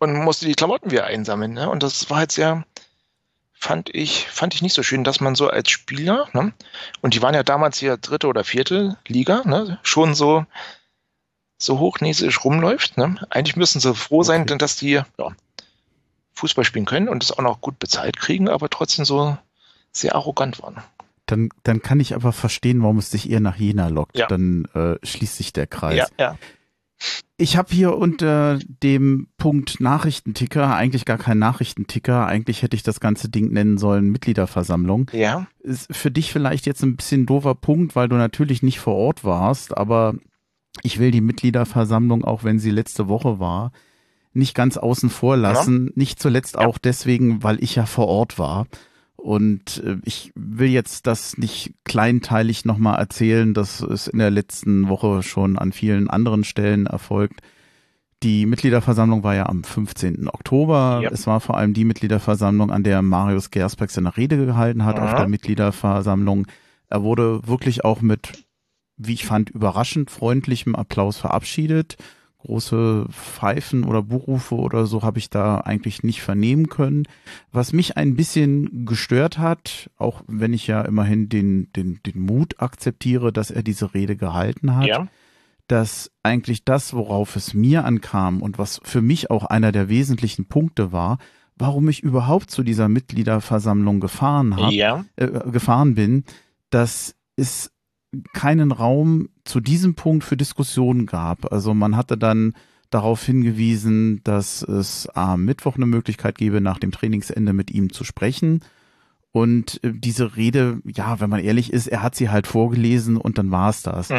Und 0.00 0.22
musste 0.22 0.46
die 0.46 0.54
Klamotten 0.54 0.90
wieder 0.90 1.04
einsammeln, 1.04 1.54
ne? 1.54 1.68
Und 1.70 1.82
das 1.82 2.10
war 2.10 2.18
halt 2.18 2.32
sehr, 2.32 2.64
fand 3.52 3.94
ich, 3.94 4.28
fand 4.28 4.54
ich 4.54 4.62
nicht 4.62 4.74
so 4.74 4.82
schön, 4.82 5.04
dass 5.04 5.20
man 5.20 5.34
so 5.34 5.48
als 5.48 5.70
Spieler, 5.70 6.28
ne, 6.32 6.52
und 7.00 7.14
die 7.14 7.22
waren 7.22 7.34
ja 7.34 7.42
damals 7.42 7.78
hier 7.78 7.96
dritte 7.96 8.28
oder 8.28 8.44
vierte 8.44 8.96
Liga, 9.06 9.42
ne, 9.44 9.78
schon 9.82 10.14
so, 10.14 10.46
so 11.58 11.78
hochnäsig 11.80 12.44
rumläuft. 12.44 12.96
Ne? 12.96 13.16
Eigentlich 13.30 13.56
müssen 13.56 13.80
sie 13.80 13.94
froh 13.94 14.22
sein, 14.22 14.42
okay. 14.42 14.58
dass 14.58 14.76
die 14.76 14.90
ja, 14.90 15.06
Fußball 16.38 16.64
spielen 16.64 16.84
können 16.84 17.08
und 17.08 17.22
es 17.22 17.32
auch 17.32 17.42
noch 17.42 17.60
gut 17.60 17.78
bezahlt 17.78 18.18
kriegen, 18.18 18.48
aber 18.48 18.70
trotzdem 18.70 19.04
so 19.04 19.36
sehr 19.92 20.14
arrogant 20.14 20.62
waren. 20.62 20.76
Dann, 21.26 21.50
dann 21.62 21.82
kann 21.82 22.00
ich 22.00 22.14
aber 22.14 22.32
verstehen, 22.32 22.82
warum 22.82 22.98
es 22.98 23.10
dich 23.10 23.28
eher 23.28 23.40
nach 23.40 23.56
Jena 23.56 23.88
lockt. 23.88 24.16
Ja. 24.16 24.26
Dann 24.26 24.64
äh, 24.74 24.94
schließt 25.04 25.36
sich 25.36 25.52
der 25.52 25.66
Kreis. 25.66 25.96
Ja, 25.96 26.06
ja. 26.18 26.38
Ich 27.36 27.56
habe 27.56 27.72
hier 27.72 27.96
unter 27.96 28.58
dem 28.82 29.28
Punkt 29.36 29.78
Nachrichtenticker 29.78 30.74
eigentlich 30.74 31.04
gar 31.04 31.18
keinen 31.18 31.38
Nachrichtenticker. 31.38 32.26
Eigentlich 32.26 32.62
hätte 32.62 32.74
ich 32.74 32.82
das 32.82 32.98
ganze 32.98 33.28
Ding 33.28 33.52
nennen 33.52 33.78
sollen 33.78 34.10
Mitgliederversammlung. 34.10 35.10
Ja. 35.12 35.46
Ist 35.60 35.94
für 35.94 36.10
dich 36.10 36.32
vielleicht 36.32 36.66
jetzt 36.66 36.82
ein 36.82 36.96
bisschen 36.96 37.26
doofer 37.26 37.54
Punkt, 37.54 37.94
weil 37.94 38.08
du 38.08 38.16
natürlich 38.16 38.62
nicht 38.62 38.80
vor 38.80 38.96
Ort 38.96 39.22
warst, 39.22 39.76
aber 39.76 40.14
ich 40.82 40.98
will 40.98 41.12
die 41.12 41.20
Mitgliederversammlung, 41.20 42.24
auch 42.24 42.42
wenn 42.42 42.58
sie 42.58 42.70
letzte 42.70 43.08
Woche 43.08 43.38
war, 43.38 43.70
nicht 44.38 44.54
ganz 44.54 44.76
außen 44.76 45.10
vor 45.10 45.36
lassen. 45.36 45.86
Ja. 45.86 45.92
Nicht 45.96 46.20
zuletzt 46.20 46.54
ja. 46.54 46.66
auch 46.66 46.78
deswegen, 46.78 47.42
weil 47.42 47.62
ich 47.62 47.74
ja 47.74 47.86
vor 47.86 48.08
Ort 48.08 48.38
war. 48.38 48.66
Und 49.16 49.82
äh, 49.84 49.96
ich 50.04 50.32
will 50.34 50.68
jetzt 50.68 51.06
das 51.06 51.36
nicht 51.36 51.74
kleinteilig 51.84 52.64
nochmal 52.64 52.98
erzählen. 52.98 53.52
Das 53.52 53.80
ist 53.80 54.08
in 54.08 54.20
der 54.20 54.30
letzten 54.30 54.88
Woche 54.88 55.22
schon 55.22 55.58
an 55.58 55.72
vielen 55.72 56.08
anderen 56.08 56.44
Stellen 56.44 56.86
erfolgt. 56.86 57.40
Die 58.22 58.46
Mitgliederversammlung 58.46 59.22
war 59.22 59.34
ja 59.34 59.46
am 59.46 59.62
15. 59.62 60.28
Oktober. 60.28 61.00
Ja. 61.02 61.10
Es 61.10 61.26
war 61.26 61.40
vor 61.40 61.56
allem 61.56 61.74
die 61.74 61.84
Mitgliederversammlung, 61.84 62.70
an 62.70 62.82
der 62.82 63.02
Marius 63.02 63.50
Gersbeck 63.50 63.90
seine 63.90 64.16
Rede 64.16 64.44
gehalten 64.44 64.84
hat 64.84 64.98
auf 64.98 65.14
der 65.14 65.28
Mitgliederversammlung. 65.28 66.46
Er 66.88 67.02
wurde 67.02 67.46
wirklich 67.46 67.84
auch 67.84 68.00
mit, 68.00 68.44
wie 68.96 69.14
ich 69.14 69.26
fand, 69.26 69.50
überraschend 69.50 70.10
freundlichem 70.10 70.74
Applaus 70.74 71.18
verabschiedet 71.18 71.96
große 72.48 73.04
Pfeifen 73.10 73.84
oder 73.84 74.02
Buchrufe 74.02 74.54
oder 74.54 74.86
so 74.86 75.02
habe 75.02 75.18
ich 75.18 75.28
da 75.28 75.58
eigentlich 75.58 76.02
nicht 76.02 76.22
vernehmen 76.22 76.70
können. 76.70 77.04
Was 77.52 77.74
mich 77.74 77.98
ein 77.98 78.16
bisschen 78.16 78.86
gestört 78.86 79.38
hat, 79.38 79.90
auch 79.98 80.22
wenn 80.26 80.54
ich 80.54 80.66
ja 80.66 80.80
immerhin 80.80 81.28
den, 81.28 81.70
den, 81.74 82.00
den 82.06 82.20
Mut 82.20 82.54
akzeptiere, 82.58 83.34
dass 83.34 83.50
er 83.50 83.62
diese 83.62 83.92
Rede 83.92 84.16
gehalten 84.16 84.74
hat, 84.74 84.86
ja. 84.86 85.08
dass 85.66 86.10
eigentlich 86.22 86.64
das, 86.64 86.94
worauf 86.94 87.36
es 87.36 87.52
mir 87.52 87.84
ankam 87.84 88.40
und 88.40 88.56
was 88.58 88.80
für 88.82 89.02
mich 89.02 89.30
auch 89.30 89.44
einer 89.44 89.70
der 89.70 89.90
wesentlichen 89.90 90.46
Punkte 90.46 90.90
war, 90.90 91.18
warum 91.54 91.86
ich 91.90 92.02
überhaupt 92.02 92.50
zu 92.50 92.62
dieser 92.62 92.88
Mitgliederversammlung 92.88 94.00
gefahren 94.00 94.56
habe, 94.56 94.72
ja. 94.74 95.04
äh, 95.16 95.26
gefahren 95.50 95.94
bin, 95.94 96.24
dass 96.70 97.14
es 97.36 97.72
keinen 98.32 98.72
Raum 98.72 99.28
zu 99.44 99.60
diesem 99.60 99.94
Punkt 99.94 100.24
für 100.24 100.36
Diskussionen 100.36 101.06
gab. 101.06 101.52
Also 101.52 101.74
man 101.74 101.96
hatte 101.96 102.16
dann 102.16 102.54
darauf 102.90 103.22
hingewiesen, 103.22 104.22
dass 104.24 104.62
es 104.62 105.08
am 105.10 105.44
Mittwoch 105.44 105.76
eine 105.76 105.86
Möglichkeit 105.86 106.38
gäbe, 106.38 106.60
nach 106.60 106.78
dem 106.78 106.90
Trainingsende 106.90 107.52
mit 107.52 107.70
ihm 107.70 107.92
zu 107.92 108.04
sprechen. 108.04 108.60
Und 109.30 109.82
äh, 109.84 109.92
diese 109.94 110.36
Rede, 110.36 110.80
ja, 110.84 111.20
wenn 111.20 111.28
man 111.28 111.40
ehrlich 111.40 111.72
ist, 111.72 111.86
er 111.86 112.02
hat 112.02 112.14
sie 112.14 112.30
halt 112.30 112.46
vorgelesen 112.46 113.16
und 113.18 113.36
dann 113.38 113.50
war 113.50 113.70
es 113.70 113.82
das. 113.82 114.10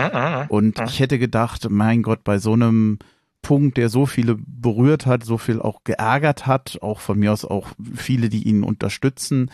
Und 0.49 0.79
ich 0.87 0.99
hätte 0.99 1.17
gedacht, 1.17 1.67
mein 1.69 2.03
Gott, 2.03 2.23
bei 2.23 2.37
so 2.37 2.53
einem 2.53 2.99
Punkt, 3.41 3.77
der 3.77 3.89
so 3.89 4.05
viele 4.05 4.37
berührt 4.37 5.05
hat, 5.05 5.23
so 5.23 5.37
viel 5.37 5.61
auch 5.61 5.83
geärgert 5.83 6.45
hat, 6.45 6.77
auch 6.81 6.99
von 6.99 7.17
mir 7.17 7.33
aus 7.33 7.45
auch 7.45 7.69
viele, 7.95 8.29
die 8.29 8.43
ihn 8.43 8.63
unterstützen, 8.63 9.49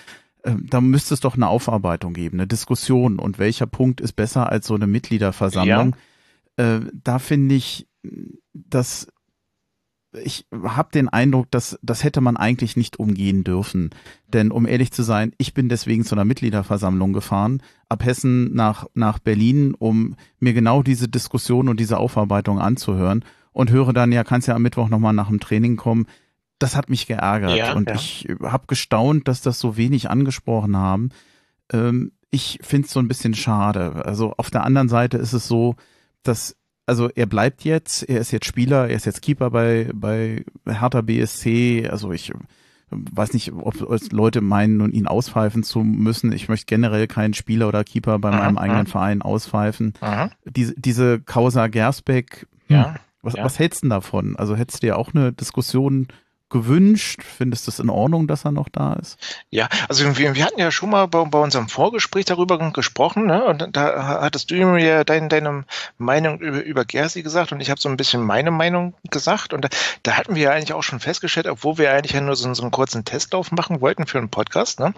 da 0.45 0.81
müsste 0.81 1.13
es 1.13 1.19
doch 1.19 1.35
eine 1.35 1.47
Aufarbeitung 1.47 2.13
geben, 2.13 2.39
eine 2.39 2.47
Diskussion 2.47 3.19
und 3.19 3.39
welcher 3.39 3.65
Punkt 3.65 4.01
ist 4.01 4.13
besser 4.13 4.51
als 4.51 4.67
so 4.67 4.75
eine 4.75 4.87
Mitgliederversammlung. 4.87 5.95
Ja. 6.57 6.75
Äh, 6.75 6.81
da 6.93 7.19
finde 7.19 7.55
ich, 7.55 7.87
dass 8.53 9.07
ich 10.23 10.45
habe 10.51 10.91
den 10.93 11.09
Eindruck, 11.09 11.51
dass 11.51 11.77
das 11.81 12.05
hätte 12.05 12.21
man 12.21 12.37
eigentlich 12.37 12.77
nicht 12.77 12.99
umgehen 12.99 13.43
dürfen. 13.43 13.89
Denn 14.27 14.51
um 14.51 14.65
ehrlich 14.65 14.91
zu 14.91 15.03
sein, 15.03 15.33
ich 15.37 15.53
bin 15.53 15.67
deswegen 15.67 16.05
zu 16.05 16.15
einer 16.15 16.23
Mitgliederversammlung 16.23 17.11
gefahren, 17.11 17.61
ab 17.89 18.05
Hessen 18.05 18.53
nach, 18.53 18.85
nach 18.93 19.19
Berlin, 19.19 19.73
um 19.73 20.15
mir 20.39 20.53
genau 20.53 20.83
diese 20.83 21.09
Diskussion 21.09 21.67
und 21.67 21.81
diese 21.81 21.97
Aufarbeitung 21.97 22.59
anzuhören 22.59 23.25
und 23.51 23.71
höre 23.71 23.91
dann, 23.91 24.13
ja, 24.13 24.23
kannst 24.23 24.47
ja 24.47 24.55
am 24.55 24.61
Mittwoch 24.61 24.87
nochmal 24.87 25.13
nach 25.13 25.27
dem 25.27 25.39
Training 25.39 25.75
kommen 25.75 26.05
das 26.59 26.75
hat 26.75 26.89
mich 26.89 27.07
geärgert 27.07 27.55
ja, 27.55 27.73
und 27.73 27.89
ja. 27.89 27.95
ich 27.95 28.27
habe 28.41 28.67
gestaunt, 28.67 29.27
dass 29.27 29.41
das 29.41 29.59
so 29.59 29.77
wenig 29.77 30.09
angesprochen 30.09 30.77
haben. 30.77 31.09
Ähm, 31.71 32.11
ich 32.31 32.59
finde 32.61 32.87
es 32.87 32.93
so 32.93 32.99
ein 32.99 33.07
bisschen 33.07 33.33
schade. 33.33 34.05
Also 34.05 34.33
auf 34.37 34.51
der 34.51 34.63
anderen 34.63 34.89
Seite 34.89 35.17
ist 35.17 35.33
es 35.33 35.47
so, 35.47 35.75
dass 36.23 36.55
also 36.85 37.09
er 37.09 37.25
bleibt 37.25 37.63
jetzt, 37.63 38.03
er 38.03 38.19
ist 38.19 38.31
jetzt 38.31 38.45
Spieler, 38.45 38.87
er 38.89 38.95
ist 38.95 39.05
jetzt 39.05 39.21
Keeper 39.21 39.49
bei 39.49 39.89
bei 39.93 40.45
Hertha 40.67 41.01
BSC. 41.01 41.87
Also 41.89 42.11
ich 42.11 42.31
weiß 42.89 43.33
nicht, 43.33 43.51
ob 43.53 43.75
Leute 44.11 44.41
meinen, 44.41 44.91
ihn 44.91 45.07
auspfeifen 45.07 45.63
zu 45.63 45.79
müssen. 45.79 46.31
Ich 46.31 46.47
möchte 46.47 46.67
generell 46.67 47.07
keinen 47.07 47.33
Spieler 47.33 47.67
oder 47.67 47.83
Keeper 47.83 48.19
bei 48.19 48.31
meinem 48.31 48.57
aha, 48.57 48.63
eigenen 48.63 48.85
aha. 48.85 48.91
Verein 48.91 49.21
auspfeifen. 49.21 49.93
Diese, 50.45 50.73
diese 50.77 51.19
Causa 51.19 51.67
Gersbeck, 51.67 52.47
ja, 52.67 52.95
was, 53.21 53.33
ja. 53.33 53.43
was 53.43 53.57
hältst 53.57 53.83
du 53.83 53.89
davon? 53.89 54.35
Also 54.35 54.55
hättest 54.55 54.83
du 54.83 54.87
ja 54.87 54.95
auch 54.95 55.13
eine 55.13 55.33
Diskussion 55.33 56.07
gewünscht? 56.49 57.21
Findest 57.23 57.67
du 57.67 57.71
es 57.71 57.79
in 57.79 57.89
Ordnung, 57.89 58.27
dass 58.27 58.45
er 58.45 58.51
noch 58.51 58.69
da 58.69 58.93
ist? 58.93 59.17
Ja, 59.49 59.67
also 59.89 60.17
wir, 60.17 60.35
wir 60.35 60.45
hatten 60.45 60.59
ja 60.59 60.71
schon 60.71 60.89
mal 60.89 61.07
bei, 61.07 61.23
bei 61.25 61.39
unserem 61.39 61.69
Vorgespräch 61.69 62.25
darüber 62.25 62.57
gesprochen, 62.71 63.25
ne? 63.25 63.43
Und 63.45 63.75
da 63.75 64.19
hattest 64.21 64.51
du 64.51 64.55
mir 64.55 65.03
dein, 65.03 65.29
deine 65.29 65.65
Meinung 65.97 66.39
über, 66.39 66.63
über 66.63 66.85
Gersi 66.85 67.23
gesagt 67.23 67.51
und 67.51 67.61
ich 67.61 67.69
habe 67.69 67.81
so 67.81 67.89
ein 67.89 67.97
bisschen 67.97 68.21
meine 68.21 68.51
Meinung 68.51 68.93
gesagt. 69.09 69.53
Und 69.53 69.65
da, 69.65 69.69
da 70.03 70.13
hatten 70.13 70.35
wir 70.35 70.43
ja 70.43 70.51
eigentlich 70.51 70.73
auch 70.73 70.83
schon 70.83 70.99
festgestellt, 70.99 71.47
obwohl 71.47 71.77
wir 71.77 71.91
eigentlich 71.91 72.13
ja 72.13 72.21
nur 72.21 72.35
so, 72.35 72.53
so 72.53 72.61
einen 72.61 72.71
kurzen 72.71 73.05
Testlauf 73.05 73.51
machen 73.51 73.81
wollten 73.81 74.05
für 74.05 74.19
einen 74.19 74.29
Podcast, 74.29 74.79
ne? 74.79 74.93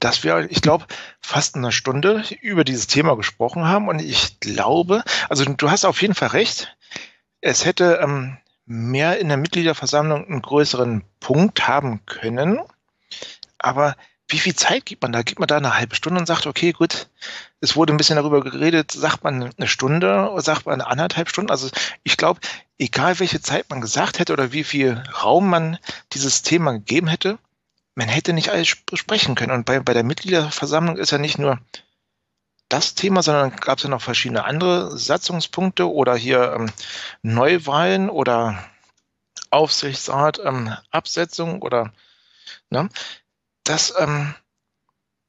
dass 0.00 0.22
wir, 0.22 0.50
ich 0.50 0.62
glaube, 0.62 0.86
fast 1.20 1.56
eine 1.56 1.72
Stunde 1.72 2.22
über 2.40 2.64
dieses 2.64 2.86
Thema 2.86 3.16
gesprochen 3.16 3.66
haben. 3.66 3.88
Und 3.88 4.00
ich 4.00 4.38
glaube, 4.40 5.02
also 5.28 5.44
du 5.44 5.70
hast 5.70 5.84
auf 5.84 6.00
jeden 6.02 6.14
Fall 6.14 6.28
recht. 6.28 6.76
Es 7.40 7.64
hätte 7.64 8.00
ähm, 8.02 8.38
mehr 8.66 9.18
in 9.18 9.28
der 9.28 9.36
Mitgliederversammlung 9.36 10.26
einen 10.26 10.42
größeren 10.42 11.04
Punkt 11.20 11.66
haben 11.68 12.04
können. 12.06 12.60
Aber 13.58 13.96
wie 14.28 14.38
viel 14.38 14.54
Zeit 14.54 14.86
gibt 14.86 15.02
man 15.02 15.12
da? 15.12 15.22
Gibt 15.22 15.38
man 15.38 15.46
da 15.46 15.56
eine 15.56 15.76
halbe 15.76 15.94
Stunde 15.94 16.18
und 16.18 16.26
sagt, 16.26 16.46
okay, 16.46 16.72
gut, 16.72 17.08
es 17.60 17.76
wurde 17.76 17.92
ein 17.92 17.98
bisschen 17.98 18.16
darüber 18.16 18.42
geredet, 18.42 18.90
sagt 18.90 19.22
man 19.22 19.52
eine 19.56 19.68
Stunde 19.68 20.30
oder 20.30 20.42
sagt 20.42 20.66
man 20.66 20.80
eine 20.80 20.86
anderthalb 20.86 21.28
Stunden? 21.28 21.50
Also 21.50 21.68
ich 22.02 22.16
glaube, 22.16 22.40
egal 22.78 23.20
welche 23.20 23.40
Zeit 23.40 23.68
man 23.68 23.80
gesagt 23.80 24.18
hätte 24.18 24.32
oder 24.32 24.52
wie 24.52 24.64
viel 24.64 25.02
Raum 25.22 25.50
man 25.50 25.78
dieses 26.12 26.42
Thema 26.42 26.72
gegeben 26.72 27.08
hätte, 27.08 27.38
man 27.94 28.08
hätte 28.08 28.32
nicht 28.32 28.48
alles 28.48 28.76
besprechen 28.86 29.34
können. 29.34 29.52
Und 29.52 29.66
bei, 29.66 29.78
bei 29.80 29.94
der 29.94 30.04
Mitgliederversammlung 30.04 30.96
ist 30.96 31.12
ja 31.12 31.18
nicht 31.18 31.38
nur 31.38 31.58
das 32.68 32.94
Thema, 32.94 33.22
sondern 33.22 33.54
gab 33.56 33.78
es 33.78 33.84
ja 33.84 33.90
noch 33.90 34.02
verschiedene 34.02 34.44
andere 34.44 34.96
Satzungspunkte 34.96 35.90
oder 35.90 36.16
hier 36.16 36.52
ähm, 36.54 36.70
Neuwahlen 37.22 38.10
oder 38.10 38.64
Aufsichtsrat, 39.50 40.40
ähm, 40.44 40.74
Absetzung 40.90 41.62
oder 41.62 41.92
ne, 42.70 42.88
das 43.64 43.94
ähm, 43.98 44.34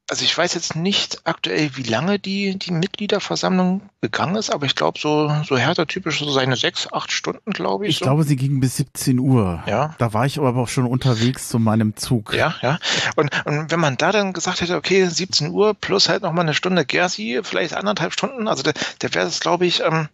also 0.08 0.24
ich 0.24 0.38
weiß 0.38 0.54
jetzt 0.54 0.76
nicht 0.76 1.22
aktuell, 1.24 1.76
wie 1.78 1.84
lange 1.84 2.20
die, 2.20 2.60
die 2.60 2.72
Mitgliederversammlung 2.72 3.82
gegangen 4.02 4.36
ist, 4.36 4.52
aber 4.52 4.68
ich 4.68 4.76
glaube, 4.76 5.00
so, 5.00 5.34
so 5.44 5.58
härter 5.58 5.88
typisch 5.88 6.20
so 6.20 6.30
seine 6.32 6.56
sechs, 6.56 6.92
acht 6.94 7.12
Stunden, 7.12 7.52
glaube 7.52 7.86
ich. 7.86 7.92
Ich 7.92 7.98
so. 8.00 8.06
glaube, 8.06 8.24
sie 8.24 8.36
ging 8.36 8.60
bis 8.60 8.78
17 8.78 9.18
Uhr. 9.18 9.64
Ja. 9.66 9.96
Da 9.98 10.14
war 10.14 10.28
ich 10.28 10.38
aber 10.38 10.56
auch 10.62 10.68
schon 10.68 10.86
unterwegs 10.86 11.50
zu 11.50 11.58
meinem 11.58 11.96
Zug. 11.96 12.34
Ja, 12.36 12.54
ja. 12.62 12.78
Und, 13.16 13.32
und 13.46 13.72
wenn 13.72 13.80
man 13.80 13.98
da 13.98 14.12
dann 14.12 14.34
gesagt 14.34 14.62
hätte, 14.62 14.76
okay, 14.76 15.08
17 15.08 15.50
Uhr 15.50 15.74
plus 15.74 16.08
halt 16.08 16.22
nochmal 16.22 16.46
eine 16.46 16.54
Stunde 16.54 16.86
Gersi, 16.86 17.40
vielleicht 17.42 17.74
anderthalb 17.74 18.14
Stunden, 18.14 18.48
also 18.48 18.62
der, 18.62 18.74
der 19.02 19.14
wäre 19.16 19.26
es, 19.26 19.40
glaube 19.40 19.66
ich, 19.66 19.82
ähm, 19.82 20.08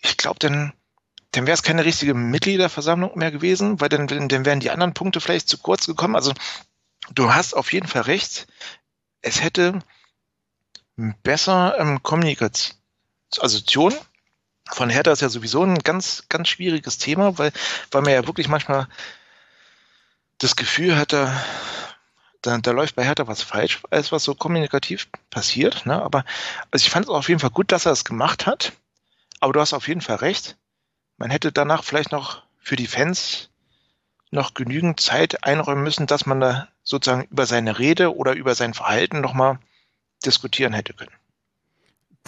ich 0.00 0.18
glaube, 0.18 0.38
dann, 0.38 0.74
dann 1.32 1.46
wäre 1.46 1.54
es 1.54 1.62
keine 1.62 1.86
richtige 1.86 2.12
Mitgliederversammlung 2.12 3.16
mehr 3.16 3.30
gewesen, 3.30 3.80
weil 3.80 3.88
dann, 3.88 4.06
dann 4.06 4.44
wären 4.44 4.60
die 4.60 4.70
anderen 4.70 4.92
Punkte 4.92 5.22
vielleicht 5.22 5.48
zu 5.48 5.56
kurz 5.56 5.86
gekommen. 5.86 6.14
Also 6.14 6.34
du 7.14 7.32
hast 7.32 7.54
auf 7.54 7.72
jeden 7.72 7.86
Fall 7.86 8.02
recht 8.02 8.46
es 9.22 9.42
hätte 9.42 9.80
besser 11.22 11.76
ähm, 11.78 12.02
Kommunikation, 12.02 12.76
also 13.40 13.58
von 14.70 14.90
Hertha 14.90 15.12
ist 15.12 15.22
ja 15.22 15.28
sowieso 15.28 15.62
ein 15.62 15.78
ganz, 15.78 16.24
ganz 16.28 16.48
schwieriges 16.48 16.98
Thema, 16.98 17.38
weil, 17.38 17.52
weil 17.90 18.02
man 18.02 18.12
ja 18.12 18.26
wirklich 18.26 18.48
manchmal 18.48 18.88
das 20.38 20.56
Gefühl 20.56 20.96
hatte, 20.96 21.32
da, 22.42 22.58
da 22.58 22.70
läuft 22.70 22.94
bei 22.96 23.04
Hertha 23.04 23.26
was 23.26 23.42
falsch, 23.42 23.80
als 23.90 24.12
was 24.12 24.24
so 24.24 24.34
kommunikativ 24.34 25.08
passiert. 25.30 25.86
Ne? 25.86 26.00
Aber 26.00 26.24
also 26.70 26.84
ich 26.84 26.90
fand 26.90 27.06
es 27.06 27.10
auf 27.10 27.28
jeden 27.28 27.40
Fall 27.40 27.50
gut, 27.50 27.72
dass 27.72 27.86
er 27.86 27.92
es 27.92 28.04
gemacht 28.04 28.46
hat. 28.46 28.72
Aber 29.40 29.52
du 29.52 29.60
hast 29.60 29.72
auf 29.72 29.88
jeden 29.88 30.00
Fall 30.00 30.16
recht. 30.16 30.56
Man 31.16 31.30
hätte 31.30 31.50
danach 31.50 31.82
vielleicht 31.82 32.12
noch 32.12 32.42
für 32.58 32.76
die 32.76 32.86
Fans 32.86 33.47
noch 34.30 34.54
genügend 34.54 35.00
Zeit 35.00 35.44
einräumen 35.44 35.82
müssen, 35.82 36.06
dass 36.06 36.26
man 36.26 36.40
da 36.40 36.68
sozusagen 36.82 37.28
über 37.30 37.46
seine 37.46 37.78
Rede 37.78 38.16
oder 38.16 38.34
über 38.34 38.54
sein 38.54 38.74
Verhalten 38.74 39.20
nochmal 39.20 39.58
diskutieren 40.24 40.72
hätte 40.72 40.92
können 40.92 41.12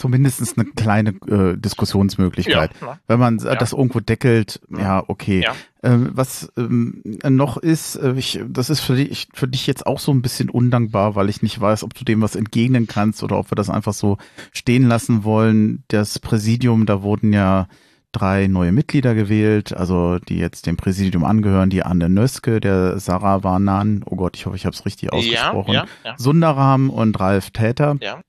zumindest 0.01 0.59
eine 0.59 0.67
kleine 0.71 1.11
äh, 1.29 1.57
Diskussionsmöglichkeit. 1.57 2.71
Ja, 2.81 2.99
Wenn 3.07 3.21
man 3.21 3.39
ja. 3.39 3.55
das 3.55 3.73
irgendwo 3.73 4.01
deckelt, 4.01 4.61
ja, 4.77 5.05
okay. 5.07 5.43
Ja. 5.43 5.55
Ähm, 5.83 6.11
was 6.15 6.51
ähm, 6.57 7.03
noch 7.29 7.59
ist, 7.59 7.97
äh, 7.97 8.15
ich, 8.17 8.41
das 8.49 8.71
ist 8.71 8.81
für 8.81 8.97
dich, 8.97 9.29
für 9.35 9.47
dich 9.47 9.67
jetzt 9.67 9.87
auch 9.87 9.99
so 9.99 10.13
ein 10.13 10.23
bisschen 10.23 10.49
undankbar, 10.49 11.15
weil 11.15 11.29
ich 11.29 11.43
nicht 11.43 11.61
weiß, 11.61 11.85
ob 11.85 11.95
du 11.95 12.05
dem 12.05 12.23
was 12.23 12.35
entgegnen 12.35 12.87
kannst 12.87 13.23
oder 13.23 13.39
ob 13.39 13.51
wir 13.51 13.57
das 13.57 13.71
einfach 13.71 13.93
so 13.93 14.17
stehen 14.53 14.89
lassen 14.89 15.25
wollen. 15.25 15.85
Das 15.89 16.19
Präsidium, 16.19 16.87
da 16.87 17.03
wurden 17.03 17.33
ja 17.33 17.69
drei 18.13 18.47
neue 18.49 18.73
Mitglieder 18.73 19.15
gewählt, 19.15 19.77
also 19.77 20.19
die 20.19 20.39
jetzt 20.39 20.67
dem 20.67 20.77
Präsidium 20.77 21.25
angehören, 21.25 21.71
die 21.71 21.83
Anne 21.83 22.09
Nöske, 22.09 22.61
der 22.61 22.99
Sarah 22.99 23.45
Warnan, 23.45 24.03
oh 24.05 24.17
Gott, 24.17 24.37
ich 24.37 24.47
hoffe, 24.47 24.57
ich 24.57 24.67
habe 24.67 24.75
es 24.75 24.85
richtig 24.85 25.13
ausgesprochen, 25.13 25.73
ja, 25.73 25.85
ja, 26.05 26.11
ja. 26.11 26.15
Sundaram 26.19 26.91
und 26.91 27.19
Ralf 27.21 27.51
Täter. 27.51 27.97
Ja 28.01 28.21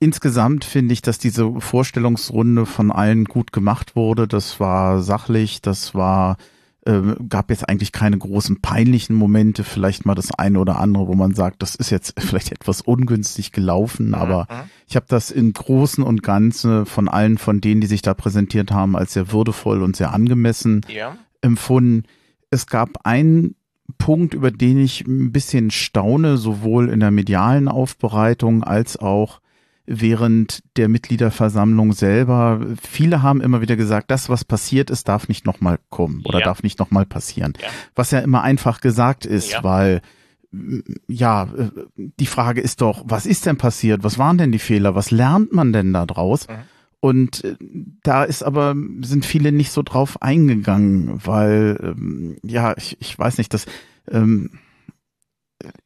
insgesamt 0.00 0.64
finde 0.64 0.92
ich, 0.92 1.02
dass 1.02 1.18
diese 1.18 1.60
Vorstellungsrunde 1.60 2.66
von 2.66 2.90
allen 2.90 3.24
gut 3.24 3.52
gemacht 3.52 3.94
wurde. 3.94 4.26
Das 4.26 4.58
war 4.58 5.00
sachlich, 5.00 5.62
das 5.62 5.94
war 5.94 6.36
äh, 6.88 7.16
gab 7.28 7.50
jetzt 7.50 7.68
eigentlich 7.68 7.92
keine 7.92 8.16
großen 8.16 8.62
peinlichen 8.62 9.14
Momente, 9.14 9.62
vielleicht 9.62 10.06
mal 10.06 10.14
das 10.14 10.32
eine 10.32 10.58
oder 10.58 10.78
andere, 10.78 11.06
wo 11.06 11.14
man 11.14 11.34
sagt, 11.34 11.62
das 11.62 11.74
ist 11.74 11.90
jetzt 11.90 12.14
vielleicht 12.18 12.50
etwas 12.50 12.80
ungünstig 12.80 13.52
gelaufen, 13.52 14.14
aber 14.14 14.48
mhm. 14.50 14.70
ich 14.88 14.96
habe 14.96 15.04
das 15.06 15.30
in 15.30 15.52
Großen 15.52 16.02
und 16.02 16.22
Ganzen 16.22 16.86
von 16.86 17.08
allen 17.08 17.36
von 17.36 17.60
denen, 17.60 17.82
die 17.82 17.86
sich 17.86 18.00
da 18.00 18.14
präsentiert 18.14 18.72
haben, 18.72 18.96
als 18.96 19.12
sehr 19.12 19.32
würdevoll 19.32 19.82
und 19.82 19.96
sehr 19.96 20.14
angemessen 20.14 20.80
ja. 20.88 21.16
empfunden. 21.42 22.04
Es 22.50 22.66
gab 22.66 23.04
einen 23.04 23.54
Punkt, 23.98 24.32
über 24.32 24.50
den 24.50 24.78
ich 24.78 25.06
ein 25.06 25.30
bisschen 25.30 25.70
staune, 25.70 26.38
sowohl 26.38 26.88
in 26.88 27.00
der 27.00 27.10
medialen 27.10 27.68
Aufbereitung 27.68 28.64
als 28.64 28.96
auch 28.96 29.40
während 29.88 30.60
der 30.76 30.88
Mitgliederversammlung 30.88 31.92
selber. 31.92 32.60
Viele 32.80 33.22
haben 33.22 33.40
immer 33.40 33.60
wieder 33.60 33.76
gesagt, 33.76 34.10
das, 34.10 34.28
was 34.28 34.44
passiert 34.44 34.90
ist, 34.90 35.08
darf 35.08 35.28
nicht 35.28 35.46
nochmal 35.46 35.78
kommen 35.88 36.22
oder 36.24 36.40
ja. 36.40 36.44
darf 36.44 36.62
nicht 36.62 36.78
nochmal 36.78 37.06
passieren. 37.06 37.54
Ja. 37.60 37.68
Was 37.94 38.10
ja 38.10 38.18
immer 38.20 38.42
einfach 38.42 38.80
gesagt 38.80 39.24
ist, 39.24 39.50
ja. 39.50 39.64
weil 39.64 40.02
ja, 41.08 41.48
die 41.96 42.26
Frage 42.26 42.60
ist 42.60 42.80
doch, 42.80 43.04
was 43.06 43.26
ist 43.26 43.44
denn 43.44 43.58
passiert? 43.58 44.02
Was 44.02 44.18
waren 44.18 44.38
denn 44.38 44.52
die 44.52 44.58
Fehler? 44.58 44.94
Was 44.94 45.10
lernt 45.10 45.52
man 45.52 45.72
denn 45.72 45.92
da 45.92 46.06
draus? 46.06 46.48
Mhm. 46.48 46.54
Und 47.00 47.44
äh, 47.44 47.56
da 48.02 48.24
ist 48.24 48.42
aber, 48.42 48.74
sind 49.02 49.24
viele 49.24 49.52
nicht 49.52 49.72
so 49.72 49.82
drauf 49.82 50.22
eingegangen, 50.22 51.20
weil, 51.24 51.78
ähm, 51.82 52.36
ja, 52.42 52.74
ich, 52.76 52.96
ich 53.00 53.18
weiß 53.18 53.38
nicht, 53.38 53.52
das, 53.54 53.66
ähm, 54.10 54.50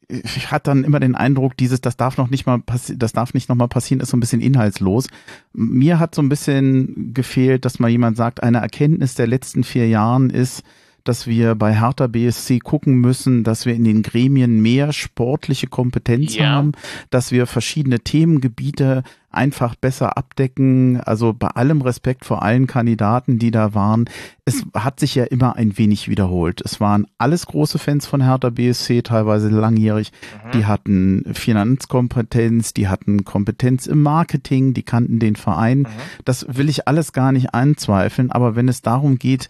ich 0.07 0.51
hatte 0.51 0.69
dann 0.69 0.83
immer 0.83 0.99
den 0.99 1.15
Eindruck, 1.15 1.57
dieses, 1.57 1.81
das 1.81 1.97
darf 1.97 2.17
noch 2.17 2.29
nicht 2.29 2.45
mal 2.45 2.59
passieren, 2.59 2.99
das 2.99 3.13
darf 3.13 3.33
nicht 3.33 3.49
nochmal 3.49 3.67
passieren, 3.67 4.01
ist 4.01 4.09
so 4.09 4.17
ein 4.17 4.19
bisschen 4.19 4.41
inhaltslos. 4.41 5.07
Mir 5.53 5.99
hat 5.99 6.13
so 6.13 6.21
ein 6.21 6.29
bisschen 6.29 7.13
gefehlt, 7.13 7.65
dass 7.65 7.79
mal 7.79 7.89
jemand 7.89 8.15
sagt, 8.15 8.43
eine 8.43 8.59
Erkenntnis 8.59 9.15
der 9.15 9.27
letzten 9.27 9.63
vier 9.63 9.87
Jahren 9.87 10.29
ist, 10.29 10.63
dass 11.03 11.27
wir 11.27 11.55
bei 11.55 11.73
Hertha 11.79 12.07
BSC 12.07 12.59
gucken 12.59 12.95
müssen, 12.95 13.43
dass 13.43 13.65
wir 13.65 13.73
in 13.75 13.83
den 13.83 14.03
Gremien 14.03 14.61
mehr 14.61 14.93
sportliche 14.93 15.67
Kompetenz 15.67 16.35
ja. 16.35 16.49
haben, 16.49 16.71
dass 17.09 17.31
wir 17.31 17.45
verschiedene 17.47 17.99
Themengebiete 17.99 19.03
einfach 19.33 19.75
besser 19.75 20.17
abdecken. 20.17 21.01
Also 21.01 21.33
bei 21.33 21.47
allem 21.47 21.81
Respekt 21.81 22.23
vor 22.23 22.43
allen 22.43 22.67
Kandidaten, 22.67 23.39
die 23.39 23.51
da 23.51 23.73
waren. 23.73 24.05
Es 24.45 24.63
hat 24.73 24.99
sich 24.99 25.15
ja 25.15 25.25
immer 25.25 25.55
ein 25.55 25.77
wenig 25.77 26.07
wiederholt. 26.07 26.61
Es 26.63 26.79
waren 26.79 27.07
alles 27.17 27.47
große 27.47 27.79
Fans 27.79 28.05
von 28.05 28.21
Hertha 28.21 28.49
BSC, 28.51 29.01
teilweise 29.01 29.49
langjährig. 29.49 30.11
Mhm. 30.45 30.51
Die 30.51 30.65
hatten 30.65 31.33
Finanzkompetenz, 31.33 32.73
die 32.73 32.87
hatten 32.87 33.25
Kompetenz 33.25 33.87
im 33.87 34.03
Marketing, 34.03 34.73
die 34.73 34.83
kannten 34.83 35.19
den 35.19 35.35
Verein. 35.35 35.79
Mhm. 35.79 35.87
Das 36.23 36.45
will 36.49 36.69
ich 36.69 36.87
alles 36.87 37.11
gar 37.11 37.31
nicht 37.31 37.53
anzweifeln. 37.53 38.31
Aber 38.31 38.55
wenn 38.55 38.69
es 38.69 38.81
darum 38.81 39.17
geht, 39.17 39.49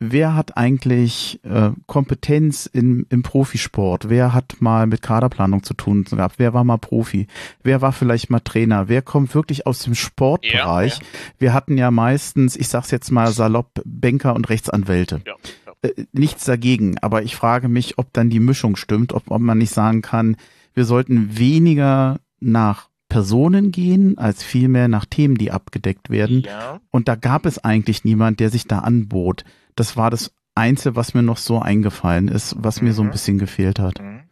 wer 0.00 0.34
hat 0.34 0.56
eigentlich 0.56 1.40
äh, 1.44 1.70
Kompetenz 1.86 2.66
in, 2.66 3.06
im 3.10 3.22
Profisport? 3.22 4.08
Wer 4.08 4.32
hat 4.32 4.56
mal 4.60 4.86
mit 4.86 5.02
Kaderplanung 5.02 5.62
zu 5.62 5.74
tun 5.74 6.04
gehabt? 6.04 6.36
Wer 6.38 6.54
war 6.54 6.64
mal 6.64 6.78
Profi? 6.78 7.26
Wer 7.62 7.82
war 7.82 7.92
vielleicht 7.92 8.30
mal 8.30 8.40
Trainer? 8.40 8.88
Wer 8.88 9.02
kommt 9.02 9.34
wirklich 9.34 9.66
aus 9.66 9.80
dem 9.80 9.94
Sportbereich? 9.94 10.98
Ja, 10.98 11.02
ja. 11.02 11.08
Wir 11.38 11.52
hatten 11.54 11.76
ja 11.76 11.90
meistens, 11.90 12.56
ich 12.56 12.68
sag's 12.68 12.90
jetzt 12.90 13.10
mal 13.10 13.32
salopp, 13.32 13.82
Banker 13.84 14.34
und 14.34 14.48
Rechtsanwälte. 14.48 15.22
Ja, 15.26 15.34
äh, 15.82 16.04
nichts 16.12 16.44
dagegen, 16.44 16.98
aber 16.98 17.22
ich 17.22 17.36
frage 17.36 17.68
mich, 17.68 17.98
ob 17.98 18.12
dann 18.12 18.30
die 18.30 18.40
Mischung 18.40 18.76
stimmt, 18.76 19.12
ob, 19.12 19.30
ob 19.30 19.40
man 19.40 19.58
nicht 19.58 19.72
sagen 19.72 20.02
kann, 20.02 20.36
wir 20.74 20.84
sollten 20.84 21.38
weniger 21.38 22.20
nach 22.40 22.87
Personen 23.08 23.72
gehen, 23.72 24.18
als 24.18 24.42
vielmehr 24.42 24.88
nach 24.88 25.06
Themen, 25.06 25.36
die 25.36 25.50
abgedeckt 25.50 26.10
werden. 26.10 26.42
Ja. 26.42 26.80
Und 26.90 27.08
da 27.08 27.14
gab 27.14 27.46
es 27.46 27.62
eigentlich 27.62 28.04
niemand, 28.04 28.40
der 28.40 28.50
sich 28.50 28.66
da 28.66 28.80
anbot. 28.80 29.44
Das 29.76 29.96
war 29.96 30.10
das 30.10 30.32
Einzige, 30.54 30.96
was 30.96 31.14
mir 31.14 31.22
noch 31.22 31.38
so 31.38 31.60
eingefallen 31.60 32.28
ist, 32.28 32.56
was 32.58 32.80
mhm. 32.80 32.88
mir 32.88 32.94
so 32.94 33.02
ein 33.02 33.08
mhm. 33.08 33.12
bisschen 33.12 33.38
gefehlt 33.38 33.78
hat. 33.78 34.00
Mhm. 34.00 34.24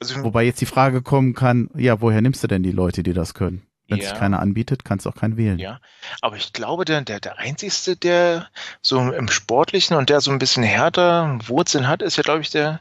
Also, 0.00 0.22
Wobei 0.24 0.44
jetzt 0.44 0.60
die 0.60 0.66
Frage 0.66 1.00
kommen 1.00 1.34
kann, 1.34 1.70
ja, 1.74 2.00
woher 2.00 2.20
nimmst 2.20 2.42
du 2.42 2.48
denn 2.48 2.62
die 2.62 2.72
Leute, 2.72 3.02
die 3.02 3.12
das 3.12 3.34
können? 3.34 3.62
Wenn 3.88 3.98
ja. 3.98 4.08
sich 4.08 4.18
keiner 4.18 4.40
anbietet, 4.40 4.84
kannst 4.84 5.06
du 5.06 5.10
auch 5.10 5.16
keinen 5.16 5.36
wählen. 5.36 5.58
Ja, 5.58 5.80
aber 6.20 6.36
ich 6.36 6.52
glaube, 6.52 6.84
der, 6.84 7.00
der, 7.02 7.18
der 7.18 7.38
Einzige, 7.38 7.96
der 7.96 8.48
so 8.82 9.10
im 9.10 9.28
Sportlichen 9.28 9.96
und 9.96 10.10
der 10.10 10.20
so 10.20 10.30
ein 10.30 10.38
bisschen 10.38 10.62
härter 10.62 11.38
Wurzeln 11.46 11.88
hat, 11.88 12.00
ist 12.02 12.16
ja, 12.16 12.22
glaube 12.22 12.42
ich, 12.42 12.50
der, 12.50 12.80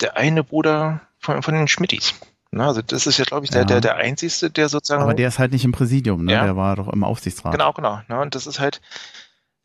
der 0.00 0.16
eine 0.16 0.42
Bruder 0.42 1.02
von, 1.18 1.42
von 1.42 1.54
den 1.54 1.68
Schmittis. 1.68 2.14
Na, 2.54 2.68
also 2.68 2.82
das 2.82 3.08
ist 3.08 3.18
ja, 3.18 3.24
glaube 3.24 3.44
ich, 3.44 3.50
der, 3.50 3.62
ja. 3.62 3.66
der, 3.66 3.80
der 3.80 3.96
Einzige, 3.96 4.48
der 4.48 4.68
sozusagen. 4.68 5.02
Aber 5.02 5.14
der 5.14 5.26
ist 5.26 5.40
halt 5.40 5.52
nicht 5.52 5.64
im 5.64 5.72
Präsidium, 5.72 6.24
ne? 6.24 6.32
Ja. 6.32 6.44
Der 6.44 6.56
war 6.56 6.76
doch 6.76 6.88
im 6.88 7.02
Aufsichtsrat. 7.02 7.52
Genau, 7.52 7.72
genau. 7.72 8.00
Ne? 8.08 8.20
Und 8.20 8.36
das 8.36 8.46
ist 8.46 8.60
halt, 8.60 8.80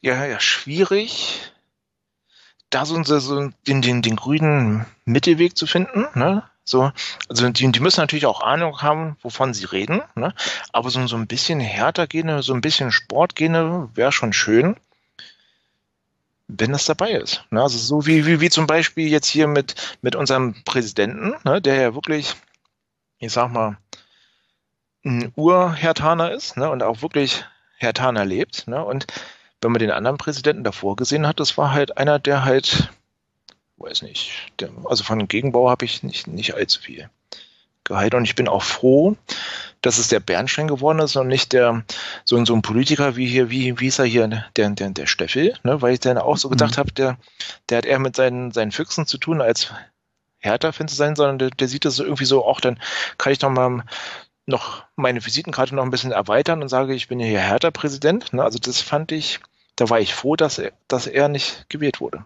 ja, 0.02 0.26
ja, 0.26 0.40
schwierig, 0.40 1.40
da 2.72 2.86
so, 2.86 3.02
so 3.04 3.50
den, 3.68 3.82
den, 3.84 4.02
den 4.02 4.16
grünen 4.16 4.88
Mittelweg 5.06 5.56
zu 5.56 5.68
finden. 5.68 6.08
Ne? 6.16 6.44
So, 6.64 6.92
also 7.28 7.50
die, 7.50 7.72
die 7.72 7.80
müssen 7.80 8.00
natürlich 8.00 8.26
auch 8.26 8.42
Ahnung 8.42 8.82
haben, 8.82 9.18
wovon 9.22 9.54
sie 9.54 9.66
reden, 9.66 10.02
ne? 10.16 10.34
aber 10.74 10.90
so, 10.90 11.06
so 11.06 11.16
ein 11.16 11.28
bisschen 11.28 11.60
härter 11.60 12.08
gehen, 12.08 12.42
so 12.42 12.54
ein 12.54 12.62
bisschen 12.62 12.92
Sport 12.92 13.36
gehen, 13.36 13.54
wäre 13.96 14.12
schon 14.12 14.34
schön, 14.34 14.78
wenn 16.48 16.72
das 16.72 16.86
dabei 16.86 17.12
ist. 17.12 17.44
Ne? 17.52 17.62
Also 17.62 17.78
so 17.78 18.08
wie, 18.08 18.26
wie, 18.26 18.42
wie 18.42 18.50
zum 18.50 18.66
Beispiel 18.66 19.08
jetzt 19.08 19.28
hier 19.28 19.48
mit, 19.48 19.98
mit 20.02 20.16
unserem 20.16 20.56
Präsidenten, 20.64 21.36
ne? 21.44 21.62
der 21.62 21.76
ja 21.76 21.94
wirklich, 21.96 22.36
ich 23.20 23.32
sag 23.32 23.51
mal, 23.51 23.78
ein 25.05 25.32
Urhertaner 25.36 26.32
ist 26.32 26.57
ne? 26.57 26.70
und 26.70 26.84
auch 26.84 27.01
wirklich 27.01 27.45
Hertaner 27.78 28.26
lebt. 28.26 28.67
Ne? 28.67 28.84
Und 28.84 29.07
wenn 29.61 29.72
man 29.72 29.80
den 29.80 29.91
anderen 29.91 30.17
Präsidenten 30.17 30.63
davor 30.63 30.95
gesehen 30.95 31.28
hat, 31.28 31.39
das 31.39 31.57
war 31.57 31.72
halt 31.72 31.97
einer, 31.97 32.20
der 32.20 32.45
halt, 32.45 32.89
weiß 33.78 34.01
nicht, 34.01 34.32
der, 34.59 34.70
also 34.86 35.03
von 35.03 35.28
Gegenbau 35.28 35.70
habe 35.70 35.86
ich 35.86 36.03
nicht, 36.03 36.28
nicht 36.28 36.55
allzu 36.55 36.82
viel 36.82 37.09
gehalten. 37.84 38.17
Und 38.17 38.26
ich 38.26 38.36
bin 38.36 38.47
auch 38.47 38.63
froh, 38.63 39.15
dass 39.82 39.97
es 39.97 40.09
der 40.09 40.20
Bernstein 40.20 40.67
geworden 40.67 40.99
ist 40.99 41.15
und 41.15 41.28
nicht 41.28 41.53
der 41.53 41.84
so, 42.26 42.43
so 42.45 42.53
ein 42.53 42.61
Politiker 42.61 43.15
wie 43.15 43.28
hier, 43.28 43.49
wie, 43.49 43.80
wie 43.80 43.88
ist 43.88 43.99
er 43.99 44.05
hier, 44.05 44.45
der, 44.55 44.70
der, 44.70 44.89
der 44.89 45.05
Steffel, 45.07 45.55
ne? 45.63 45.82
weil 45.82 45.93
ich 45.93 45.99
dann 45.99 46.17
auch 46.17 46.38
so 46.38 46.49
gedacht 46.49 46.76
mhm. 46.76 46.80
habe, 46.80 46.91
der, 46.91 47.17
der 47.70 47.80
hat 47.80 47.86
eher 47.86 47.99
mit 47.99 48.15
seinen, 48.15 48.51
seinen 48.51 48.72
Füchsen 48.72 49.05
zu 49.05 49.17
tun, 49.17 49.41
als 49.41 49.74
Härter-Fan 50.40 50.88
zu 50.88 50.96
sein, 50.96 51.16
sondern 51.16 51.38
der, 51.38 51.50
der 51.52 51.68
sieht 51.68 51.86
das 51.86 52.00
irgendwie 52.00 52.26
so, 52.26 52.46
auch 52.46 52.62
dann 52.62 52.80
kann 53.18 53.32
ich 53.34 53.40
doch 53.40 53.50
mal 53.50 53.84
noch 54.46 54.84
meine 54.96 55.24
Visitenkarte 55.26 55.76
noch 55.76 55.84
ein 55.84 55.92
bisschen 55.92 56.12
erweitern 56.12 56.62
und 56.62 56.70
sage, 56.70 56.94
ich 56.94 57.08
bin 57.08 57.20
hier 57.20 57.40
Hertha-Präsident. 57.40 58.34
Ne? 58.34 58.44
Also 58.44 58.60
das 58.60 58.82
fand 58.82 59.12
ich, 59.12 59.40
da 59.76 59.90
war 59.90 60.00
ich 60.00 60.14
froh, 60.14 60.36
dass 60.36 60.58
er, 60.58 60.72
dass 60.88 61.08
er 61.08 61.30
nicht 61.30 61.66
gewählt 61.70 62.02
wurde. 62.02 62.26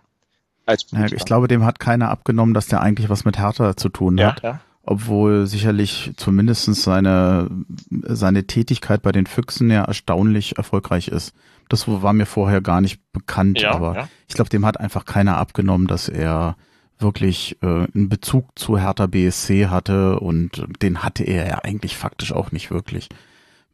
Ja, 0.67 1.05
ich 1.05 1.25
glaube, 1.25 1.49
dem 1.49 1.65
hat 1.65 1.79
keiner 1.79 2.09
abgenommen, 2.09 2.53
dass 2.53 2.67
der 2.67 2.81
eigentlich 2.81 3.09
was 3.09 3.25
mit 3.25 3.37
Hertha 3.37 3.75
zu 3.75 3.89
tun 3.89 4.23
hat. 4.23 4.41
Ja. 4.41 4.61
Obwohl 4.85 5.45
sicherlich 5.45 6.11
zumindest 6.15 6.73
seine, 6.75 7.49
seine 7.89 8.47
Tätigkeit 8.47 9.01
bei 9.01 9.11
den 9.11 9.27
Füchsen 9.27 9.69
ja 9.69 9.83
erstaunlich 9.83 10.57
erfolgreich 10.57 11.07
ist. 11.09 11.33
Das 11.69 11.87
war 11.87 12.13
mir 12.13 12.25
vorher 12.25 12.61
gar 12.61 12.81
nicht 12.81 12.99
bekannt, 13.13 13.63
aber 13.63 14.09
ich 14.27 14.35
glaube, 14.35 14.49
dem 14.49 14.65
hat 14.65 14.79
einfach 14.79 15.05
keiner 15.05 15.37
abgenommen, 15.37 15.87
dass 15.87 16.09
er 16.09 16.57
wirklich 17.03 17.57
äh, 17.61 17.67
einen 17.93 18.09
Bezug 18.09 18.57
zu 18.57 18.79
Hertha 18.79 19.05
BSC 19.05 19.67
hatte 19.67 20.19
und 20.19 20.65
den 20.81 21.03
hatte 21.03 21.23
er 21.23 21.47
ja 21.47 21.59
eigentlich 21.59 21.95
faktisch 21.95 22.31
auch 22.31 22.51
nicht 22.51 22.71
wirklich. 22.71 23.09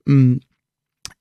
Hm, 0.05 0.41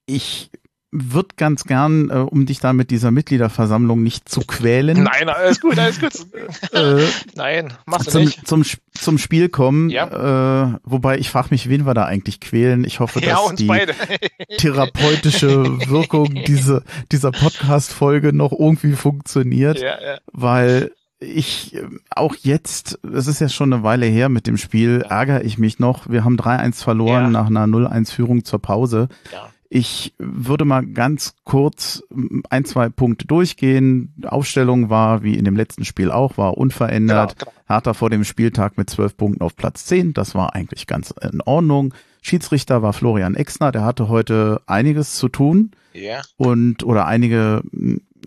ich 0.07 0.51
würde 0.91 1.29
ganz 1.37 1.65
gern, 1.65 2.09
äh, 2.09 2.15
um 2.15 2.47
dich 2.47 2.61
da 2.61 2.73
mit 2.73 2.91
dieser 2.91 3.11
Mitgliederversammlung 3.11 4.03
nicht 4.03 4.29
zu 4.29 4.41
quälen. 4.41 5.03
Nein, 5.03 5.29
alles 5.29 5.61
gut, 5.61 5.79
alles 5.79 6.01
gut. 6.01 6.13
äh, 6.73 7.05
Nein, 7.35 7.75
machst 7.85 8.07
du 8.07 8.13
zum, 8.13 8.25
nicht. 8.25 8.47
Zum, 8.47 8.65
zum 8.93 9.19
Spiel 9.19 9.51
kommen. 9.51 9.91
Ja. 9.91 10.73
Äh, 10.73 10.79
wobei 10.85 11.19
ich 11.19 11.29
frage 11.29 11.49
mich, 11.51 11.69
wen 11.69 11.85
wir 11.85 11.93
da 11.93 12.07
eigentlich 12.07 12.41
quälen. 12.41 12.85
Ich 12.85 13.01
hoffe, 13.01 13.21
ja, 13.25 13.37
dass 13.37 13.57
die 13.57 13.67
beide. 13.67 13.95
therapeutische 14.59 15.79
Wirkung 15.89 16.35
diese, 16.47 16.83
dieser 17.13 17.33
Podcast-Folge 17.33 18.33
noch 18.33 18.53
irgendwie 18.53 18.95
funktioniert. 18.95 19.81
Ja, 19.81 20.01
ja. 20.01 20.19
Weil 20.33 20.93
ich, 21.21 21.75
äh, 21.75 21.89
auch 22.11 22.35
jetzt, 22.37 22.99
es 23.13 23.27
ist 23.27 23.41
ja 23.41 23.49
schon 23.49 23.73
eine 23.73 23.83
Weile 23.83 24.07
her 24.07 24.29
mit 24.29 24.47
dem 24.47 24.57
Spiel, 24.57 25.05
ärgere 25.09 25.45
ich 25.45 25.59
mich 25.59 25.79
noch. 25.79 26.09
Wir 26.09 26.25
haben 26.25 26.37
3-1 26.37 26.83
verloren 26.83 27.25
ja. 27.25 27.31
nach 27.31 27.47
einer 27.47 27.65
0-1-Führung 27.65 28.45
zur 28.45 28.61
Pause. 28.61 29.09
Ja. 29.33 29.49
Ich 29.71 30.15
würde 30.19 30.65
mal 30.65 30.87
ganz 30.87 31.35
kurz 31.45 32.03
ein, 32.49 32.65
zwei 32.65 32.89
Punkte 32.89 33.27
durchgehen. 33.27 34.15
Aufstellung 34.27 34.89
war, 34.89 35.23
wie 35.23 35.37
in 35.37 35.45
dem 35.45 35.57
letzten 35.57 35.85
Spiel 35.85 36.11
auch, 36.11 36.39
war 36.39 36.57
unverändert. 36.57 37.39
Genau, 37.39 37.51
genau. 37.51 37.65
Hertha 37.69 37.93
vor 37.93 38.09
dem 38.09 38.25
Spieltag 38.25 38.79
mit 38.79 38.89
zwölf 38.89 39.15
Punkten 39.17 39.43
auf 39.43 39.57
Platz 39.57 39.85
zehn. 39.85 40.15
Das 40.15 40.35
war 40.35 40.55
eigentlich 40.55 40.87
ganz 40.87 41.13
in 41.21 41.43
Ordnung. 41.43 41.93
Schiedsrichter 42.23 42.83
war 42.83 42.95
Florian 42.95 43.35
Exner, 43.35 43.71
der 43.71 43.85
hatte 43.85 44.09
heute 44.09 44.63
einiges 44.67 45.17
zu 45.17 45.29
tun. 45.29 45.73
Ja. 45.93 46.23
Und, 46.37 46.83
oder 46.85 47.07
einige 47.07 47.63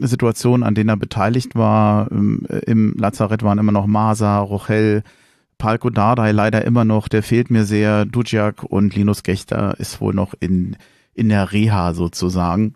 Situationen, 0.07 0.63
an 0.63 0.75
denen 0.75 0.89
er 0.89 0.97
beteiligt 0.97 1.55
war. 1.55 2.11
Im, 2.11 2.45
im 2.65 2.93
Lazarett 2.97 3.43
waren 3.43 3.59
immer 3.59 3.71
noch 3.71 3.87
Masa, 3.87 4.39
Rochel, 4.39 5.03
Palko 5.57 5.89
Dardai 5.89 6.31
leider 6.31 6.65
immer 6.65 6.85
noch, 6.85 7.07
der 7.07 7.23
fehlt 7.23 7.51
mir 7.51 7.65
sehr. 7.65 8.05
Duciak 8.05 8.63
und 8.63 8.95
Linus 8.95 9.23
Gechter 9.23 9.79
ist 9.79 10.01
wohl 10.01 10.13
noch 10.13 10.33
in 10.39 10.75
in 11.13 11.29
der 11.29 11.51
Reha 11.51 11.93
sozusagen. 11.93 12.75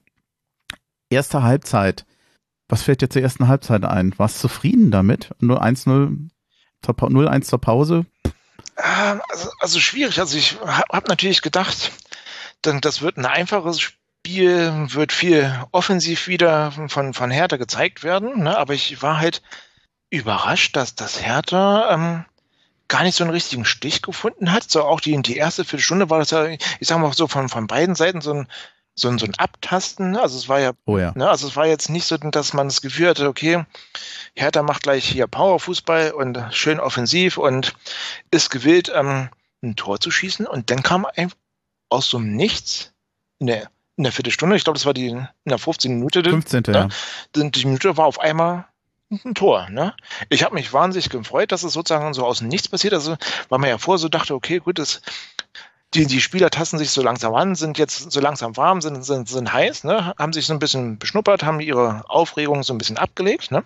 Erste 1.09 1.43
Halbzeit. 1.43 2.05
Was 2.67 2.83
fällt 2.83 3.01
dir 3.01 3.09
zur 3.09 3.21
ersten 3.21 3.47
Halbzeit 3.47 3.83
ein? 3.85 4.17
Warst 4.17 4.37
du 4.37 4.47
zufrieden 4.47 4.91
damit? 4.91 5.31
Nur 5.39 5.63
1-0, 5.63 6.29
0-1 6.83 7.41
zur 7.41 7.61
Pause? 7.61 8.05
Ähm, 8.77 9.21
also, 9.29 9.49
also, 9.59 9.79
schwierig. 9.79 10.19
Also 10.19 10.37
ich 10.37 10.57
habe 10.61 11.07
natürlich 11.07 11.41
gedacht, 11.41 11.91
dann, 12.61 12.81
das 12.81 13.01
wird 13.01 13.17
ein 13.17 13.25
einfaches 13.25 13.79
Spiel, 13.79 13.99
wird 14.27 15.11
viel 15.11 15.53
offensiv 15.71 16.27
wieder 16.27 16.71
von, 16.87 17.13
von 17.13 17.31
Hertha 17.31 17.57
gezeigt 17.57 18.03
werden. 18.03 18.43
Ne? 18.43 18.57
Aber 18.57 18.73
ich 18.73 19.01
war 19.01 19.19
halt 19.19 19.41
überrascht, 20.09 20.75
dass 20.75 20.95
das 20.95 21.21
Hertha 21.21 21.93
ähm, 21.93 22.25
gar 22.87 23.03
nicht 23.03 23.15
so 23.15 23.23
einen 23.23 23.33
richtigen 23.33 23.65
Stich 23.65 24.01
gefunden 24.01 24.51
hat. 24.51 24.69
So 24.69 24.83
auch 24.83 24.99
die, 24.99 25.19
die 25.21 25.37
erste 25.37 25.65
Viertelstunde 25.65 26.09
war 26.09 26.19
das 26.19 26.31
ja, 26.31 26.45
ich 26.47 26.59
sag 26.81 26.99
mal 26.99 27.11
so 27.13 27.27
von, 27.27 27.49
von 27.49 27.67
beiden 27.67 27.95
Seiten 27.95 28.21
so 28.21 28.33
ein, 28.33 28.47
so 28.95 29.09
ein, 29.09 29.17
so 29.17 29.25
ein 29.25 29.35
Abtasten. 29.35 30.15
Also 30.15 30.37
es 30.37 30.47
war 30.47 30.59
ja, 30.59 30.71
oh 30.85 30.97
ja. 30.97 31.11
Ne, 31.15 31.29
also 31.29 31.47
es 31.47 31.55
war 31.55 31.65
jetzt 31.65 31.89
nicht 31.89 32.05
so, 32.05 32.17
dass 32.17 32.53
man 32.53 32.67
das 32.67 32.81
Gefühl 32.81 33.09
hatte, 33.09 33.27
okay, 33.27 33.65
Hertha 34.35 34.63
macht 34.63 34.83
gleich 34.83 35.07
hier 35.07 35.27
Powerfußball 35.27 36.11
und 36.11 36.41
schön 36.51 36.79
offensiv 36.79 37.37
und 37.37 37.73
ist 38.31 38.49
gewillt, 38.49 38.91
ähm, 38.93 39.29
ein 39.63 39.75
Tor 39.75 39.99
zu 39.99 40.11
schießen. 40.11 40.47
Und 40.47 40.71
dann 40.71 40.83
kam 40.83 41.05
aus 41.89 42.09
so 42.09 42.17
einem 42.17 42.35
Nichts 42.35 42.93
in 43.39 43.47
der, 43.47 43.69
in 43.97 44.03
der 44.03 44.11
Viertelstunde, 44.11 44.55
ich 44.55 44.63
glaube, 44.63 44.77
das 44.77 44.85
war 44.85 44.93
die 44.93 45.07
in 45.07 45.27
der 45.45 45.57
15. 45.57 45.95
Minute. 45.95 46.23
15. 46.23 46.63
Ne, 46.67 46.89
ja. 47.35 47.49
Die 47.49 47.65
Minute 47.65 47.97
war 47.97 48.05
auf 48.05 48.19
einmal 48.19 48.65
ein 49.09 49.35
Tor. 49.35 49.69
Ne? 49.69 49.93
Ich 50.29 50.43
habe 50.43 50.55
mich 50.55 50.73
wahnsinnig 50.73 51.09
gefreut, 51.09 51.51
dass 51.51 51.63
es 51.63 51.73
sozusagen 51.73 52.13
so 52.13 52.25
aus 52.25 52.39
dem 52.39 52.47
Nichts 52.47 52.67
passiert. 52.67 52.93
Also, 52.93 53.15
weil 53.49 53.59
man 53.59 53.69
ja 53.69 53.77
vorher 53.77 53.99
so 53.99 54.09
dachte, 54.09 54.35
okay, 54.35 54.59
gut, 54.59 54.79
das, 54.79 55.01
die, 55.93 56.05
die 56.05 56.21
Spieler 56.21 56.49
tasten 56.49 56.77
sich 56.77 56.91
so 56.91 57.01
langsam 57.01 57.33
an, 57.35 57.55
sind 57.55 57.77
jetzt 57.77 58.11
so 58.11 58.19
langsam 58.19 58.57
warm, 58.57 58.81
sind, 58.81 59.03
sind, 59.03 59.29
sind 59.29 59.53
heiß, 59.53 59.85
ne? 59.85 60.13
haben 60.17 60.33
sich 60.33 60.45
so 60.45 60.53
ein 60.53 60.59
bisschen 60.59 60.99
beschnuppert, 60.99 61.43
haben 61.43 61.61
ihre 61.61 62.03
Aufregung 62.09 62.63
so 62.63 62.73
ein 62.73 62.77
bisschen 62.77 62.97
abgelegt. 62.97 63.51
Ne? 63.51 63.63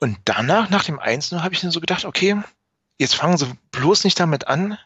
Und 0.00 0.18
danach, 0.24 0.68
nach 0.68 0.84
dem 0.84 1.00
1-0, 1.00 1.42
habe 1.42 1.54
ich 1.54 1.60
dann 1.60 1.70
so 1.70 1.80
gedacht, 1.80 2.04
okay, 2.04 2.36
jetzt 2.98 3.14
fangen 3.14 3.38
sie 3.38 3.50
bloß 3.70 4.04
nicht 4.04 4.20
damit 4.20 4.48
an, 4.48 4.76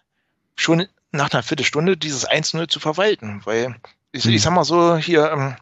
schon 0.55 0.86
nach 1.11 1.32
einer 1.32 1.43
Viertelstunde 1.43 1.97
dieses 1.97 2.28
1-0 2.28 2.68
zu 2.68 2.78
verwalten. 2.78 3.41
Weil 3.45 3.74
ich, 4.19 4.27
ich 4.27 4.33
hm. 4.33 4.39
sag 4.39 4.53
mal 4.53 4.64
so, 4.64 4.97
hier, 4.97 5.31
ähm, 5.31 5.57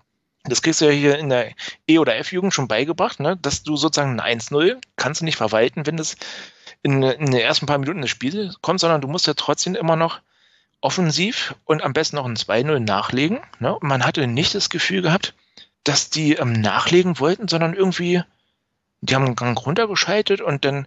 das 0.44 0.62
kriegst 0.62 0.80
du 0.80 0.86
ja 0.86 0.90
hier 0.92 1.18
in 1.18 1.28
der 1.28 1.52
E- 1.86 1.98
oder 1.98 2.16
F-Jugend 2.16 2.54
schon 2.54 2.68
beigebracht, 2.68 3.20
ne? 3.20 3.36
dass 3.36 3.62
du 3.62 3.76
sozusagen 3.76 4.20
ein 4.20 4.40
1-0 4.40 4.80
kannst 4.96 5.20
du 5.20 5.24
nicht 5.24 5.36
verwalten, 5.36 5.86
wenn 5.86 5.96
das 5.96 6.16
in, 6.82 7.02
in 7.02 7.26
den 7.26 7.40
ersten 7.40 7.66
paar 7.66 7.78
Minuten 7.78 8.02
des 8.02 8.10
Spiels 8.10 8.60
kommt, 8.62 8.80
sondern 8.80 9.00
du 9.00 9.08
musst 9.08 9.26
ja 9.26 9.34
trotzdem 9.34 9.74
immer 9.74 9.96
noch 9.96 10.20
offensiv 10.80 11.54
und 11.64 11.82
am 11.82 11.92
besten 11.92 12.16
noch 12.16 12.26
ein 12.26 12.36
2-0 12.36 12.78
nachlegen. 12.80 13.40
Ne? 13.58 13.74
Und 13.74 13.88
man 13.88 14.04
hatte 14.04 14.26
nicht 14.26 14.54
das 14.54 14.70
Gefühl 14.70 15.02
gehabt, 15.02 15.34
dass 15.84 16.10
die 16.10 16.34
ähm, 16.34 16.52
nachlegen 16.52 17.18
wollten, 17.18 17.48
sondern 17.48 17.74
irgendwie, 17.74 18.22
die 19.00 19.14
haben 19.14 19.24
einen 19.24 19.36
Gang 19.36 19.58
runtergeschaltet 19.58 20.40
und 20.40 20.64
dann 20.64 20.86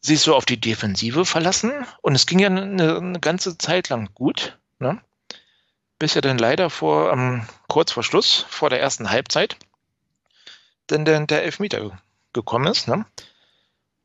sich 0.00 0.20
so 0.20 0.34
auf 0.34 0.44
die 0.44 0.60
Defensive 0.60 1.24
verlassen. 1.24 1.72
Und 2.00 2.14
es 2.14 2.26
ging 2.26 2.38
ja 2.38 2.48
eine, 2.48 2.96
eine 2.96 3.20
ganze 3.20 3.58
Zeit 3.58 3.88
lang 3.88 4.08
gut. 4.14 4.58
Ne? 4.78 5.00
Bis 5.98 6.16
er 6.16 6.22
dann 6.22 6.38
leider 6.38 6.70
vor 6.70 7.12
ähm, 7.12 7.46
kurz 7.66 7.92
vor 7.92 8.02
Schluss, 8.02 8.46
vor 8.48 8.70
der 8.70 8.80
ersten 8.80 9.10
Halbzeit, 9.10 9.56
dann 10.86 11.04
der, 11.04 11.26
der 11.26 11.44
Elfmeter 11.44 11.98
gekommen 12.32 12.66
ist, 12.66 12.88
ne? 12.88 13.04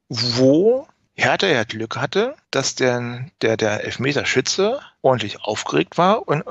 wo 0.09 0.87
Hertha 1.15 1.47
ja 1.47 1.63
Glück 1.63 1.97
hatte, 1.97 2.35
dass 2.51 2.75
der, 2.75 3.25
der, 3.41 3.57
der 3.57 3.83
Elfmeterschütze 3.83 4.81
ordentlich 5.01 5.41
aufgeregt 5.41 5.97
war 5.97 6.27
und, 6.27 6.43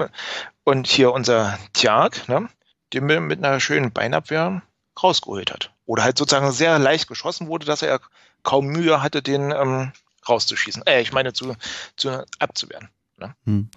und 0.64 0.86
hier 0.86 1.12
unser 1.12 1.59
Tjag, 1.72 2.28
ne, 2.28 2.49
den 2.93 3.09
wir 3.09 3.20
mit 3.20 3.45
einer 3.45 3.61
schönen 3.61 3.93
Beinabwehr 3.93 4.62
rausgeholt 5.03 5.53
hat. 5.53 5.72
Oder 5.86 6.05
halt 6.05 6.18
sozusagen 6.18 6.53
sehr 6.53 6.78
leicht 6.78 7.09
geschossen 7.09 7.49
wurde, 7.49 7.66
dass 7.66 7.82
er 7.82 8.01
kaum 8.43 8.66
Mühe 8.66 9.03
hatte, 9.03 9.22
den 9.22 9.51
ähm, 9.51 9.93
rauszuschießen. 10.28 10.86
Äh, 10.86 11.01
ich 11.01 11.12
meine, 11.12 11.32
zu, 11.32 11.57
zu 11.97 12.24
abzuwehren. 12.38 12.88
Ne? 13.16 13.34
Hm. 13.45 13.70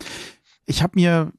Ich 0.65 0.83
habe 0.83 0.93
mir 0.95 1.31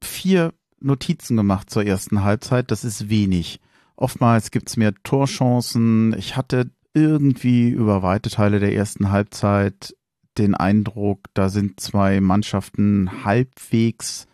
vier 0.00 0.52
Notizen 0.80 1.36
gemacht 1.36 1.70
zur 1.70 1.84
ersten 1.84 2.22
Halbzeit. 2.22 2.70
Das 2.70 2.84
ist 2.84 3.10
wenig. 3.10 3.60
Oftmals 3.96 4.50
gibt's 4.50 4.76
mehr 4.76 4.94
Torchancen. 5.02 6.14
Ich 6.18 6.36
hatte 6.36 6.70
irgendwie 6.94 7.68
über 7.68 8.02
weite 8.02 8.30
Teile 8.30 8.58
der 8.58 8.74
ersten 8.74 9.10
Halbzeit 9.10 9.94
den 10.38 10.54
Eindruck, 10.54 11.20
da 11.34 11.48
sind 11.48 11.80
zwei 11.80 12.20
Mannschaften 12.20 13.24
halbwegs 13.24 14.26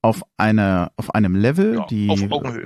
auf 0.00 0.22
einer 0.36 0.92
auf 0.96 1.14
einem 1.14 1.36
Level. 1.36 1.76
Ja, 1.76 1.86
die 1.86 2.08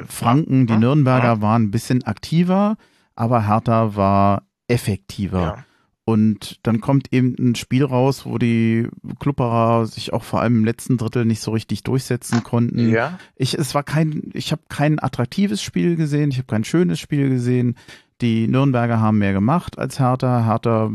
Franken, 0.09 0.67
die 0.67 0.73
ja, 0.75 0.79
Nürnberger 0.79 1.25
ja. 1.25 1.41
waren 1.43 1.64
ein 1.64 1.71
bisschen 1.71 2.05
aktiver, 2.05 2.77
aber 3.14 3.47
Hertha 3.47 3.95
war 3.95 4.47
effektiver. 4.69 5.64
Und 6.09 6.61
dann 6.62 6.80
kommt 6.80 7.12
eben 7.12 7.34
ein 7.36 7.57
Spiel 7.57 7.84
raus, 7.84 8.26
wo 8.26 8.38
die 8.38 8.86
Klupperer 9.18 9.86
sich 9.86 10.12
auch 10.12 10.22
vor 10.22 10.40
allem 10.40 10.59
im 10.59 10.64
letzten 10.64 10.98
Drittel 10.98 11.24
nicht 11.24 11.40
so 11.40 11.50
richtig 11.50 11.82
durchsetzen 11.82 12.44
konnten. 12.44 12.90
Ja. 12.90 13.18
Ich, 13.34 13.54
es 13.54 13.74
war 13.74 13.82
kein, 13.82 14.30
ich 14.32 14.52
habe 14.52 14.62
kein 14.68 15.02
attraktives 15.02 15.61
Spiel 15.61 15.96
gesehen, 15.96 16.30
ich 16.30 16.36
habe 16.36 16.46
kein 16.46 16.62
schönes 16.62 17.00
Spiel 17.00 17.28
gesehen. 17.28 17.74
Die 18.20 18.46
Nürnberger 18.46 19.00
haben 19.00 19.18
mehr 19.18 19.32
gemacht 19.32 19.78
als 19.80 19.98
Hertha. 19.98 20.44
Hertha 20.46 20.92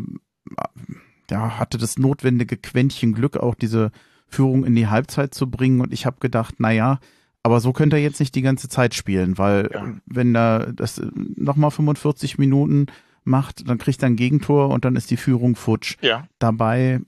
ja, 1.29 1.59
hatte 1.59 1.77
das 1.77 1.99
notwendige 1.99 2.55
Quäntchen 2.55 3.11
Glück, 3.11 3.35
auch 3.35 3.55
diese 3.55 3.91
Führung 4.27 4.63
in 4.63 4.75
die 4.75 4.87
Halbzeit 4.87 5.33
zu 5.33 5.51
bringen. 5.51 5.81
Und 5.81 5.91
ich 5.91 6.05
habe 6.05 6.21
gedacht, 6.21 6.55
na 6.59 6.71
ja, 6.71 6.99
aber 7.43 7.59
so 7.59 7.73
könnte 7.73 7.97
er 7.97 8.01
jetzt 8.01 8.21
nicht 8.21 8.33
die 8.33 8.43
ganze 8.43 8.69
Zeit 8.69 8.93
spielen, 8.93 9.37
weil 9.37 9.69
ja. 9.73 9.93
wenn 10.05 10.33
da 10.33 10.67
das 10.73 11.01
nochmal 11.13 11.71
45 11.71 12.37
Minuten 12.37 12.85
macht, 13.23 13.67
dann 13.67 13.77
kriegt 13.77 14.01
er 14.03 14.07
ein 14.07 14.15
Gegentor 14.15 14.69
und 14.69 14.85
dann 14.85 14.95
ist 14.95 15.11
die 15.11 15.17
Führung 15.17 15.55
futsch. 15.55 15.97
Ja. 16.01 16.27
Dabei, 16.39 17.01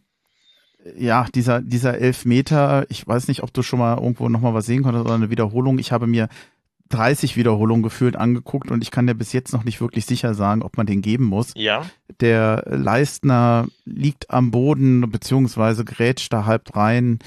ja, 0.97 1.26
dieser, 1.34 1.61
dieser 1.61 1.97
Elfmeter, 1.97 2.86
ich 2.89 3.05
weiß 3.07 3.28
nicht, 3.28 3.43
ob 3.43 3.53
du 3.53 3.64
schon 3.64 3.80
mal 3.80 3.97
irgendwo 3.97 4.30
nochmal 4.30 4.53
was 4.53 4.66
sehen 4.66 4.84
konntest 4.84 5.05
oder 5.05 5.16
eine 5.16 5.30
Wiederholung. 5.30 5.80
Ich 5.80 5.91
habe 5.91 6.07
mir 6.07 6.30
30 6.89 7.38
Wiederholungen 7.38 7.82
gefühlt 7.82 8.16
angeguckt 8.16 8.70
und 8.70 8.84
ich 8.84 8.91
kann 8.91 9.07
dir 9.07 9.16
bis 9.16 9.34
jetzt 9.34 9.51
noch 9.53 9.64
nicht 9.64 9.82
wirklich 9.82 10.05
sicher 10.05 10.36
sagen, 10.36 10.61
ob 10.61 10.78
man 10.78 10.86
den 10.86 11.01
geben 11.01 11.26
muss. 11.26 11.53
Ja. 11.55 11.86
Der 12.20 12.64
Leistner 12.68 13.68
liegt 13.86 14.30
am 14.30 14.51
Boden 14.51 15.09
beziehungsweise 15.09 15.86
grätscht 15.86 16.32
da 16.32 16.45
halb 16.45 16.76
rein. 16.76 17.20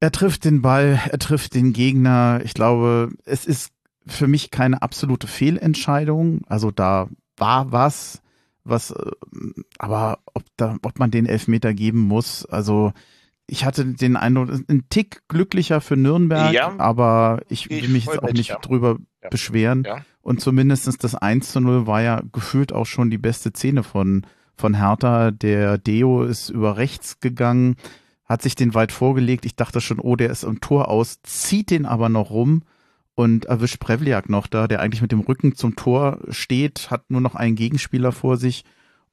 Er 0.00 0.12
trifft 0.12 0.44
den 0.44 0.62
Ball, 0.62 1.00
er 1.10 1.18
trifft 1.18 1.54
den 1.54 1.72
Gegner. 1.72 2.40
Ich 2.44 2.54
glaube, 2.54 3.10
es 3.24 3.44
ist 3.44 3.72
für 4.06 4.28
mich 4.28 4.50
keine 4.50 4.80
absolute 4.80 5.26
Fehlentscheidung. 5.26 6.42
Also 6.46 6.70
da 6.70 7.08
war 7.40 7.72
was, 7.72 8.22
was, 8.64 8.90
äh, 8.90 9.10
aber 9.78 10.18
ob 10.34 10.44
da, 10.56 10.76
ob 10.82 10.98
man 10.98 11.10
den 11.10 11.26
Elfmeter 11.26 11.74
geben 11.74 12.00
muss, 12.00 12.44
also 12.46 12.92
ich 13.50 13.64
hatte 13.64 13.86
den 13.86 14.16
Eindruck, 14.16 14.50
ein 14.68 14.84
Tick 14.90 15.22
glücklicher 15.28 15.80
für 15.80 15.96
Nürnberg, 15.96 16.52
ja, 16.52 16.74
aber 16.78 17.40
ich 17.48 17.70
will 17.70 17.88
mich 17.88 18.04
jetzt 18.04 18.22
auch 18.22 18.32
nicht 18.32 18.50
ja. 18.50 18.58
drüber 18.58 18.98
ja. 19.22 19.30
beschweren. 19.30 19.86
Und 20.20 20.42
zumindestens 20.42 20.98
das 20.98 21.14
1 21.14 21.52
zu 21.52 21.60
0 21.60 21.86
war 21.86 22.02
ja 22.02 22.22
gefühlt 22.30 22.74
auch 22.74 22.84
schon 22.84 23.10
die 23.10 23.16
beste 23.16 23.48
Szene 23.50 23.82
von, 23.82 24.26
von 24.54 24.74
Hertha. 24.74 25.30
Der 25.30 25.78
Deo 25.78 26.24
ist 26.24 26.50
über 26.50 26.76
rechts 26.76 27.20
gegangen, 27.20 27.76
hat 28.26 28.42
sich 28.42 28.54
den 28.54 28.74
weit 28.74 28.92
vorgelegt. 28.92 29.46
Ich 29.46 29.56
dachte 29.56 29.80
schon, 29.80 29.98
oh, 29.98 30.16
der 30.16 30.28
ist 30.28 30.44
im 30.44 30.60
Tor 30.60 30.88
aus, 30.88 31.22
zieht 31.22 31.70
den 31.70 31.86
aber 31.86 32.10
noch 32.10 32.28
rum 32.28 32.62
und 33.18 33.46
erwischt 33.46 33.80
Prevliak 33.80 34.28
noch 34.28 34.46
da, 34.46 34.68
der 34.68 34.78
eigentlich 34.78 35.02
mit 35.02 35.10
dem 35.10 35.18
Rücken 35.18 35.56
zum 35.56 35.74
Tor 35.74 36.20
steht, 36.28 36.92
hat 36.92 37.10
nur 37.10 37.20
noch 37.20 37.34
einen 37.34 37.56
Gegenspieler 37.56 38.12
vor 38.12 38.36
sich 38.36 38.62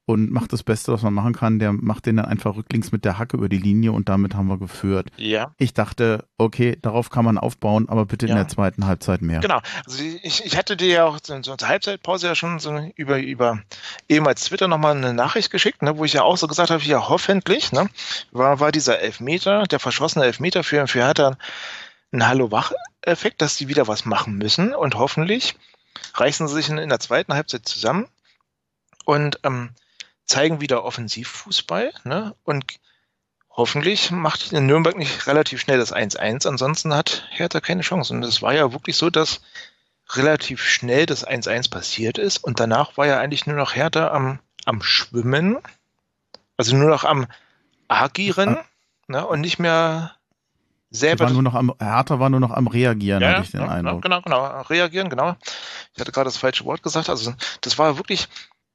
und 0.05 0.29
macht 0.29 0.53
das 0.53 0.61
Beste, 0.61 0.93
was 0.93 1.01
man 1.01 1.11
machen 1.15 1.33
kann. 1.33 1.57
Der 1.57 1.73
macht 1.73 2.05
den 2.05 2.17
dann 2.17 2.27
einfach 2.27 2.55
rücklings 2.55 2.91
mit 2.91 3.03
der 3.03 3.17
Hacke 3.17 3.35
über 3.35 3.49
die 3.49 3.57
Linie 3.57 3.93
und 3.93 4.07
damit 4.07 4.35
haben 4.35 4.45
wir 4.45 4.59
geführt. 4.59 5.07
Ja. 5.17 5.55
Ich 5.57 5.73
dachte, 5.73 6.25
okay, 6.37 6.77
darauf 6.83 7.09
kann 7.09 7.25
man 7.25 7.39
aufbauen, 7.39 7.89
aber 7.89 8.05
bitte 8.05 8.27
Ja. 8.27 8.33
in 8.33 8.37
der 8.37 8.47
zweiten 8.47 8.85
Halbzeit 8.85 9.23
mehr. 9.23 9.39
Genau. 9.39 9.59
Also 9.87 10.03
ich, 10.21 10.45
ich 10.45 10.55
hatte 10.55 10.77
dir 10.77 10.87
ja 10.87 11.05
auch 11.05 11.17
so 11.23 11.41
zur 11.41 11.67
Halbzeitpause 11.67 12.27
ja 12.27 12.35
schon 12.35 12.59
so 12.59 12.77
über, 12.95 13.17
über 13.17 13.59
ehemals 14.07 14.43
Twitter 14.43 14.67
nochmal 14.67 14.95
eine 14.95 15.15
Nachricht 15.15 15.49
geschickt, 15.49 15.81
ne, 15.81 15.97
wo 15.97 16.05
ich 16.05 16.13
ja 16.13 16.21
auch 16.21 16.37
so 16.37 16.45
gesagt 16.45 16.69
habe, 16.69 16.83
ja, 16.83 17.09
hoffentlich, 17.09 17.71
ne, 17.71 17.89
war, 18.31 18.59
war 18.59 18.71
dieser 18.71 18.99
Elfmeter, 18.99 19.63
der 19.63 19.79
verschossene 19.79 20.25
Elfmeter 20.25 20.63
für, 20.63 20.85
für 20.85 20.99
Hertha 20.99 21.37
ein 22.11 22.27
Hallo-Wach-Effekt, 23.05 23.41
dass 23.41 23.55
die 23.55 23.67
wieder 23.67 23.87
was 23.87 24.05
machen 24.05 24.37
müssen 24.37 24.73
und 24.73 24.95
hoffentlich 24.95 25.55
reißen 26.15 26.47
sie 26.47 26.55
sich 26.55 26.69
in, 26.69 26.89
der 26.89 26.99
zweiten 26.99 27.33
Halbzeit 27.33 27.67
zusammen 27.67 28.07
und 29.05 29.39
ähm, 29.43 29.69
zeigen 30.25 30.59
wieder 30.59 30.83
Offensivfußball 30.83 31.93
ne, 32.03 32.35
und 32.43 32.79
hoffentlich 33.49 34.11
macht 34.11 34.51
in 34.51 34.65
Nürnberg 34.65 34.97
nicht 34.97 35.27
relativ 35.27 35.61
schnell 35.61 35.77
das 35.77 35.93
1-1, 35.93 36.47
ansonsten 36.47 36.93
hat 36.93 37.27
Hertha 37.29 37.61
keine 37.61 37.83
Chance. 37.83 38.13
Und 38.13 38.23
es 38.23 38.41
war 38.41 38.53
ja 38.53 38.73
wirklich 38.73 38.97
so, 38.97 39.09
dass 39.09 39.41
relativ 40.09 40.63
schnell 40.63 41.05
das 41.05 41.25
1-1 41.25 41.69
passiert 41.69 42.17
ist 42.17 42.43
und 42.43 42.59
danach 42.59 42.97
war 42.97 43.05
ja 43.05 43.19
eigentlich 43.19 43.45
nur 43.45 43.55
noch 43.55 43.75
Hertha 43.75 44.09
am, 44.09 44.39
am 44.65 44.81
Schwimmen, 44.81 45.57
also 46.57 46.75
nur 46.75 46.89
noch 46.89 47.03
am 47.03 47.27
Agieren 47.87 48.57
ne, 49.07 49.25
und 49.25 49.41
nicht 49.41 49.59
mehr 49.59 50.14
selber 50.95 51.25
war 51.25 51.31
nur 51.31 51.41
noch 51.43 51.53
am, 51.53 51.73
Hertha 51.79 52.19
war 52.19 52.29
nur 52.29 52.39
noch 52.39 52.51
am 52.51 52.67
Reagieren, 52.67 53.21
ja, 53.21 53.29
hatte 53.29 53.43
ich 53.43 53.51
den 53.51 53.61
ja, 53.61 53.67
Eindruck. 53.67 54.01
Genau, 54.01 54.21
genau, 54.21 54.61
reagieren, 54.61 55.09
genau. 55.09 55.35
Ich 55.93 55.99
hatte 55.99 56.11
gerade 56.11 56.25
das 56.25 56.37
falsche 56.37 56.65
Wort 56.65 56.83
gesagt. 56.83 57.09
Also 57.09 57.33
das 57.61 57.77
war 57.77 57.97
wirklich, 57.97 58.27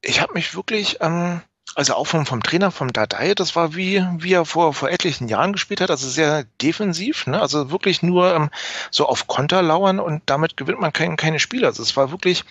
ich 0.02 0.20
habe 0.20 0.34
mich 0.34 0.54
wirklich, 0.54 0.98
ähm, 1.00 1.40
also 1.74 1.94
auch 1.94 2.06
vom, 2.06 2.26
vom 2.26 2.42
Trainer, 2.42 2.70
vom 2.70 2.92
Dadei, 2.92 3.34
das 3.34 3.54
war 3.54 3.74
wie, 3.74 4.04
wie 4.18 4.32
er 4.32 4.44
vor, 4.44 4.74
vor 4.74 4.90
etlichen 4.90 5.28
Jahren 5.28 5.52
gespielt 5.52 5.80
hat, 5.80 5.90
also 5.90 6.08
sehr 6.08 6.44
defensiv, 6.60 7.26
ne? 7.26 7.40
also 7.40 7.70
wirklich 7.70 8.02
nur 8.02 8.34
ähm, 8.34 8.50
so 8.90 9.06
auf 9.06 9.26
Konter 9.26 9.62
lauern 9.62 10.00
und 10.00 10.22
damit 10.26 10.56
gewinnt 10.56 10.80
man 10.80 10.92
kein, 10.92 11.16
keine 11.16 11.38
Spiele. 11.38 11.66
Also 11.66 11.82
es 11.82 11.96
war 11.96 12.10
wirklich, 12.10 12.44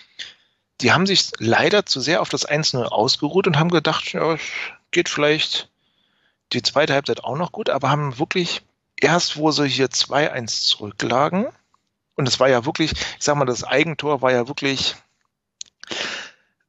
die 0.80 0.92
haben 0.92 1.06
sich 1.06 1.30
leider 1.38 1.84
zu 1.84 2.00
sehr 2.00 2.22
auf 2.22 2.28
das 2.28 2.48
1-0 2.48 2.82
ausgeruht 2.84 3.46
und 3.46 3.58
haben 3.58 3.70
gedacht, 3.70 4.12
ja, 4.12 4.36
geht 4.90 5.08
vielleicht 5.08 5.68
die 6.52 6.62
zweite 6.62 6.94
Halbzeit 6.94 7.22
auch 7.22 7.36
noch 7.36 7.52
gut, 7.52 7.70
aber 7.70 7.90
haben 7.90 8.18
wirklich 8.18 8.62
erst, 9.00 9.36
wo 9.36 9.50
sie 9.50 9.68
hier 9.68 9.88
2-1 9.88 10.68
zurücklagen, 10.68 11.46
und 12.16 12.28
es 12.28 12.38
war 12.38 12.48
ja 12.48 12.66
wirklich, 12.66 12.92
ich 12.92 13.24
sag 13.24 13.36
mal, 13.36 13.46
das 13.46 13.64
Eigentor 13.64 14.20
war 14.20 14.30
ja 14.30 14.46
wirklich, 14.46 14.94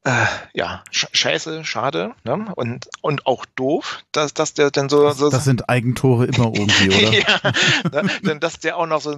äh, 0.03 0.25
ja, 0.53 0.84
sch 0.89 1.07
scheiße, 1.11 1.65
schade, 1.65 2.15
ne? 2.23 2.51
Und, 2.55 2.89
und 3.01 3.27
auch 3.27 3.45
doof, 3.55 4.03
dass, 4.11 4.34
dass 4.34 4.53
der 4.53 4.71
dann 4.71 4.89
so, 4.89 5.11
so 5.11 5.29
Das 5.29 5.43
sind 5.43 5.69
Eigentore 5.69 6.25
immer 6.25 6.45
irgendwie, 6.53 6.88
oder? 6.88 7.51
ja, 7.91 8.01
ne? 8.03 8.09
denn 8.23 8.39
dass 8.39 8.59
der 8.59 8.77
auch 8.77 8.88
noch 8.88 9.01
so, 9.01 9.15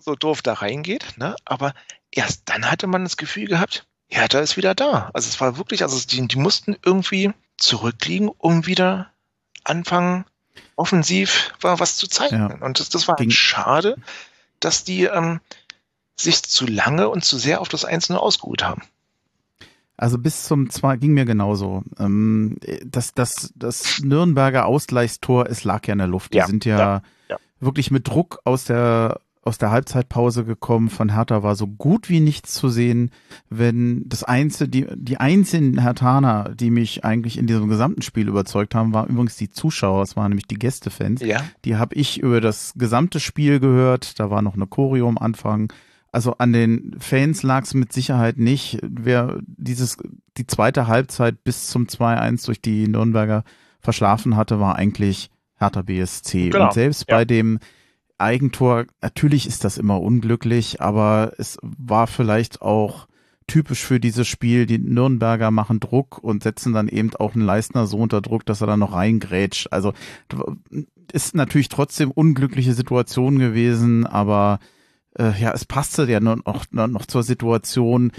so 0.00 0.14
doof 0.14 0.42
da 0.42 0.54
reingeht, 0.54 1.14
ne? 1.16 1.36
Aber 1.44 1.72
erst 2.10 2.42
dann 2.46 2.70
hatte 2.70 2.86
man 2.86 3.04
das 3.04 3.16
Gefühl 3.16 3.46
gehabt, 3.46 3.86
Hertha 4.08 4.40
ist 4.40 4.56
wieder 4.56 4.74
da. 4.74 5.10
Also 5.14 5.28
es 5.28 5.40
war 5.40 5.56
wirklich, 5.56 5.82
also 5.82 5.98
die, 6.06 6.26
die 6.26 6.38
mussten 6.38 6.76
irgendwie 6.84 7.32
zurückliegen, 7.56 8.28
um 8.28 8.66
wieder 8.66 9.10
anfangen, 9.64 10.24
offensiv 10.76 11.52
war 11.60 11.80
was 11.80 11.96
zu 11.96 12.06
zeigen. 12.06 12.36
Ja. 12.36 12.46
Und 12.64 12.80
das, 12.80 12.88
das 12.88 13.08
war 13.08 13.16
Ging- 13.16 13.30
schade, 13.30 13.96
dass 14.60 14.84
die 14.84 15.04
ähm, 15.04 15.40
sich 16.16 16.42
zu 16.42 16.66
lange 16.66 17.08
und 17.08 17.24
zu 17.24 17.38
sehr 17.38 17.60
auf 17.60 17.68
das 17.68 17.84
Einzelne 17.84 18.20
ausgeruht 18.20 18.64
haben. 18.64 18.82
Also 19.98 20.18
bis 20.18 20.44
zum 20.44 20.68
zwei 20.68 20.96
ging 20.96 21.12
mir 21.12 21.24
genauso. 21.24 21.82
Ähm, 21.98 22.58
das, 22.84 23.14
das, 23.14 23.52
das 23.54 24.00
Nürnberger 24.00 24.66
Ausgleichstor, 24.66 25.46
es 25.46 25.64
lag 25.64 25.86
ja 25.86 25.92
in 25.92 25.98
der 25.98 26.06
Luft. 26.06 26.34
Die 26.34 26.38
Ja, 26.38 26.46
sind 26.46 26.64
ja, 26.66 26.78
ja, 26.78 27.02
ja. 27.28 27.36
wirklich 27.60 27.90
mit 27.90 28.06
Druck 28.06 28.40
aus 28.44 28.64
der 28.64 29.20
aus 29.46 29.58
der 29.58 29.70
Halbzeitpause 29.70 30.44
gekommen. 30.44 30.90
Von 30.90 31.14
Hertha 31.14 31.42
war 31.42 31.54
so 31.54 31.66
gut 31.66 32.08
wie 32.08 32.20
nichts 32.20 32.54
zu 32.54 32.68
sehen. 32.68 33.10
Wenn 33.48 34.08
das 34.08 34.24
einzige, 34.24 34.68
die, 34.68 34.86
die 34.94 35.18
einzigen 35.18 35.80
Hertaner, 35.80 36.52
die 36.54 36.70
mich 36.70 37.04
eigentlich 37.04 37.38
in 37.38 37.46
diesem 37.46 37.68
gesamten 37.68 38.02
Spiel 38.02 38.28
überzeugt 38.28 38.74
haben, 38.74 38.92
waren 38.92 39.08
übrigens 39.08 39.36
die 39.36 39.50
Zuschauer. 39.50 40.02
Es 40.02 40.16
waren 40.16 40.30
nämlich 40.30 40.46
die 40.46 40.58
Gästefans. 40.58 41.20
Ja, 41.20 41.42
Die 41.64 41.76
habe 41.76 41.94
ich 41.94 42.18
über 42.20 42.40
das 42.40 42.72
gesamte 42.76 43.20
Spiel 43.20 43.60
gehört. 43.60 44.18
Da 44.18 44.30
war 44.30 44.42
noch 44.42 44.54
eine 44.54 44.66
Choreo 44.66 45.08
am 45.08 45.18
Anfang. 45.18 45.72
Also 46.12 46.34
an 46.38 46.52
den 46.52 46.96
Fans 46.98 47.42
lag 47.42 47.64
es 47.64 47.74
mit 47.74 47.92
Sicherheit 47.92 48.38
nicht. 48.38 48.78
Wer 48.82 49.38
dieses 49.46 49.98
die 50.36 50.46
zweite 50.46 50.86
Halbzeit 50.86 51.44
bis 51.44 51.66
zum 51.68 51.86
2-1 51.86 52.46
durch 52.46 52.60
die 52.60 52.88
Nürnberger 52.88 53.44
verschlafen 53.80 54.36
hatte, 54.36 54.58
war 54.58 54.76
eigentlich 54.76 55.30
Hertha 55.58 55.82
BSC. 55.82 56.50
Genau, 56.50 56.66
Und 56.66 56.72
selbst 56.72 57.04
ja. 57.08 57.16
bei 57.16 57.24
dem 57.24 57.58
Eigentor, 58.18 58.86
natürlich 59.02 59.46
ist 59.46 59.64
das 59.64 59.78
immer 59.78 60.00
unglücklich, 60.00 60.80
aber 60.80 61.32
es 61.38 61.58
war 61.62 62.06
vielleicht 62.06 62.62
auch 62.62 63.06
typisch 63.46 63.84
für 63.84 64.00
dieses 64.00 64.26
Spiel. 64.26 64.66
Die 64.66 64.78
Nürnberger 64.78 65.50
machen 65.50 65.80
Druck 65.80 66.18
und 66.18 66.42
setzen 66.42 66.72
dann 66.72 66.88
eben 66.88 67.14
auch 67.16 67.34
einen 67.34 67.44
Leistner 67.44 67.86
so 67.86 67.98
unter 67.98 68.20
Druck, 68.20 68.44
dass 68.46 68.60
er 68.60 68.66
dann 68.66 68.80
noch 68.80 68.92
reingrätscht. 68.92 69.68
Also 69.72 69.92
ist 71.12 71.34
natürlich 71.34 71.68
trotzdem 71.68 72.10
unglückliche 72.10 72.74
Situation 72.74 73.38
gewesen, 73.38 74.06
aber 74.06 74.58
äh, 75.18 75.32
ja, 75.40 75.52
es 75.52 75.64
passte 75.64 76.10
ja 76.10 76.20
nur 76.20 76.36
noch, 76.36 76.64
noch, 76.70 76.86
noch 76.88 77.06
zur 77.06 77.22
Situation. 77.22 78.12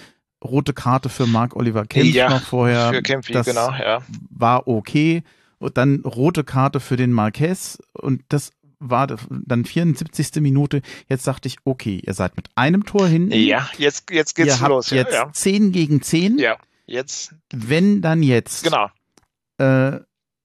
Rote 0.44 0.74
Karte 0.74 1.10
für 1.10 1.26
Marc 1.26 1.56
Oliver 1.56 1.86
Kempf 1.86 2.14
Ja, 2.14 2.30
noch 2.30 2.42
vorher. 2.42 2.94
für 2.94 3.02
Kempfi, 3.02 3.34
das 3.34 3.48
genau, 3.48 3.72
ja. 3.72 4.02
war 4.30 4.68
okay. 4.68 5.24
Und 5.60 5.78
dann 5.78 6.02
rote 6.02 6.44
Karte 6.44 6.80
für 6.80 6.98
den 6.98 7.12
Marquez 7.12 7.80
und 7.94 8.22
das 8.30 8.52
war 8.80 9.08
dann 9.30 9.66
74. 9.66 10.42
Minute. 10.42 10.82
Jetzt 11.10 11.26
dachte 11.28 11.48
ich, 11.48 11.58
okay, 11.64 12.02
ihr 12.06 12.14
seid 12.14 12.36
mit 12.38 12.50
einem 12.56 12.86
Tor 12.86 13.08
hinten. 13.08 13.34
Ja, 13.34 13.70
jetzt, 13.78 14.10
jetzt 14.12 14.36
geht's 14.36 14.62
ihr 14.62 14.68
los. 14.68 14.90
jetzt 14.92 15.14
ja, 15.14 15.32
10 15.32 15.72
gegen 15.72 16.02
10. 16.02 16.38
ja. 16.38 16.52
ja, 16.52 16.58
jetzt, 16.86 17.34
Wenn, 17.52 18.02
dann 18.02 18.22
jetzt. 18.24 18.64
genau. 18.64 18.90
Äh, 19.58 20.00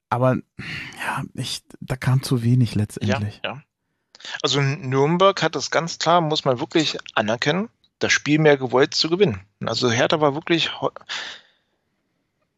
aber 0.08 0.36
ja, 0.36 1.22
ich, 1.34 1.62
da 1.80 1.96
kam 1.96 2.22
zu 2.22 2.42
wenig 2.42 2.72
Ja, 2.74 2.80
letztendlich. 2.82 3.40
ja. 3.44 3.62
Also 4.42 4.60
Nürnberg 4.60 5.42
hat 5.42 5.54
das 5.56 5.70
ganz 5.70 5.98
klar, 5.98 6.20
muss 6.20 6.44
man 6.44 6.60
wirklich 6.60 6.96
anerkennen, 7.14 7.68
das 7.98 8.12
Spiel 8.12 8.38
mehr 8.38 8.56
gewollt 8.56 8.94
zu 8.94 9.08
gewinnen. 9.10 9.40
Also 9.64 9.90
Hertha 9.90 10.20
war 10.20 10.34
wirklich, 10.34 10.70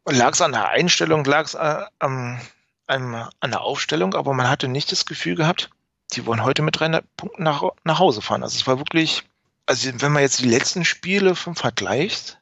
lag 0.06 0.32
es 0.32 0.40
an 0.42 0.52
der 0.52 0.68
Einstellung, 0.68 1.24
lag 1.24 1.46
es 1.46 1.54
äh, 1.54 1.84
am- 1.98 2.38
am- 2.86 3.28
an 3.40 3.50
der 3.50 3.62
Aufstellung, 3.62 4.14
aber 4.14 4.32
man 4.34 4.48
hatte 4.48 4.68
nicht 4.68 4.92
das 4.92 5.06
Gefühl 5.06 5.34
gehabt, 5.34 5.70
die 6.12 6.26
wollen 6.26 6.44
heute 6.44 6.62
mit 6.62 6.78
300 6.78 7.04
Punkten 7.16 7.42
nach, 7.42 7.62
nach 7.84 7.98
Hause 7.98 8.22
fahren. 8.22 8.42
Also 8.42 8.56
es 8.56 8.66
war 8.66 8.78
wirklich, 8.78 9.24
also 9.66 9.90
wenn 9.94 10.12
man 10.12 10.22
jetzt 10.22 10.40
die 10.40 10.48
letzten 10.48 10.84
Spiele 10.84 11.34
vom 11.34 11.56
vergleicht, 11.56 12.38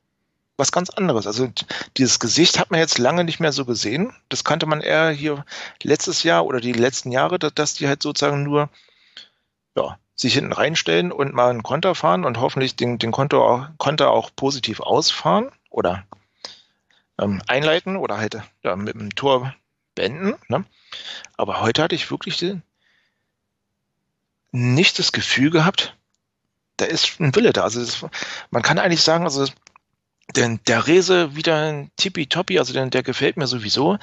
was 0.56 0.72
ganz 0.72 0.90
anderes. 0.90 1.26
Also 1.26 1.50
dieses 1.96 2.20
Gesicht 2.20 2.58
hat 2.58 2.70
man 2.70 2.80
jetzt 2.80 2.98
lange 2.98 3.24
nicht 3.24 3.40
mehr 3.40 3.52
so 3.52 3.64
gesehen. 3.64 4.14
Das 4.28 4.44
kannte 4.44 4.66
man 4.66 4.80
eher 4.80 5.10
hier 5.10 5.44
letztes 5.82 6.22
Jahr 6.22 6.44
oder 6.44 6.60
die 6.60 6.72
letzten 6.72 7.10
Jahre, 7.10 7.38
dass, 7.38 7.74
die 7.74 7.88
halt 7.88 8.02
sozusagen 8.02 8.42
nur 8.42 8.68
ja, 9.76 9.98
sich 10.14 10.34
hinten 10.34 10.52
reinstellen 10.52 11.10
und 11.10 11.34
mal 11.34 11.50
einen 11.50 11.62
Konter 11.62 11.94
fahren 11.94 12.24
und 12.24 12.38
hoffentlich 12.38 12.76
den, 12.76 12.98
den 12.98 13.12
Konter, 13.12 13.38
auch, 13.38 13.66
Konter 13.78 14.10
auch 14.10 14.30
positiv 14.36 14.80
ausfahren 14.80 15.50
oder 15.70 16.04
ähm, 17.18 17.42
einleiten 17.48 17.96
oder 17.96 18.18
halt 18.18 18.40
ja, 18.62 18.76
mit 18.76 18.94
dem 18.94 19.14
Tor 19.14 19.54
beenden. 19.94 20.34
Ne? 20.48 20.64
Aber 21.36 21.60
heute 21.60 21.82
hatte 21.82 21.94
ich 21.94 22.10
wirklich 22.10 22.36
den, 22.38 22.62
nicht 24.50 24.98
das 24.98 25.12
Gefühl 25.12 25.50
gehabt, 25.50 25.96
da 26.76 26.84
ist 26.84 27.20
ein 27.20 27.34
Wille 27.34 27.52
da. 27.52 27.62
Also 27.62 27.80
das, 27.80 28.04
man 28.50 28.62
kann 28.62 28.78
eigentlich 28.78 29.02
sagen, 29.02 29.24
also 29.24 29.46
denn 30.36 30.60
der 30.66 30.86
Rese 30.86 31.36
wieder 31.36 31.56
ein 31.56 31.90
tippitoppi, 31.96 32.58
also 32.58 32.72
der, 32.72 32.86
der 32.86 33.02
gefällt 33.02 33.36
mir 33.36 33.46
sowieso. 33.46 33.98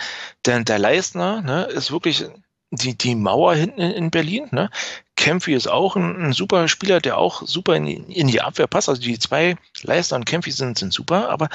Denn 0.45 0.65
der 0.65 0.79
Leistner 0.79 1.41
ne, 1.41 1.63
ist 1.65 1.91
wirklich 1.91 2.25
die, 2.71 2.95
die 2.97 3.15
Mauer 3.15 3.55
hinten 3.55 3.81
in, 3.81 3.91
in 3.91 4.11
Berlin. 4.11 4.47
Ne? 4.51 4.69
Kempfi 5.15 5.53
ist 5.53 5.67
auch 5.67 5.95
ein, 5.95 6.27
ein 6.27 6.33
super 6.33 6.67
Spieler, 6.67 6.99
der 7.01 7.17
auch 7.17 7.41
super 7.47 7.75
in, 7.75 7.85
die- 7.85 7.95
in 7.95 8.27
die 8.27 8.41
Abwehr 8.41 8.67
passt. 8.67 8.89
Also 8.89 9.01
die 9.01 9.17
zwei 9.17 9.55
Leistner 9.81 10.17
und 10.17 10.25
Kempfi 10.25 10.51
sind, 10.51 10.77
sind 10.77 10.93
super, 10.93 11.29
aber 11.29 11.49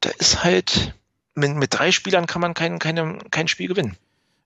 da 0.00 0.10
ist 0.10 0.44
halt, 0.44 0.94
mit, 1.36 1.54
mit 1.56 1.68
drei 1.72 1.92
Spielern 1.92 2.26
kann 2.26 2.40
man 2.40 2.54
kein, 2.54 2.78
keine, 2.78 3.18
kein 3.30 3.48
Spiel 3.48 3.68
gewinnen. 3.68 3.96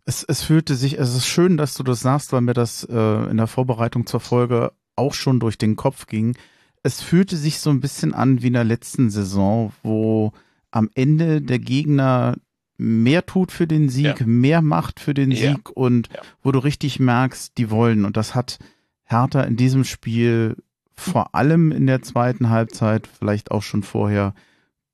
Es, 0.04 0.24
es 0.24 0.42
fühlte 0.42 0.74
sich, 0.74 0.98
es 0.98 1.14
ist 1.14 1.26
schön, 1.26 1.56
dass 1.56 1.74
du 1.74 1.82
das 1.82 2.00
sagst, 2.00 2.32
weil 2.32 2.40
mir 2.40 2.54
das 2.54 2.84
äh, 2.84 3.30
in 3.30 3.36
der 3.36 3.46
Vorbereitung 3.46 4.06
zur 4.06 4.20
Folge 4.20 4.72
auch 4.96 5.14
schon 5.14 5.40
durch 5.40 5.56
den 5.58 5.76
Kopf 5.76 6.06
ging. 6.06 6.36
Es 6.82 7.00
fühlte 7.00 7.36
sich 7.36 7.58
so 7.60 7.70
ein 7.70 7.80
bisschen 7.80 8.14
an 8.14 8.42
wie 8.42 8.48
in 8.48 8.54
der 8.54 8.64
letzten 8.64 9.10
Saison, 9.10 9.72
wo 9.82 10.32
am 10.70 10.88
Ende 10.94 11.40
der 11.42 11.58
Gegner 11.58 12.36
mehr 12.76 13.26
tut 13.26 13.52
für 13.52 13.66
den 13.66 13.88
Sieg, 13.90 14.20
Ja. 14.20 14.26
mehr 14.26 14.62
macht 14.62 15.00
für 15.00 15.12
den 15.14 15.30
Ja. 15.30 15.52
Sieg 15.52 15.68
und 15.70 16.08
Ja. 16.08 16.20
wo 16.42 16.50
du 16.50 16.58
richtig 16.60 16.98
merkst, 16.98 17.58
die 17.58 17.70
wollen. 17.70 18.04
Und 18.06 18.16
das 18.16 18.34
hat 18.34 18.58
Hertha 19.04 19.42
in 19.42 19.56
diesem 19.56 19.84
Spiel 19.84 20.56
vor 20.94 21.34
allem 21.34 21.72
in 21.72 21.86
der 21.86 22.02
zweiten 22.02 22.48
Halbzeit, 22.50 23.06
vielleicht 23.06 23.50
auch 23.50 23.62
schon 23.62 23.82
vorher, 23.82 24.34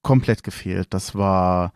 komplett 0.03 0.43
gefehlt. 0.45 0.89
Das 0.91 1.15
war 1.15 1.73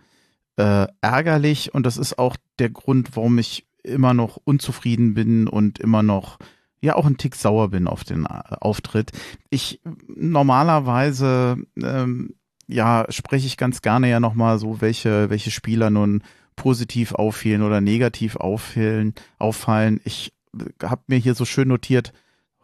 äh, 0.60 0.88
ärgerlich 1.00 1.72
und 1.74 1.86
das 1.86 1.96
ist 1.96 2.18
auch 2.18 2.36
der 2.58 2.68
Grund, 2.68 3.16
warum 3.16 3.38
ich 3.38 3.66
immer 3.82 4.12
noch 4.12 4.36
unzufrieden 4.44 5.14
bin 5.14 5.48
und 5.48 5.78
immer 5.78 6.02
noch 6.02 6.38
ja 6.82 6.96
auch 6.96 7.06
ein 7.06 7.16
Tick 7.16 7.34
sauer 7.34 7.70
bin 7.70 7.88
auf 7.88 8.04
den 8.04 8.26
äh, 8.26 8.42
Auftritt. 8.60 9.12
Ich 9.48 9.80
normalerweise 10.06 11.56
ähm, 11.82 12.34
ja 12.66 13.06
spreche 13.08 13.46
ich 13.46 13.56
ganz 13.56 13.80
gerne 13.80 14.10
ja 14.10 14.20
nochmal 14.20 14.58
so, 14.58 14.82
welche, 14.82 15.30
welche 15.30 15.50
Spieler 15.50 15.88
nun 15.88 16.22
positiv 16.56 17.14
auffielen 17.14 17.62
oder 17.62 17.80
negativ 17.80 18.36
auffallen, 18.36 19.14
auffallen. 19.38 20.00
Ich 20.04 20.34
äh, 20.54 20.86
habe 20.86 21.02
mir 21.06 21.16
hier 21.16 21.34
so 21.34 21.46
schön 21.46 21.68
notiert, 21.68 22.12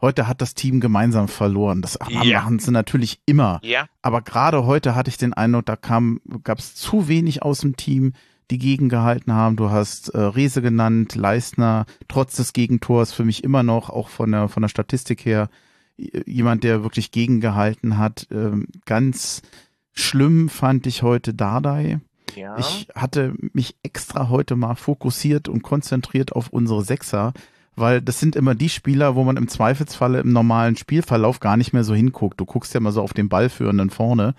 heute 0.01 0.27
hat 0.27 0.41
das 0.41 0.53
Team 0.53 0.79
gemeinsam 0.79 1.27
verloren. 1.27 1.81
Das 1.81 1.97
ja. 2.09 2.41
machen 2.41 2.59
sie 2.59 2.71
natürlich 2.71 3.19
immer. 3.25 3.59
Ja. 3.63 3.87
Aber 4.01 4.21
gerade 4.21 4.65
heute 4.65 4.95
hatte 4.95 5.09
ich 5.09 5.17
den 5.17 5.33
Eindruck, 5.33 5.65
da 5.65 5.75
kam, 5.75 6.21
gab 6.43 6.59
es 6.59 6.75
zu 6.75 7.07
wenig 7.07 7.43
aus 7.43 7.59
dem 7.59 7.75
Team, 7.75 8.13
die 8.51 8.57
gegengehalten 8.57 9.33
haben. 9.33 9.55
Du 9.55 9.69
hast 9.69 10.09
äh, 10.09 10.19
Rese 10.19 10.61
genannt, 10.61 11.15
Leistner, 11.15 11.85
trotz 12.07 12.35
des 12.35 12.53
Gegentors 12.53 13.11
für 13.11 13.25
mich 13.25 13.43
immer 13.43 13.63
noch, 13.63 13.89
auch 13.89 14.09
von 14.09 14.31
der, 14.31 14.47
von 14.47 14.61
der 14.61 14.69
Statistik 14.69 15.25
her, 15.25 15.49
jemand, 16.25 16.63
der 16.63 16.83
wirklich 16.83 17.11
gegengehalten 17.11 17.97
hat. 17.97 18.27
Ähm, 18.31 18.67
ganz 18.85 19.41
schlimm 19.93 20.47
fand 20.47 20.85
ich 20.87 21.01
heute 21.01 21.33
Dardai. 21.33 21.99
Ja. 22.35 22.57
Ich 22.57 22.87
hatte 22.93 23.33
mich 23.53 23.75
extra 23.83 24.29
heute 24.29 24.55
mal 24.55 24.75
fokussiert 24.75 25.49
und 25.49 25.63
konzentriert 25.63 26.33
auf 26.33 26.49
unsere 26.49 26.83
Sechser, 26.83 27.33
weil 27.77 28.01
das 28.01 28.19
sind 28.19 28.35
immer 28.35 28.55
die 28.55 28.69
Spieler, 28.69 29.15
wo 29.15 29.23
man 29.23 29.37
im 29.37 29.47
Zweifelsfalle 29.47 30.19
im 30.19 30.33
normalen 30.33 30.75
Spielverlauf 30.75 31.39
gar 31.39 31.57
nicht 31.57 31.73
mehr 31.73 31.83
so 31.83 31.93
hinguckt. 31.93 32.39
Du 32.39 32.45
guckst 32.45 32.73
ja 32.73 32.79
mal 32.79 32.91
so 32.91 33.01
auf 33.01 33.13
den 33.13 33.29
Ballführenden 33.29 33.91
vorne 33.91 34.33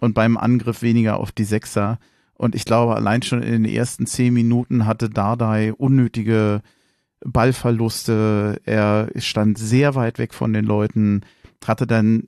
und 0.00 0.14
beim 0.14 0.36
Angriff 0.36 0.82
weniger 0.82 1.18
auf 1.18 1.30
die 1.30 1.44
Sechser. 1.44 1.98
Und 2.34 2.54
ich 2.54 2.64
glaube, 2.64 2.96
allein 2.96 3.22
schon 3.22 3.42
in 3.42 3.62
den 3.62 3.72
ersten 3.72 4.06
zehn 4.06 4.34
Minuten 4.34 4.86
hatte 4.86 5.08
Dardai 5.08 5.72
unnötige 5.72 6.62
Ballverluste. 7.24 8.60
Er 8.64 9.08
stand 9.16 9.56
sehr 9.56 9.94
weit 9.94 10.18
weg 10.18 10.34
von 10.34 10.52
den 10.52 10.64
Leuten, 10.64 11.20
hatte 11.64 11.86
dann 11.86 12.24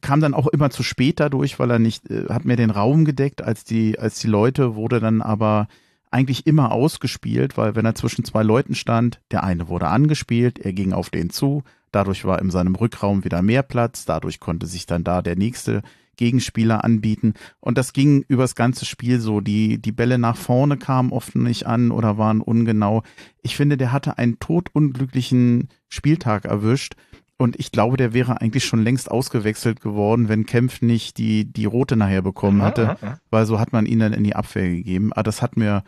kam 0.00 0.20
dann 0.20 0.34
auch 0.34 0.46
immer 0.46 0.70
zu 0.70 0.84
spät 0.84 1.18
dadurch, 1.18 1.58
weil 1.58 1.70
er 1.70 1.80
nicht, 1.80 2.08
äh, 2.08 2.26
hat 2.28 2.44
mir 2.44 2.54
den 2.54 2.70
Raum 2.70 3.04
gedeckt 3.04 3.42
als 3.42 3.64
die, 3.64 3.98
als 3.98 4.20
die 4.20 4.28
Leute, 4.28 4.76
wurde 4.76 5.00
dann 5.00 5.22
aber 5.22 5.66
eigentlich 6.14 6.46
immer 6.46 6.72
ausgespielt, 6.72 7.58
weil 7.58 7.74
wenn 7.74 7.84
er 7.84 7.94
zwischen 7.94 8.24
zwei 8.24 8.42
Leuten 8.42 8.74
stand, 8.74 9.20
der 9.30 9.44
eine 9.44 9.68
wurde 9.68 9.88
angespielt, 9.88 10.58
er 10.58 10.72
ging 10.72 10.92
auf 10.92 11.10
den 11.10 11.28
zu, 11.28 11.64
dadurch 11.90 12.24
war 12.24 12.40
in 12.40 12.50
seinem 12.50 12.76
Rückraum 12.76 13.24
wieder 13.24 13.42
mehr 13.42 13.62
Platz, 13.62 14.04
dadurch 14.04 14.40
konnte 14.40 14.66
sich 14.66 14.86
dann 14.86 15.04
da 15.04 15.22
der 15.22 15.36
nächste 15.36 15.82
Gegenspieler 16.16 16.84
anbieten 16.84 17.34
und 17.58 17.76
das 17.76 17.92
ging 17.92 18.24
übers 18.28 18.54
ganze 18.54 18.84
Spiel 18.84 19.18
so, 19.18 19.40
die, 19.40 19.82
die 19.82 19.90
Bälle 19.90 20.16
nach 20.18 20.36
vorne 20.36 20.76
kamen 20.76 21.10
oft 21.10 21.34
nicht 21.34 21.66
an 21.66 21.90
oder 21.90 22.16
waren 22.16 22.40
ungenau. 22.40 23.02
Ich 23.42 23.56
finde, 23.56 23.76
der 23.76 23.90
hatte 23.90 24.16
einen 24.16 24.38
todunglücklichen 24.38 25.68
Spieltag 25.88 26.44
erwischt 26.44 26.94
und 27.36 27.58
ich 27.58 27.72
glaube, 27.72 27.96
der 27.96 28.14
wäre 28.14 28.40
eigentlich 28.40 28.64
schon 28.64 28.84
längst 28.84 29.10
ausgewechselt 29.10 29.80
geworden, 29.80 30.28
wenn 30.28 30.46
Kempf 30.46 30.82
nicht 30.82 31.18
die, 31.18 31.44
die 31.44 31.64
rote 31.64 31.96
nachher 31.96 32.22
bekommen 32.22 32.60
aha. 32.60 33.18
weil 33.30 33.46
so 33.46 33.58
hat 33.58 33.72
man 33.72 33.86
ihn 33.86 33.98
dann 33.98 34.12
in 34.12 34.22
die 34.22 34.36
Abwehr 34.36 34.68
gegeben. 34.68 35.12
Aber 35.12 35.24
das 35.24 35.42
hat 35.42 35.56
mir 35.56 35.82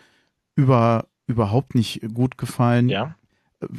über, 0.57 1.07
überhaupt 1.27 1.75
nicht 1.75 2.01
gut 2.13 2.39
gefallen. 2.39 2.89
Ja. 2.89 3.15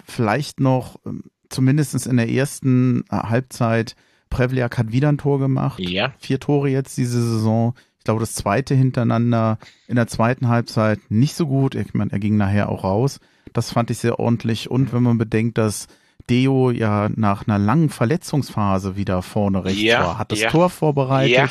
Vielleicht 0.05 0.59
noch, 0.59 0.99
ähm, 1.05 1.23
zumindest 1.49 2.07
in 2.07 2.17
der 2.17 2.29
ersten 2.29 3.03
äh, 3.09 3.17
Halbzeit, 3.17 3.95
Prevliak 4.29 4.77
hat 4.77 4.91
wieder 4.91 5.09
ein 5.09 5.17
Tor 5.17 5.39
gemacht. 5.39 5.79
Ja. 5.79 6.13
Vier 6.19 6.39
Tore 6.39 6.69
jetzt 6.69 6.97
diese 6.97 7.21
Saison. 7.21 7.73
Ich 7.97 8.03
glaube, 8.03 8.19
das 8.19 8.35
zweite 8.35 8.75
hintereinander 8.75 9.57
in 9.87 9.95
der 9.95 10.07
zweiten 10.07 10.47
Halbzeit 10.47 10.99
nicht 11.09 11.35
so 11.35 11.47
gut. 11.47 11.75
Ich 11.75 11.93
meine, 11.93 12.11
er 12.11 12.19
ging 12.19 12.37
nachher 12.37 12.69
auch 12.69 12.83
raus. 12.83 13.19
Das 13.53 13.71
fand 13.71 13.89
ich 13.91 13.97
sehr 13.97 14.19
ordentlich. 14.19 14.69
Und 14.69 14.93
wenn 14.93 15.03
man 15.03 15.17
bedenkt, 15.17 15.57
dass 15.57 15.87
Deo 16.29 16.71
ja 16.71 17.09
nach 17.15 17.47
einer 17.47 17.57
langen 17.57 17.89
Verletzungsphase 17.89 18.95
wieder 18.95 19.21
vorne 19.21 19.63
rechts 19.63 19.81
ja, 19.81 20.05
war, 20.05 20.17
hat 20.17 20.31
das 20.31 20.41
ja. 20.41 20.49
Tor 20.49 20.69
vorbereitet. 20.69 21.35
Ja. 21.35 21.49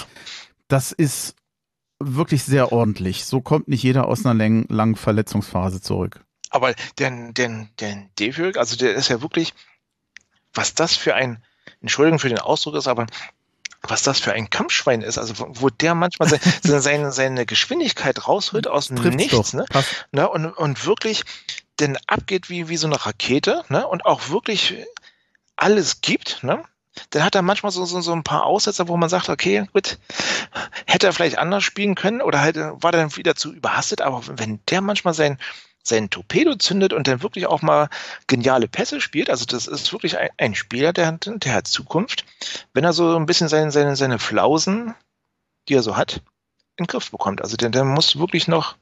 Das 0.68 0.92
ist 0.92 1.35
wirklich 1.98 2.44
sehr 2.44 2.72
ordentlich. 2.72 3.24
So 3.24 3.40
kommt 3.40 3.68
nicht 3.68 3.82
jeder 3.82 4.06
aus 4.06 4.24
einer 4.24 4.64
langen 4.68 4.96
Verletzungsphase 4.96 5.80
zurück. 5.80 6.24
Aber 6.50 6.74
den, 6.98 7.34
den, 7.34 7.68
den 7.80 8.10
Devil, 8.18 8.56
also 8.56 8.76
der 8.76 8.94
ist 8.94 9.08
ja 9.08 9.20
wirklich, 9.22 9.54
was 10.54 10.74
das 10.74 10.94
für 10.94 11.14
ein, 11.14 11.42
Entschuldigung 11.80 12.18
für 12.18 12.28
den 12.28 12.38
Ausdruck 12.38 12.76
ist, 12.76 12.88
aber 12.88 13.06
was 13.82 14.02
das 14.02 14.18
für 14.18 14.32
ein 14.32 14.50
Kampfschwein 14.50 15.02
ist, 15.02 15.18
also 15.18 15.34
wo 15.60 15.68
der 15.68 15.94
manchmal 15.94 16.28
seine, 16.28 16.42
seine, 16.80 17.12
seine 17.12 17.46
Geschwindigkeit 17.46 18.26
rausholt 18.26 18.66
aus 18.66 18.88
dem 18.88 18.96
Nichts, 19.14 19.52
ne? 19.52 19.64
ne? 20.12 20.28
Und, 20.28 20.46
und 20.46 20.86
wirklich 20.86 21.24
denn 21.78 21.98
abgeht 22.06 22.48
wie, 22.48 22.68
wie 22.68 22.76
so 22.76 22.86
eine 22.86 23.04
Rakete 23.04 23.64
ne? 23.68 23.86
und 23.86 24.06
auch 24.06 24.30
wirklich 24.30 24.74
alles 25.56 26.00
gibt, 26.00 26.42
ne? 26.42 26.64
Dann 27.10 27.24
hat 27.24 27.34
er 27.34 27.42
manchmal 27.42 27.72
so, 27.72 27.84
so, 27.84 28.00
so 28.00 28.12
ein 28.12 28.24
paar 28.24 28.44
Aussetzer, 28.44 28.88
wo 28.88 28.96
man 28.96 29.08
sagt, 29.08 29.28
okay, 29.28 29.66
gut, 29.72 29.98
hätte 30.86 31.06
er 31.06 31.12
vielleicht 31.12 31.38
anders 31.38 31.64
spielen 31.64 31.94
können 31.94 32.22
oder 32.22 32.40
halt 32.40 32.56
war 32.56 32.92
dann 32.92 33.14
wieder 33.16 33.34
zu 33.34 33.52
überhastet, 33.52 34.00
aber 34.00 34.22
wenn 34.26 34.60
der 34.68 34.80
manchmal 34.80 35.14
sein, 35.14 35.38
sein 35.82 36.10
Torpedo 36.10 36.56
zündet 36.56 36.92
und 36.92 37.06
dann 37.06 37.22
wirklich 37.22 37.46
auch 37.46 37.62
mal 37.62 37.88
geniale 38.26 38.68
Pässe 38.68 39.00
spielt, 39.00 39.30
also 39.30 39.44
das 39.44 39.66
ist 39.66 39.92
wirklich 39.92 40.18
ein, 40.18 40.30
ein 40.38 40.54
Spieler, 40.54 40.92
der, 40.92 41.12
der 41.12 41.54
hat 41.54 41.68
Zukunft, 41.68 42.24
wenn 42.72 42.84
er 42.84 42.92
so 42.92 43.16
ein 43.16 43.26
bisschen 43.26 43.48
seine, 43.48 43.70
seine, 43.70 43.96
seine 43.96 44.18
Flausen, 44.18 44.94
die 45.68 45.74
er 45.74 45.82
so 45.82 45.96
hat, 45.96 46.22
in 46.76 46.84
den 46.84 46.86
Griff 46.86 47.10
bekommt. 47.10 47.40
Also 47.42 47.56
der, 47.56 47.70
der 47.70 47.84
muss 47.84 48.18
wirklich 48.18 48.48
noch 48.48 48.76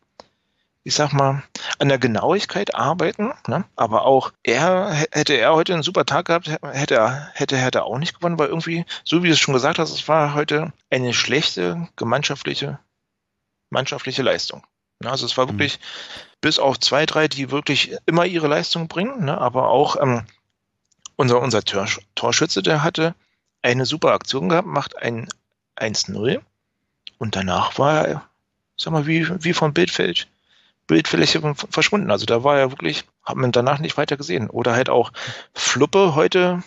ich 0.86 0.94
sag 0.94 1.12
mal, 1.14 1.42
an 1.78 1.88
der 1.88 1.98
Genauigkeit 1.98 2.74
arbeiten. 2.74 3.32
Ne? 3.48 3.64
Aber 3.74 4.04
auch 4.04 4.32
er, 4.42 4.92
hätte 5.12 5.32
er 5.32 5.54
heute 5.54 5.72
einen 5.72 5.82
super 5.82 6.04
Tag 6.04 6.26
gehabt, 6.26 6.48
hätte 6.62 6.94
er, 6.94 7.30
hätte, 7.32 7.56
hätte 7.56 7.78
er 7.78 7.86
auch 7.86 7.98
nicht 7.98 8.14
gewonnen, 8.14 8.38
weil 8.38 8.48
irgendwie, 8.48 8.84
so 9.02 9.22
wie 9.22 9.28
du 9.28 9.32
es 9.32 9.40
schon 9.40 9.54
gesagt 9.54 9.78
hast, 9.78 9.92
es 9.92 10.06
war 10.08 10.34
heute 10.34 10.72
eine 10.90 11.14
schlechte 11.14 11.88
gemeinschaftliche, 11.96 12.78
mannschaftliche 13.70 14.22
Leistung. 14.22 14.62
Ne? 15.00 15.10
Also 15.10 15.24
es 15.24 15.38
war 15.38 15.46
mhm. 15.46 15.52
wirklich 15.52 15.78
mhm. 15.78 15.84
bis 16.42 16.58
auf 16.58 16.78
zwei, 16.78 17.06
drei, 17.06 17.28
die 17.28 17.50
wirklich 17.50 17.96
immer 18.04 18.26
ihre 18.26 18.46
Leistung 18.46 18.86
bringen, 18.86 19.24
ne? 19.24 19.38
aber 19.38 19.70
auch 19.70 19.96
ähm, 20.00 20.26
unser, 21.16 21.40
unser 21.40 21.64
Tor, 21.64 21.88
Torschütze, 22.14 22.62
der 22.62 22.82
hatte 22.82 23.14
eine 23.62 23.86
super 23.86 24.12
Aktion 24.12 24.50
gehabt, 24.50 24.68
macht 24.68 24.98
ein 24.98 25.28
1-0 25.76 26.42
und 27.16 27.36
danach 27.36 27.78
war 27.78 28.06
er, 28.06 28.28
sag 28.76 28.92
mal, 28.92 29.06
wie, 29.06 29.26
wie 29.42 29.54
vom 29.54 29.72
Bildfeld 29.72 30.28
Bildfläche 30.86 31.54
verschwunden. 31.70 32.10
Also 32.10 32.26
da 32.26 32.44
war 32.44 32.58
er 32.58 32.70
wirklich, 32.70 33.04
hat 33.22 33.36
man 33.36 33.52
danach 33.52 33.78
nicht 33.78 33.96
weiter 33.96 34.16
gesehen. 34.16 34.50
Oder 34.50 34.74
halt 34.74 34.90
auch 34.90 35.12
Fluppe 35.54 36.14
heute, 36.14 36.62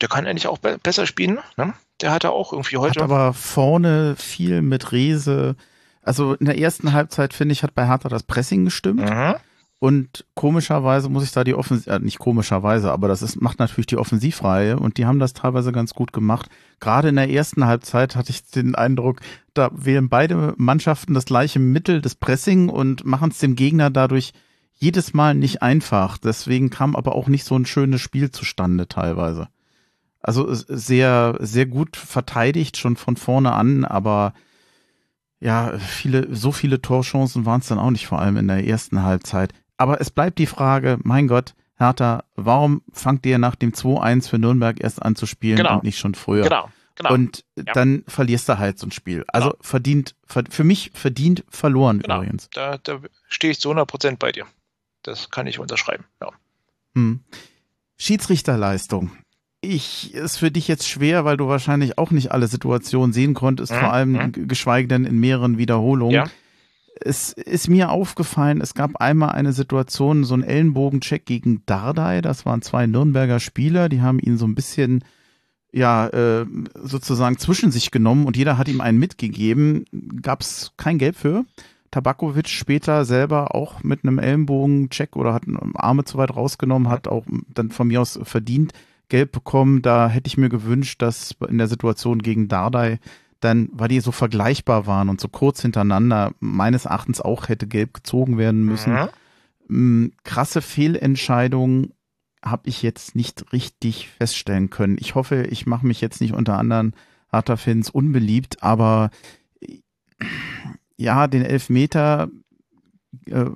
der 0.00 0.08
kann 0.08 0.26
eigentlich 0.26 0.46
auch 0.48 0.58
be 0.58 0.78
besser 0.82 1.06
spielen. 1.06 1.38
Ne? 1.56 1.74
Der 2.00 2.12
hatte 2.12 2.30
auch 2.30 2.52
irgendwie 2.52 2.78
heute. 2.78 3.00
Hat 3.00 3.10
aber 3.10 3.32
vorne 3.34 4.16
viel 4.16 4.62
mit 4.62 4.92
Rese. 4.92 5.56
Also 6.02 6.34
in 6.34 6.46
der 6.46 6.58
ersten 6.58 6.92
Halbzeit, 6.92 7.34
finde 7.34 7.52
ich, 7.52 7.62
hat 7.62 7.74
bei 7.74 7.86
Hertha 7.86 8.08
das 8.08 8.22
Pressing 8.22 8.64
gestimmt. 8.64 9.08
Mhm. 9.08 9.36
Und 9.80 10.26
komischerweise 10.34 11.08
muss 11.08 11.24
ich 11.24 11.32
da 11.32 11.42
die 11.42 11.54
Offensiv, 11.54 11.86
äh, 11.86 11.98
nicht 11.98 12.18
komischerweise, 12.18 12.92
aber 12.92 13.08
das 13.08 13.22
ist, 13.22 13.40
macht 13.40 13.58
natürlich 13.58 13.86
die 13.86 13.96
Offensivreihe 13.96 14.78
und 14.78 14.98
die 14.98 15.06
haben 15.06 15.18
das 15.18 15.32
teilweise 15.32 15.72
ganz 15.72 15.94
gut 15.94 16.12
gemacht. 16.12 16.50
Gerade 16.80 17.08
in 17.08 17.16
der 17.16 17.30
ersten 17.30 17.64
Halbzeit 17.64 18.14
hatte 18.14 18.28
ich 18.30 18.44
den 18.44 18.74
Eindruck, 18.74 19.20
da 19.54 19.70
wählen 19.72 20.10
beide 20.10 20.52
Mannschaften 20.58 21.14
das 21.14 21.24
gleiche 21.24 21.60
Mittel 21.60 22.02
des 22.02 22.14
Pressing 22.14 22.68
und 22.68 23.06
machen 23.06 23.30
es 23.30 23.38
dem 23.38 23.56
Gegner 23.56 23.88
dadurch 23.88 24.34
jedes 24.74 25.14
Mal 25.14 25.34
nicht 25.34 25.62
einfach. 25.62 26.18
Deswegen 26.18 26.68
kam 26.68 26.94
aber 26.94 27.14
auch 27.14 27.28
nicht 27.28 27.44
so 27.44 27.56
ein 27.56 27.64
schönes 27.64 28.02
Spiel 28.02 28.30
zustande 28.30 28.86
teilweise. 28.86 29.48
Also 30.20 30.46
sehr, 30.52 31.38
sehr 31.40 31.64
gut 31.64 31.96
verteidigt 31.96 32.76
schon 32.76 32.96
von 32.96 33.16
vorne 33.16 33.52
an, 33.52 33.86
aber 33.86 34.34
ja, 35.40 35.78
viele, 35.78 36.34
so 36.34 36.52
viele 36.52 36.82
Torchancen 36.82 37.46
waren 37.46 37.62
es 37.62 37.68
dann 37.68 37.78
auch 37.78 37.90
nicht, 37.90 38.06
vor 38.06 38.18
allem 38.18 38.36
in 38.36 38.48
der 38.48 38.66
ersten 38.66 39.02
Halbzeit. 39.02 39.54
Aber 39.80 39.98
es 39.98 40.10
bleibt 40.10 40.38
die 40.38 40.46
Frage, 40.46 40.98
mein 41.04 41.26
Gott, 41.26 41.54
Hertha, 41.78 42.24
warum 42.36 42.82
fangt 42.92 43.24
ihr 43.24 43.38
nach 43.38 43.54
dem 43.54 43.72
2-1 43.72 44.28
für 44.28 44.38
Nürnberg 44.38 44.78
erst 44.78 45.00
an 45.00 45.16
zu 45.16 45.24
spielen 45.24 45.56
genau. 45.56 45.76
und 45.76 45.84
nicht 45.84 45.98
schon 45.98 46.14
früher? 46.14 46.44
Genau. 46.44 46.68
Genau. 46.96 47.14
Und 47.14 47.46
ja. 47.56 47.72
dann 47.72 48.04
verlierst 48.06 48.46
du 48.50 48.58
halt 48.58 48.78
so 48.78 48.86
ein 48.86 48.90
Spiel. 48.90 49.24
Also 49.28 49.52
genau. 49.52 49.62
verdient, 49.62 50.16
für 50.26 50.64
mich 50.64 50.90
verdient 50.92 51.46
verloren 51.48 52.00
genau. 52.00 52.18
übrigens. 52.18 52.50
Da, 52.52 52.76
da 52.76 53.00
stehe 53.30 53.52
ich 53.52 53.58
zu 53.58 53.72
100% 53.72 54.18
bei 54.18 54.32
dir. 54.32 54.44
Das 55.02 55.30
kann 55.30 55.46
ich 55.46 55.58
unterschreiben. 55.58 56.04
Ja. 56.20 56.28
Hm. 56.94 57.20
Schiedsrichterleistung. 57.96 59.12
Ich 59.62 60.12
ist 60.12 60.36
für 60.36 60.50
dich 60.50 60.68
jetzt 60.68 60.90
schwer, 60.90 61.24
weil 61.24 61.38
du 61.38 61.48
wahrscheinlich 61.48 61.96
auch 61.96 62.10
nicht 62.10 62.32
alle 62.32 62.48
Situationen 62.48 63.14
sehen 63.14 63.32
konntest, 63.32 63.72
mhm. 63.72 63.78
vor 63.78 63.92
allem 63.94 64.12
mhm. 64.12 64.46
geschweige 64.46 64.88
denn 64.88 65.06
in 65.06 65.18
mehreren 65.18 65.56
Wiederholungen. 65.56 66.14
Ja 66.14 66.30
es 67.02 67.32
ist 67.32 67.68
mir 67.68 67.90
aufgefallen, 67.90 68.60
es 68.60 68.74
gab 68.74 68.96
einmal 68.96 69.30
eine 69.30 69.52
Situation, 69.52 70.24
so 70.24 70.34
ein 70.34 70.42
Ellenbogencheck 70.42 71.24
gegen 71.26 71.62
Dardai. 71.66 72.20
Das 72.20 72.46
waren 72.46 72.62
zwei 72.62 72.86
Nürnberger 72.86 73.40
Spieler, 73.40 73.88
die 73.88 74.02
haben 74.02 74.18
ihn 74.18 74.36
so 74.36 74.46
ein 74.46 74.54
bisschen, 74.54 75.04
ja, 75.72 76.08
äh, 76.08 76.46
sozusagen 76.74 77.38
zwischen 77.38 77.70
sich 77.70 77.90
genommen 77.90 78.26
und 78.26 78.36
jeder 78.36 78.58
hat 78.58 78.68
ihm 78.68 78.80
einen 78.80 78.98
mitgegeben. 78.98 79.84
Gab 80.22 80.42
es 80.42 80.72
kein 80.76 80.98
Geld 80.98 81.16
für. 81.16 81.44
Tabakovic 81.90 82.48
später 82.48 83.04
selber 83.04 83.54
auch 83.54 83.82
mit 83.82 84.04
einem 84.04 84.18
Ellenbogen-Check 84.18 85.16
oder 85.16 85.34
hat 85.34 85.42
Arme 85.74 86.04
zu 86.04 86.18
weit 86.18 86.36
rausgenommen, 86.36 86.88
hat 86.88 87.08
auch 87.08 87.24
dann 87.52 87.70
von 87.70 87.88
mir 87.88 88.00
aus 88.00 88.18
verdient 88.22 88.72
gelb 89.08 89.32
bekommen. 89.32 89.82
Da 89.82 90.08
hätte 90.08 90.28
ich 90.28 90.38
mir 90.38 90.48
gewünscht, 90.48 91.02
dass 91.02 91.34
in 91.48 91.58
der 91.58 91.66
Situation 91.66 92.20
gegen 92.20 92.48
Dardai 92.48 93.00
dann, 93.40 93.68
weil 93.72 93.88
die 93.88 94.00
so 94.00 94.12
vergleichbar 94.12 94.86
waren 94.86 95.08
und 95.08 95.20
so 95.20 95.28
kurz 95.28 95.62
hintereinander, 95.62 96.32
meines 96.40 96.84
Erachtens 96.84 97.20
auch 97.20 97.48
hätte 97.48 97.66
gelb 97.66 97.94
gezogen 97.94 98.38
werden 98.38 98.64
müssen. 98.64 98.92
Mhm. 98.92 99.08
Mm, 99.68 100.12
krasse 100.24 100.62
Fehlentscheidung 100.62 101.92
habe 102.44 102.68
ich 102.68 102.82
jetzt 102.82 103.14
nicht 103.14 103.52
richtig 103.52 104.08
feststellen 104.08 104.70
können. 104.70 104.96
Ich 104.98 105.14
hoffe, 105.14 105.44
ich 105.50 105.66
mache 105.66 105.86
mich 105.86 106.00
jetzt 106.00 106.20
nicht 106.20 106.34
unter 106.34 106.58
anderen 106.58 106.94
Hertha-Fans 107.30 107.90
unbeliebt, 107.90 108.62
aber 108.62 109.10
ja, 110.96 111.26
den 111.26 111.44
Elfmeter 111.44 112.28
äh, 113.26 113.46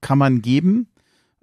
kann 0.00 0.18
man 0.18 0.42
geben 0.42 0.88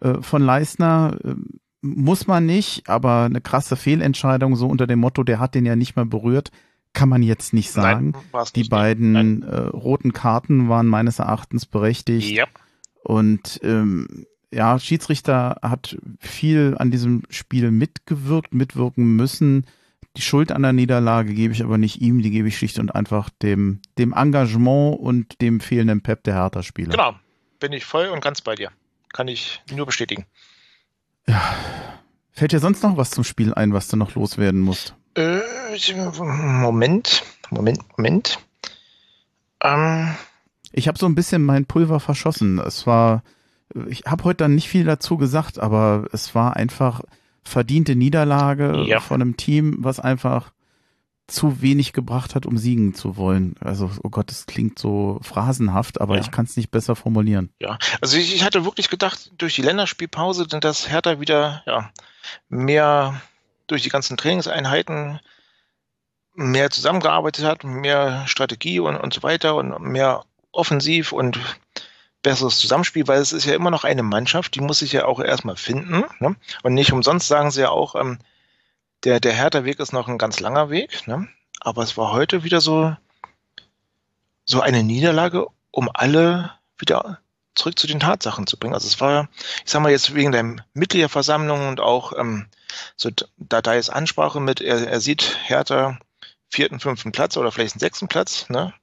äh, 0.02 0.22
von 0.22 0.42
Leisner. 0.42 1.18
Äh, 1.24 1.36
muss 1.82 2.28
man 2.28 2.46
nicht, 2.46 2.90
aber 2.90 3.24
eine 3.24 3.42
krasse 3.42 3.76
Fehlentscheidung, 3.76 4.56
so 4.56 4.68
unter 4.68 4.88
dem 4.88 5.00
Motto, 5.00 5.24
der 5.24 5.40
hat 5.40 5.56
den 5.56 5.66
ja 5.66 5.76
nicht 5.76 5.96
mal 5.96 6.06
berührt, 6.06 6.52
kann 6.94 7.10
man 7.10 7.22
jetzt 7.24 7.54
nicht 7.54 7.72
sagen. 7.72 8.14
Nein, 8.34 8.46
Die 8.56 8.62
nicht, 8.62 8.70
beiden 8.70 9.44
äh, 9.44 9.56
roten 9.56 10.14
Karten 10.14 10.70
waren 10.70 10.88
meines 10.88 11.20
Erachtens 11.20 11.66
berechtigt. 11.66 12.32
Ja. 12.32 12.46
Und 13.04 13.60
ähm, 13.64 14.26
ja, 14.52 14.80
Schiedsrichter 14.80 15.58
hat 15.62 15.98
viel 16.20 16.76
an 16.78 16.92
diesem 16.92 17.24
Spiel 17.30 17.72
mitgewirkt, 17.72 18.54
mitwirken 18.54 19.16
müssen. 19.16 19.66
Die 20.16 20.22
Schuld 20.22 20.52
an 20.52 20.64
der 20.64 20.74
Niederlage 20.74 21.34
gebe 21.34 21.54
ich 21.54 21.64
aber 21.64 21.78
nicht 21.78 22.02
ihm, 22.02 22.22
die 22.22 22.32
gebe 22.32 22.48
ich 22.48 22.58
schlicht 22.58 22.80
und 22.80 22.96
einfach 22.96 23.30
dem, 23.30 23.82
dem 23.98 24.14
Engagement 24.14 25.00
und 25.00 25.42
dem 25.42 25.60
fehlenden 25.60 26.02
Pep 26.02 26.24
der 26.24 26.34
Hertha-Spieler. 26.36 26.92
Genau, 26.92 27.14
bin 27.60 27.74
ich 27.74 27.86
voll 27.86 28.08
und 28.08 28.22
ganz 28.22 28.42
bei 28.42 28.56
dir. 28.56 28.72
Kann 29.14 29.28
ich 29.28 29.62
nur 29.74 29.86
bestätigen. 29.86 30.26
Ja. 31.28 31.56
Fällt 32.32 32.52
dir 32.52 32.60
sonst 32.60 32.84
noch 32.84 32.98
was 32.98 33.12
zum 33.12 33.24
Spiel 33.24 33.54
ein, 33.54 33.74
was 33.74 33.88
du 33.88 33.98
noch 33.98 34.16
loswerden 34.16 34.62
musst? 34.62 34.96
Äh, 35.18 35.42
Moment, 36.62 37.24
Moment, 37.50 37.80
Moment. 37.98 38.40
Ähm. 39.64 40.16
Ich 40.72 40.88
habe 40.88 41.00
so 41.00 41.08
ein 41.08 41.16
bisschen 41.16 41.44
mein 41.44 41.66
Pulver 41.66 42.00
verschossen. 42.00 42.60
Es 42.60 42.86
war, 42.86 43.24
ich 43.90 44.04
habe 44.06 44.24
heute 44.26 44.44
dann 44.44 44.54
nicht 44.54 44.70
viel 44.70 44.84
dazu 44.84 45.18
gesagt, 45.18 45.58
aber 45.58 46.06
es 46.14 46.36
war 46.36 46.56
einfach 46.56 47.02
verdiente 47.44 47.96
Niederlage 47.96 48.84
ja. 48.86 49.00
von 49.00 49.22
einem 49.22 49.38
Team, 49.38 49.78
was 49.80 50.00
einfach 50.00 50.52
zu 51.26 51.62
wenig 51.62 51.94
gebracht 51.94 52.36
hat, 52.36 52.46
um 52.46 52.58
siegen 52.60 52.94
zu 52.94 53.18
wollen. 53.18 53.56
Also, 53.60 53.90
oh 54.04 54.10
Gott, 54.10 54.30
das 54.30 54.46
klingt 54.46 54.78
so 54.78 55.20
phrasenhaft, 55.24 56.00
aber 56.00 56.16
ja. 56.16 56.22
ich 56.22 56.30
kann 56.30 56.46
es 56.46 56.56
nicht 56.56 56.70
besser 56.70 56.96
formulieren. 56.96 57.50
Ja, 57.60 57.80
also 58.02 58.18
ich, 58.18 58.36
ich, 58.36 58.44
hatte 58.44 58.66
wirklich 58.66 58.90
gedacht, 58.90 59.32
durch 59.38 59.56
die 59.56 59.64
Länderspielpause, 59.64 60.46
dass 60.46 60.90
Hertha 60.90 61.20
wieder 61.20 61.64
ja, 61.66 61.90
mehr 62.50 63.20
durch 63.68 63.84
die 63.84 63.90
ganzen 63.90 64.18
Trainingseinheiten 64.18 65.20
mehr 66.34 66.70
zusammengearbeitet 66.70 67.46
hat, 67.46 67.64
mehr 67.64 68.26
Strategie 68.28 68.80
und, 68.80 68.96
und 68.96 69.14
so 69.14 69.24
weiter 69.24 69.56
und 69.56 69.80
mehr 69.82 70.24
offensiv 70.52 71.12
und 71.12 71.40
besseres 72.22 72.60
Zusammenspiel, 72.60 73.08
weil 73.08 73.22
es 73.22 73.32
ist 73.32 73.46
ja 73.46 73.56
immer 73.56 73.72
noch 73.72 73.84
eine 73.84 74.04
Mannschaft, 74.04 74.56
die 74.56 74.62
muss 74.62 74.80
sich 74.80 74.92
ja 74.92 75.06
auch 75.06 75.20
erstmal 75.20 75.56
finden. 75.56 76.04
Ne? 76.20 76.36
Und 76.64 76.74
nicht 76.74 76.92
umsonst 76.92 77.28
sagen 77.28 77.52
sie 77.52 77.62
ja 77.62 77.70
auch, 77.70 77.96
ähm, 77.96 78.20
der, 79.04 79.20
der 79.20 79.34
Hertha-Weg 79.34 79.80
ist 79.80 79.94
noch 79.94 80.08
ein 80.08 80.18
ganz 80.18 80.40
langer 80.40 80.70
Weg. 80.70 81.08
Ne? 81.08 81.28
Aber 81.62 81.84
es 81.84 81.98
war 81.98 82.12
heute 82.12 82.44
wieder 82.44 82.62
so, 82.62 82.96
so 84.46 84.62
eine 84.62 84.84
Niederlage, 84.84 85.48
um 85.72 85.90
alle 85.94 86.52
wieder 86.78 87.20
zurück 87.56 87.80
zu 87.80 87.88
den 87.88 88.00
Tatsachen 88.00 88.46
zu 88.46 88.58
bringen. 88.58 88.74
Also 88.74 88.88
es 88.88 89.00
war, 89.02 89.30
ich 89.66 89.72
sag 89.72 89.82
mal 89.82 89.92
jetzt 89.92 90.14
wegen 90.14 90.32
der 90.32 90.56
Mitgliederversammlung 90.74 91.68
und 91.68 91.80
auch 91.80 92.14
ähm, 92.18 92.48
so 92.96 93.10
Datei's 93.38 93.90
Ansprache 93.90 94.40
mit, 94.40 94.62
er, 94.62 94.88
er 94.88 95.00
sieht 95.00 95.38
Hertha 95.44 96.00
vierten, 96.50 96.80
fünften 96.80 97.12
Platz 97.12 97.38
oder 97.38 97.52
vielleicht 97.52 97.76
einen 97.76 97.80
sechsten 97.82 98.08
Platz, 98.08 98.50
ne? 98.50 98.74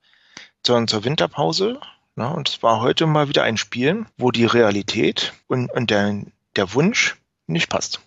Zur, 0.62 0.86
zur 0.86 1.04
Winterpause. 1.04 1.80
Ne? 2.16 2.28
Und 2.28 2.48
es 2.48 2.62
war 2.62 2.80
heute 2.80 3.06
mal 3.06 3.28
wieder 3.28 3.42
ein 3.42 3.56
Spiel, 3.56 4.06
wo 4.16 4.30
die 4.30 4.44
Realität 4.44 5.32
und, 5.46 5.70
und 5.70 5.90
der, 5.90 6.22
der 6.56 6.74
Wunsch 6.74 7.16
nicht 7.46 7.68
passt. 7.68 8.00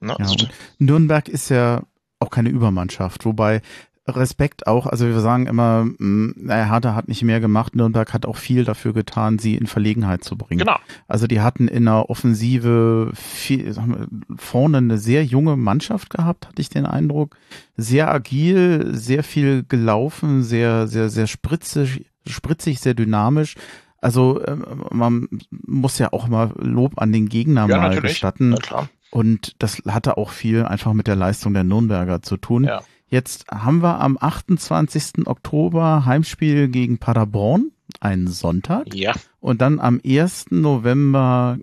Ne? 0.00 0.16
Ja, 0.18 0.24
also, 0.24 0.48
Nürnberg 0.78 1.28
ist 1.28 1.48
ja 1.48 1.82
auch 2.18 2.30
keine 2.30 2.48
Übermannschaft, 2.48 3.24
wobei 3.24 3.62
Respekt 4.08 4.66
auch, 4.66 4.86
also 4.86 5.06
wir 5.06 5.18
sagen 5.20 5.46
immer, 5.46 5.82
hm, 5.98 6.34
naja, 6.36 6.70
Hertha 6.70 6.94
hat 6.94 7.08
nicht 7.08 7.22
mehr 7.22 7.40
gemacht, 7.40 7.74
Nürnberg 7.74 8.12
hat 8.12 8.26
auch 8.26 8.36
viel 8.36 8.64
dafür 8.64 8.92
getan, 8.92 9.38
sie 9.38 9.56
in 9.56 9.66
Verlegenheit 9.66 10.22
zu 10.22 10.36
bringen. 10.36 10.60
Genau. 10.60 10.76
Also 11.08 11.26
die 11.26 11.40
hatten 11.40 11.66
in 11.66 11.86
der 11.86 12.08
Offensive 12.08 13.10
viel, 13.14 13.74
wir, 13.74 14.06
vorne 14.36 14.78
eine 14.78 14.98
sehr 14.98 15.24
junge 15.24 15.56
Mannschaft 15.56 16.10
gehabt, 16.10 16.46
hatte 16.46 16.62
ich 16.62 16.68
den 16.68 16.86
Eindruck. 16.86 17.36
Sehr 17.76 18.12
agil, 18.12 18.94
sehr 18.94 19.24
viel 19.24 19.64
gelaufen, 19.68 20.42
sehr, 20.42 20.86
sehr, 20.86 21.08
sehr 21.08 21.26
spritzig, 21.26 22.06
spritzig, 22.26 22.80
sehr 22.80 22.94
dynamisch. 22.94 23.56
Also 24.00 24.40
ähm, 24.46 24.64
man 24.90 25.28
muss 25.50 25.98
ja 25.98 26.12
auch 26.12 26.28
mal 26.28 26.52
Lob 26.58 27.00
an 27.00 27.12
den 27.12 27.28
Gegner 27.28 27.66
ja, 27.68 27.78
mal 27.78 27.88
natürlich. 27.88 28.12
gestatten. 28.12 28.50
Na 28.50 28.56
klar. 28.56 28.88
Und 29.10 29.54
das 29.58 29.82
hatte 29.88 30.16
auch 30.16 30.30
viel 30.30 30.64
einfach 30.64 30.92
mit 30.92 31.06
der 31.06 31.16
Leistung 31.16 31.54
der 31.54 31.64
Nürnberger 31.64 32.22
zu 32.22 32.36
tun. 32.36 32.64
Ja. 32.64 32.82
Jetzt 33.08 33.46
haben 33.48 33.82
wir 33.82 34.00
am 34.00 34.18
28. 34.20 35.26
Oktober 35.26 36.04
Heimspiel 36.06 36.68
gegen 36.68 36.98
Paderborn, 36.98 37.70
einen 38.00 38.28
Sonntag. 38.28 38.92
Ja. 38.94 39.14
Und 39.40 39.60
dann 39.60 39.78
am 39.78 40.00
1. 40.04 40.46
November 40.50 41.58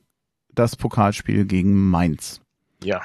das 0.53 0.75
Pokalspiel 0.75 1.45
gegen 1.45 1.89
Mainz. 1.89 2.39
Ja. 2.83 3.01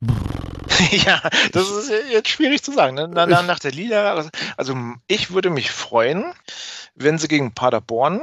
ja, 0.90 1.20
das 1.52 1.70
ist 1.70 1.92
jetzt 2.10 2.28
schwierig 2.28 2.62
zu 2.62 2.72
sagen. 2.72 2.94
Ne? 2.94 3.08
Nach, 3.08 3.26
nach 3.46 3.58
der 3.58 3.72
Liga, 3.72 4.28
also 4.56 4.76
ich 5.06 5.32
würde 5.32 5.50
mich 5.50 5.70
freuen, 5.70 6.32
wenn 6.94 7.18
sie 7.18 7.28
gegen 7.28 7.54
Paderborn 7.54 8.20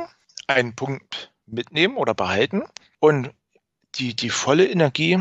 einen 0.47 0.75
Punkt 0.75 1.31
mitnehmen 1.45 1.97
oder 1.97 2.13
behalten 2.13 2.63
und 2.99 3.31
die, 3.95 4.15
die 4.15 4.29
volle 4.29 4.67
Energie 4.67 5.19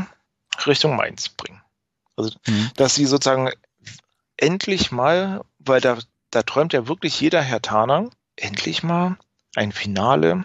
Richtung 0.67 0.97
Mainz 0.97 1.29
bringen. 1.29 1.61
Also, 2.17 2.37
mhm. 2.47 2.71
dass 2.77 2.95
sie 2.97 3.07
sozusagen 3.07 3.51
endlich 4.39 4.91
mal, 4.91 5.43
weil 5.59 5.81
da, 5.81 5.99
da 6.31 6.43
träumt 6.43 6.73
ja 6.73 6.89
wirklich 6.89 7.21
jeder 7.21 7.43
Herr 7.43 7.61
Taner, 7.61 8.09
endlich 8.37 8.83
mal 8.83 9.17
ein 9.55 9.73
Finale 9.73 10.45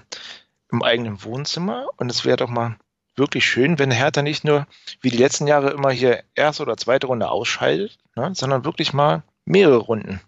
im 0.71 0.83
eigenen 0.83 1.23
Wohnzimmer. 1.23 1.87
Und 1.97 2.11
es 2.11 2.25
wäre 2.25 2.37
doch 2.37 2.49
mal 2.49 2.75
wirklich 3.15 3.45
schön, 3.45 3.79
wenn 3.79 3.91
Hertha 3.91 4.21
nicht 4.21 4.43
nur 4.43 4.67
wie 5.01 5.09
die 5.09 5.17
letzten 5.17 5.47
Jahre 5.47 5.69
immer 5.71 5.91
hier 5.91 6.23
erste 6.35 6.63
oder 6.63 6.77
zweite 6.77 7.07
Runde 7.07 7.29
ausscheidet, 7.29 7.97
ne, 8.15 8.31
sondern 8.33 8.65
wirklich 8.65 8.91
mal 8.91 9.23
mehrere 9.45 9.77
Runden 9.77 10.19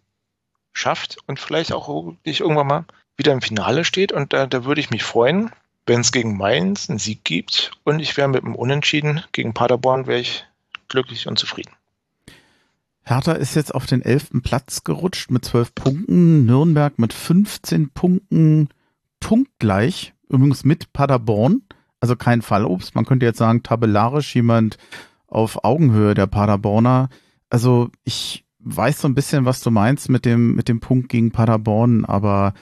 schafft 0.71 1.17
und 1.25 1.39
vielleicht 1.39 1.71
auch 1.71 1.87
wirklich 1.87 2.41
irgendwann 2.41 2.67
mal 2.67 2.85
wieder 3.17 3.31
im 3.31 3.41
Finale 3.41 3.85
steht. 3.85 4.11
Und 4.11 4.33
da, 4.33 4.45
da 4.45 4.65
würde 4.65 4.81
ich 4.81 4.91
mich 4.91 5.03
freuen, 5.03 5.51
wenn 5.85 6.01
es 6.01 6.11
gegen 6.11 6.37
Mainz 6.37 6.89
einen 6.89 6.99
Sieg 6.99 7.23
gibt. 7.23 7.71
Und 7.83 7.99
ich 7.99 8.17
wäre 8.17 8.27
mit 8.27 8.43
einem 8.43 8.55
Unentschieden 8.55 9.23
gegen 9.31 9.53
Paderborn, 9.53 10.05
wäre 10.05 10.19
ich 10.19 10.45
glücklich 10.89 11.27
und 11.27 11.39
zufrieden. 11.39 11.71
Hertha 13.05 13.33
ist 13.33 13.55
jetzt 13.55 13.73
auf 13.73 13.85
den 13.85 14.01
elften 14.01 14.41
Platz 14.41 14.83
gerutscht 14.83 15.29
mit 15.29 15.45
zwölf 15.45 15.75
Punkten. 15.75 16.45
Nürnberg 16.45 16.97
mit 16.97 17.13
15 17.13 17.91
Punkten 17.91 18.69
punktgleich. 19.19 20.13
Übrigens 20.27 20.65
mit 20.65 20.91
Paderborn. 20.91 21.61
Also 21.99 22.15
kein 22.15 22.41
Fallobst. 22.41 22.95
Man 22.95 23.05
könnte 23.05 23.25
jetzt 23.25 23.37
sagen, 23.37 23.61
tabellarisch 23.61 24.35
jemand 24.35 24.77
auf 25.27 25.63
Augenhöhe 25.63 26.15
der 26.15 26.27
Paderborner. 26.27 27.09
Also 27.49 27.89
ich 28.03 28.45
weiß 28.59 29.01
so 29.01 29.07
ein 29.07 29.15
bisschen, 29.15 29.45
was 29.45 29.61
du 29.61 29.69
meinst 29.69 30.09
mit 30.09 30.25
dem, 30.25 30.55
mit 30.55 30.67
dem 30.67 30.79
Punkt 30.79 31.09
gegen 31.09 31.31
Paderborn, 31.31 32.05
aber 32.05 32.53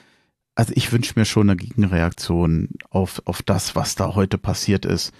also 0.54 0.72
ich 0.76 0.92
wünsche 0.92 1.14
mir 1.16 1.24
schon 1.24 1.48
eine 1.48 1.56
Gegenreaktion 1.56 2.68
auf, 2.90 3.22
auf 3.24 3.42
das, 3.42 3.74
was 3.74 3.94
da 3.94 4.14
heute 4.14 4.38
passiert 4.38 4.84
ist. 4.84 5.12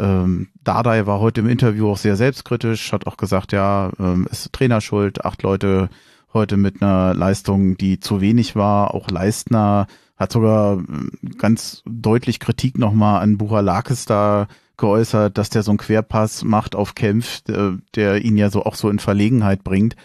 Ähm, 0.00 0.48
Dardai 0.64 1.06
war 1.06 1.20
heute 1.20 1.42
im 1.42 1.48
Interview 1.48 1.90
auch 1.90 1.98
sehr 1.98 2.16
selbstkritisch, 2.16 2.92
hat 2.92 3.06
auch 3.06 3.18
gesagt, 3.18 3.52
ja, 3.52 3.90
ähm, 3.98 4.26
ist 4.30 4.52
Trainer 4.52 4.80
schuld, 4.80 5.24
acht 5.24 5.42
Leute 5.42 5.90
heute 6.32 6.56
mit 6.56 6.80
einer 6.80 7.12
Leistung, 7.12 7.76
die 7.76 8.00
zu 8.00 8.20
wenig 8.20 8.56
war, 8.56 8.94
auch 8.94 9.10
Leistner 9.10 9.86
hat 10.16 10.32
sogar 10.32 10.74
ähm, 10.74 11.10
ganz 11.38 11.82
deutlich 11.86 12.40
Kritik 12.40 12.78
nochmal 12.78 13.22
an 13.22 13.38
Buchalakis 13.38 14.04
da 14.06 14.48
geäußert, 14.76 15.36
dass 15.36 15.50
der 15.50 15.62
so 15.62 15.72
einen 15.72 15.78
Querpass 15.78 16.44
macht 16.44 16.74
auf 16.74 16.94
Kempf, 16.94 17.42
der, 17.42 17.76
der 17.94 18.24
ihn 18.24 18.36
ja 18.36 18.50
so 18.50 18.64
auch 18.64 18.74
so 18.74 18.88
in 18.88 18.98
Verlegenheit 18.98 19.64
bringt. 19.64 19.96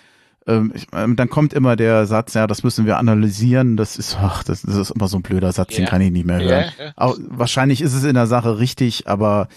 Ähm, 0.47 0.73
ähm, 0.93 1.15
dann 1.15 1.29
kommt 1.29 1.53
immer 1.53 1.75
der 1.75 2.05
Satz, 2.05 2.33
ja, 2.33 2.45
das 2.45 2.63
müssen 2.63 2.85
wir 2.85 2.97
analysieren. 2.97 3.77
Das 3.77 3.97
ist, 3.97 4.17
ach, 4.19 4.43
das, 4.43 4.63
ist 4.63 4.91
immer 4.91 5.07
so 5.07 5.17
ein 5.17 5.23
blöder 5.23 5.51
Satz, 5.51 5.71
yeah. 5.71 5.79
den 5.79 5.89
kann 5.89 6.01
ich 6.01 6.11
nicht 6.11 6.25
mehr 6.25 6.39
hören. 6.39 6.65
Yeah. 6.77 6.93
Auch, 6.97 7.17
wahrscheinlich 7.19 7.81
ist 7.81 7.93
es 7.93 8.03
in 8.03 8.13
der 8.13 8.27
Sache 8.27 8.59
richtig, 8.59 9.07
aber 9.07 9.47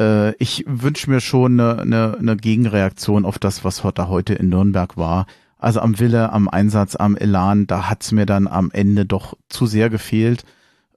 äh, 0.00 0.34
ich 0.36 0.64
wünsche 0.66 1.10
mir 1.10 1.20
schon 1.20 1.60
eine, 1.60 1.80
eine, 1.80 2.16
eine 2.18 2.36
Gegenreaktion 2.36 3.24
auf 3.24 3.38
das, 3.38 3.64
was 3.64 3.82
da 3.94 4.08
heute 4.08 4.34
in 4.34 4.48
Nürnberg 4.48 4.96
war. 4.96 5.26
Also 5.58 5.80
am 5.80 5.98
Wille, 5.98 6.32
am 6.32 6.48
Einsatz, 6.48 6.96
am 6.96 7.16
Elan, 7.16 7.66
da 7.66 7.88
hat's 7.88 8.12
mir 8.12 8.26
dann 8.26 8.46
am 8.46 8.70
Ende 8.70 9.06
doch 9.06 9.34
zu 9.48 9.66
sehr 9.66 9.90
gefehlt. 9.90 10.44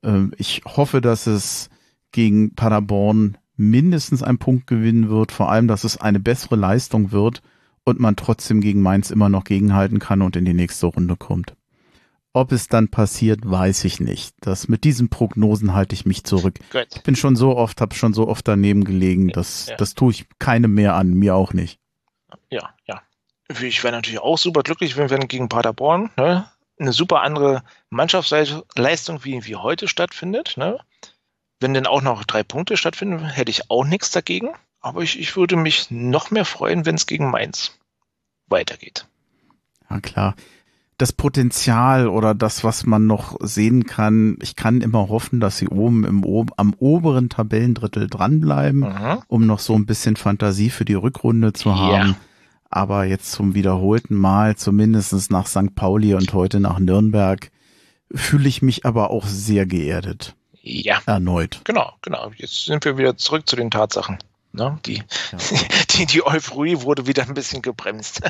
Ähm, 0.03 0.33
ich 0.37 0.63
hoffe, 0.65 1.01
dass 1.01 1.27
es 1.27 1.69
gegen 2.11 2.55
Paderborn 2.55 3.37
mindestens 3.55 4.23
einen 4.23 4.37
Punkt 4.37 4.67
gewinnen 4.67 5.09
wird, 5.09 5.31
vor 5.31 5.51
allem, 5.51 5.67
dass 5.67 5.83
es 5.83 5.99
eine 5.99 6.19
bessere 6.19 6.55
Leistung 6.55 7.11
wird 7.11 7.41
und 7.83 7.99
man 7.99 8.15
trotzdem 8.15 8.61
gegen 8.61 8.81
Mainz 8.81 9.11
immer 9.11 9.29
noch 9.29 9.43
gegenhalten 9.43 9.99
kann 9.99 10.21
und 10.21 10.35
in 10.35 10.45
die 10.45 10.53
nächste 10.53 10.87
Runde 10.87 11.15
kommt. 11.15 11.55
Ob 12.31 12.51
es 12.51 12.67
dann 12.67 12.89
passiert, 12.89 13.39
weiß 13.43 13.85
ich 13.85 13.99
nicht. 13.99 14.35
Das 14.41 14.67
mit 14.67 14.83
diesen 14.83 15.09
Prognosen 15.09 15.73
halte 15.73 15.95
ich 15.95 16.05
mich 16.05 16.23
zurück. 16.23 16.59
Gut. 16.71 16.87
Ich 16.95 17.01
bin 17.01 17.15
schon 17.15 17.35
so 17.35 17.57
oft, 17.57 17.81
habe 17.81 17.95
schon 17.95 18.13
so 18.13 18.27
oft 18.27 18.47
daneben 18.47 18.83
gelegen, 18.83 19.29
dass 19.29 19.67
ja. 19.67 19.75
das 19.77 19.95
tue 19.95 20.11
ich 20.11 20.25
keinem 20.37 20.73
mehr 20.75 20.93
an, 20.93 21.13
mir 21.13 21.35
auch 21.35 21.53
nicht. 21.53 21.79
Ja, 22.51 22.69
ja. 22.85 23.01
Ich 23.61 23.83
wäre 23.83 23.95
natürlich 23.95 24.19
auch 24.19 24.37
super 24.37 24.61
glücklich, 24.61 24.95
wenn 24.95 25.09
wir 25.09 25.17
gegen 25.17 25.49
Paderborn 25.49 26.11
ne, 26.17 26.47
eine 26.79 26.93
super 26.93 27.21
andere 27.21 27.63
Mannschaftsleistung 27.89 29.23
wie, 29.25 29.43
wie 29.45 29.55
heute 29.55 29.87
stattfindet. 29.87 30.53
Ne? 30.55 30.79
Wenn 31.59 31.73
denn 31.73 31.87
auch 31.87 32.03
noch 32.03 32.23
drei 32.25 32.43
Punkte 32.43 32.77
stattfinden, 32.77 33.25
hätte 33.25 33.49
ich 33.49 33.71
auch 33.71 33.85
nichts 33.85 34.11
dagegen. 34.11 34.49
Aber 34.81 35.01
ich, 35.01 35.19
ich 35.19 35.35
würde 35.35 35.55
mich 35.55 35.89
noch 35.89 36.29
mehr 36.29 36.45
freuen, 36.45 36.85
wenn 36.85 36.95
es 36.95 37.07
gegen 37.07 37.31
Mainz 37.31 37.79
weitergeht. 38.47 39.07
Ja, 39.89 39.99
klar 39.99 40.35
das 40.99 41.13
Potenzial 41.13 42.09
oder 42.09 42.35
das, 42.35 42.65
was 42.65 42.85
man 42.85 43.07
noch 43.07 43.37
sehen 43.39 43.85
kann, 43.85 44.37
ich 44.41 44.57
kann 44.57 44.81
immer 44.81 45.07
hoffen, 45.07 45.39
dass 45.39 45.57
sie 45.57 45.69
oben 45.69 46.03
im, 46.03 46.25
am 46.57 46.73
oberen 46.77 47.29
Tabellendrittel 47.29 48.07
dranbleiben, 48.07 48.81
mhm. 48.81 49.19
um 49.29 49.47
noch 49.47 49.59
so 49.59 49.75
ein 49.75 49.85
bisschen 49.85 50.17
Fantasie 50.17 50.69
für 50.69 50.83
die 50.83 50.95
Rückrunde 50.95 51.53
zu 51.53 51.73
haben. 51.75 52.09
Ja. 52.09 52.15
Aber 52.69 53.05
jetzt 53.05 53.31
zum 53.31 53.55
wiederholten 53.55 54.13
Mal, 54.15 54.57
zumindest 54.57 55.31
nach 55.31 55.47
St. 55.47 55.73
Pauli 55.73 56.13
und 56.15 56.33
heute 56.33 56.59
nach 56.59 56.79
Nürnberg, 56.79 57.49
fühle 58.13 58.49
ich 58.49 58.61
mich 58.61 58.85
aber 58.85 59.09
auch 59.09 59.25
sehr 59.25 59.65
geerdet. 59.65 60.35
Ja. 60.61 60.99
Erneut. 61.05 61.61
Genau, 61.63 61.93
genau. 62.01 62.31
Jetzt 62.35 62.65
sind 62.65 62.83
wir 62.83 62.97
wieder 62.97 63.15
zurück 63.15 63.47
zu 63.47 63.55
den 63.55 63.71
Tatsachen. 63.71 64.17
Ne? 64.51 64.79
Die, 64.85 64.95
ja. 64.95 65.37
die, 65.91 66.05
die 66.05 66.25
Euphorie 66.25 66.81
wurde 66.81 67.05
wieder 67.05 67.23
ein 67.23 67.33
bisschen 67.33 67.61
gebremst. 67.61 68.21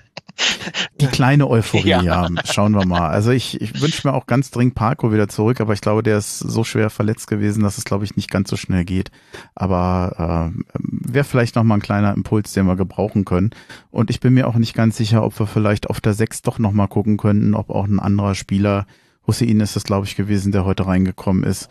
Die 0.99 1.07
kleine 1.07 1.47
Euphorie, 1.49 1.87
ja. 1.87 2.01
ja. 2.01 2.27
Schauen 2.45 2.73
wir 2.73 2.85
mal. 2.85 3.09
Also 3.09 3.31
ich, 3.31 3.61
ich 3.61 3.81
wünsche 3.81 4.07
mir 4.07 4.13
auch 4.13 4.25
ganz 4.25 4.51
dringend 4.51 4.75
Parko 4.75 5.13
wieder 5.13 5.29
zurück, 5.29 5.61
aber 5.61 5.73
ich 5.73 5.81
glaube, 5.81 6.03
der 6.03 6.17
ist 6.17 6.39
so 6.39 6.63
schwer 6.63 6.89
verletzt 6.89 7.27
gewesen, 7.27 7.63
dass 7.63 7.77
es, 7.77 7.85
glaube 7.85 8.03
ich, 8.03 8.15
nicht 8.15 8.29
ganz 8.29 8.49
so 8.49 8.57
schnell 8.57 8.83
geht. 8.83 9.11
Aber 9.55 10.51
äh, 10.53 10.63
wäre 10.73 11.23
vielleicht 11.23 11.55
nochmal 11.55 11.77
ein 11.77 11.81
kleiner 11.81 12.13
Impuls, 12.13 12.53
den 12.53 12.65
wir 12.65 12.75
gebrauchen 12.75 13.23
können. 13.25 13.51
Und 13.91 14.09
ich 14.09 14.19
bin 14.19 14.33
mir 14.33 14.47
auch 14.47 14.55
nicht 14.55 14.73
ganz 14.73 14.97
sicher, 14.97 15.23
ob 15.23 15.39
wir 15.39 15.47
vielleicht 15.47 15.89
auf 15.89 16.01
der 16.01 16.13
6 16.13 16.41
doch 16.41 16.59
nochmal 16.59 16.87
gucken 16.87 17.17
könnten, 17.17 17.53
ob 17.53 17.69
auch 17.69 17.85
ein 17.85 17.99
anderer 17.99 18.35
Spieler, 18.35 18.85
Hussein 19.25 19.59
ist 19.59 19.75
es, 19.75 19.83
glaube 19.83 20.05
ich, 20.05 20.15
gewesen, 20.15 20.51
der 20.51 20.65
heute 20.65 20.85
reingekommen 20.85 21.43
ist, 21.43 21.69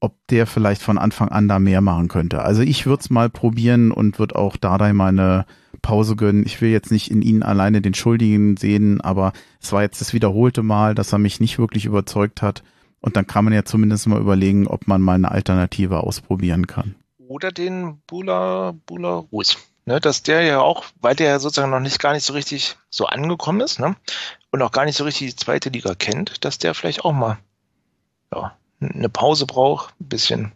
ob 0.00 0.14
der 0.28 0.46
vielleicht 0.46 0.82
von 0.82 0.98
Anfang 0.98 1.28
an 1.28 1.46
da 1.46 1.58
mehr 1.58 1.82
machen 1.82 2.08
könnte. 2.08 2.42
Also 2.42 2.62
ich 2.62 2.86
würde 2.86 3.00
es 3.00 3.10
mal 3.10 3.28
probieren 3.28 3.92
und 3.92 4.18
würde 4.18 4.36
auch 4.36 4.56
Dardai 4.56 4.92
meine 4.92 5.44
Pause 5.82 6.16
gönnen. 6.16 6.44
Ich 6.46 6.60
will 6.60 6.70
jetzt 6.70 6.90
nicht 6.90 7.10
in 7.10 7.22
ihn 7.22 7.42
alleine 7.42 7.82
den 7.82 7.94
Schuldigen 7.94 8.56
sehen, 8.56 9.00
aber 9.00 9.32
es 9.60 9.72
war 9.72 9.82
jetzt 9.82 10.00
das 10.00 10.12
wiederholte 10.12 10.62
Mal, 10.62 10.94
dass 10.94 11.12
er 11.12 11.18
mich 11.18 11.40
nicht 11.40 11.58
wirklich 11.58 11.84
überzeugt 11.84 12.42
hat. 12.42 12.62
Und 13.00 13.16
dann 13.16 13.26
kann 13.26 13.44
man 13.44 13.54
ja 13.54 13.64
zumindest 13.64 14.06
mal 14.06 14.20
überlegen, 14.20 14.66
ob 14.66 14.86
man 14.86 15.00
mal 15.00 15.14
eine 15.14 15.30
Alternative 15.30 16.00
ausprobieren 16.00 16.66
kann. 16.66 16.94
Oder 17.28 17.52
den 17.52 17.98
Bula, 18.06 18.74
Bula 18.86 19.24
Ruiz. 19.32 19.56
Ne, 19.86 19.98
dass 19.98 20.22
der 20.22 20.42
ja 20.42 20.60
auch, 20.60 20.84
weil 21.00 21.16
der 21.16 21.30
ja 21.30 21.38
sozusagen 21.38 21.70
noch 21.70 21.80
nicht 21.80 22.00
gar 22.00 22.12
nicht 22.12 22.24
so 22.24 22.34
richtig 22.34 22.76
so 22.90 23.06
angekommen 23.06 23.62
ist, 23.62 23.80
ne, 23.80 23.96
und 24.50 24.60
auch 24.60 24.72
gar 24.72 24.84
nicht 24.84 24.96
so 24.96 25.04
richtig 25.04 25.30
die 25.30 25.36
zweite 25.36 25.70
Liga 25.70 25.94
kennt, 25.94 26.44
dass 26.44 26.58
der 26.58 26.74
vielleicht 26.74 27.04
auch 27.04 27.14
mal 27.14 27.38
ja, 28.32 28.54
eine 28.80 29.08
Pause 29.08 29.46
braucht, 29.46 29.94
ein 30.00 30.08
bisschen. 30.08 30.52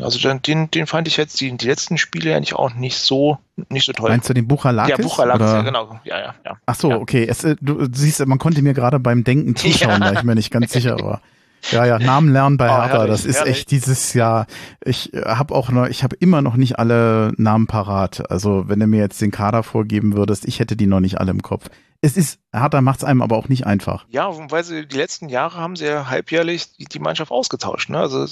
Also 0.00 0.18
den, 0.32 0.70
den 0.70 0.86
fand 0.88 1.06
ich 1.06 1.16
jetzt 1.16 1.40
die, 1.40 1.56
die 1.56 1.66
letzten 1.66 1.98
Spiele 1.98 2.34
eigentlich 2.34 2.54
auch 2.54 2.74
nicht 2.74 2.98
so 2.98 3.38
nicht 3.68 3.86
so 3.86 3.92
toll. 3.92 4.10
Meinst 4.10 4.28
du 4.28 4.34
den 4.34 4.48
Buchalakis? 4.48 4.90
Ja, 4.90 4.96
Buchalakis, 4.96 5.46
ja, 5.46 5.62
genau. 5.62 6.00
Ja, 6.02 6.18
ja, 6.18 6.34
ja. 6.44 6.56
Ach 6.66 6.74
so, 6.74 6.90
ja. 6.90 6.96
okay. 6.96 7.26
Es, 7.28 7.44
äh, 7.44 7.54
du 7.60 7.86
siehst, 7.92 8.24
man 8.26 8.40
konnte 8.40 8.60
mir 8.62 8.74
gerade 8.74 8.98
beim 8.98 9.22
Denken 9.22 9.54
zuschauen, 9.54 9.90
ja. 10.02 10.08
weil 10.08 10.16
ich 10.16 10.22
mir 10.24 10.34
nicht 10.34 10.50
ganz 10.50 10.72
sicher 10.72 10.98
war. 10.98 11.20
Ja, 11.70 11.84
ja, 11.84 11.98
Namen 11.98 12.32
lernen 12.32 12.56
bei 12.56 12.68
oh, 12.68 12.72
Hertha, 12.72 12.98
herrlich, 12.98 13.10
das 13.10 13.24
ist 13.24 13.38
herrlich. 13.38 13.58
echt 13.58 13.70
dieses 13.70 14.12
Jahr. 14.14 14.46
Ich 14.84 15.12
habe 15.24 15.54
auch 15.54 15.70
noch, 15.70 15.86
ich 15.86 16.02
habe 16.02 16.16
immer 16.16 16.42
noch 16.42 16.56
nicht 16.56 16.78
alle 16.78 17.32
Namen 17.36 17.66
parat. 17.66 18.30
Also 18.30 18.68
wenn 18.68 18.80
du 18.80 18.86
mir 18.86 19.00
jetzt 19.00 19.20
den 19.20 19.30
Kader 19.30 19.62
vorgeben 19.62 20.14
würdest, 20.14 20.46
ich 20.46 20.60
hätte 20.60 20.76
die 20.76 20.86
noch 20.86 21.00
nicht 21.00 21.18
alle 21.18 21.30
im 21.30 21.42
Kopf 21.42 21.68
es 22.04 22.18
ist, 22.18 22.38
Hertha 22.52 22.82
macht 22.82 22.98
es 22.98 23.04
einem 23.04 23.22
aber 23.22 23.36
auch 23.36 23.48
nicht 23.48 23.66
einfach. 23.66 24.04
Ja, 24.10 24.28
weil 24.50 24.62
sie 24.62 24.86
die 24.86 24.96
letzten 24.96 25.30
Jahre 25.30 25.56
haben 25.56 25.74
sie 25.74 25.86
ja 25.86 26.10
halbjährlich 26.10 26.76
die, 26.76 26.84
die 26.84 26.98
Mannschaft 26.98 27.30
ausgetauscht. 27.30 27.88
Ne? 27.88 27.98
Also 27.98 28.26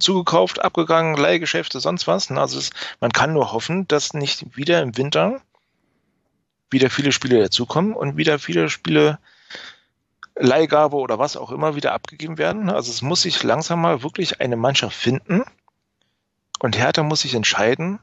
zugekauft, 0.00 0.60
abgegangen, 0.64 1.16
Leihgeschäfte, 1.16 1.78
sonst 1.78 2.08
was. 2.08 2.30
Ne? 2.30 2.40
Also 2.40 2.58
es, 2.58 2.70
man 3.00 3.12
kann 3.12 3.32
nur 3.32 3.52
hoffen, 3.52 3.86
dass 3.86 4.12
nicht 4.12 4.56
wieder 4.56 4.82
im 4.82 4.96
Winter 4.96 5.40
wieder 6.68 6.90
viele 6.90 7.12
Spiele 7.12 7.40
dazukommen 7.40 7.92
und 7.92 8.16
wieder 8.16 8.40
viele 8.40 8.68
Spiele 8.68 9.20
Leihgabe 10.34 10.96
oder 10.96 11.18
was 11.18 11.36
auch 11.36 11.50
immer 11.50 11.74
wieder 11.76 11.92
abgegeben 11.92 12.38
werden. 12.38 12.64
Ne? 12.66 12.74
Also 12.74 12.90
es 12.90 13.02
muss 13.02 13.22
sich 13.22 13.42
langsam 13.42 13.80
mal 13.80 14.02
wirklich 14.02 14.40
eine 14.40 14.56
Mannschaft 14.56 14.96
finden 14.96 15.44
und 16.58 16.78
Hertha 16.78 17.02
muss 17.02 17.22
sich 17.22 17.34
entscheiden, 17.34 17.98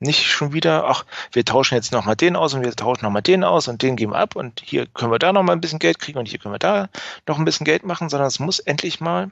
nicht 0.00 0.26
schon 0.26 0.54
wieder, 0.54 0.86
ach, 0.86 1.04
wir 1.32 1.44
tauschen 1.44 1.74
jetzt 1.74 1.92
nochmal 1.92 2.16
den 2.16 2.34
aus 2.34 2.54
und 2.54 2.62
wir 2.64 2.74
tauschen 2.74 3.04
nochmal 3.04 3.22
den 3.22 3.44
aus 3.44 3.68
und 3.68 3.82
den 3.82 3.96
geben 3.96 4.12
wir 4.12 4.18
ab 4.18 4.34
und 4.34 4.62
hier 4.64 4.86
können 4.86 5.12
wir 5.12 5.18
da 5.18 5.32
nochmal 5.32 5.54
ein 5.54 5.60
bisschen 5.60 5.78
Geld 5.78 5.98
kriegen 5.98 6.18
und 6.18 6.26
hier 6.26 6.38
können 6.38 6.54
wir 6.54 6.58
da 6.58 6.88
noch 7.28 7.38
ein 7.38 7.44
bisschen 7.44 7.66
Geld 7.66 7.84
machen, 7.84 8.08
sondern 8.08 8.28
es 8.28 8.40
muss 8.40 8.60
endlich 8.60 9.00
mal, 9.00 9.30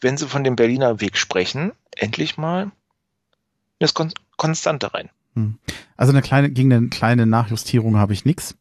wenn 0.00 0.16
sie 0.16 0.26
von 0.26 0.42
dem 0.42 0.56
Berliner 0.56 1.00
Weg 1.00 1.16
sprechen, 1.16 1.72
endlich 1.96 2.36
mal 2.36 2.72
Kon 3.92 4.12
Konstante 4.36 4.92
rein. 4.92 5.10
Hm. 5.34 5.58
Also 5.96 6.12
eine 6.12 6.22
kleine, 6.22 6.50
gegen 6.50 6.72
eine 6.72 6.88
kleine 6.88 7.26
Nachjustierung 7.26 7.98
habe 7.98 8.12
ich 8.12 8.24
nichts. 8.24 8.56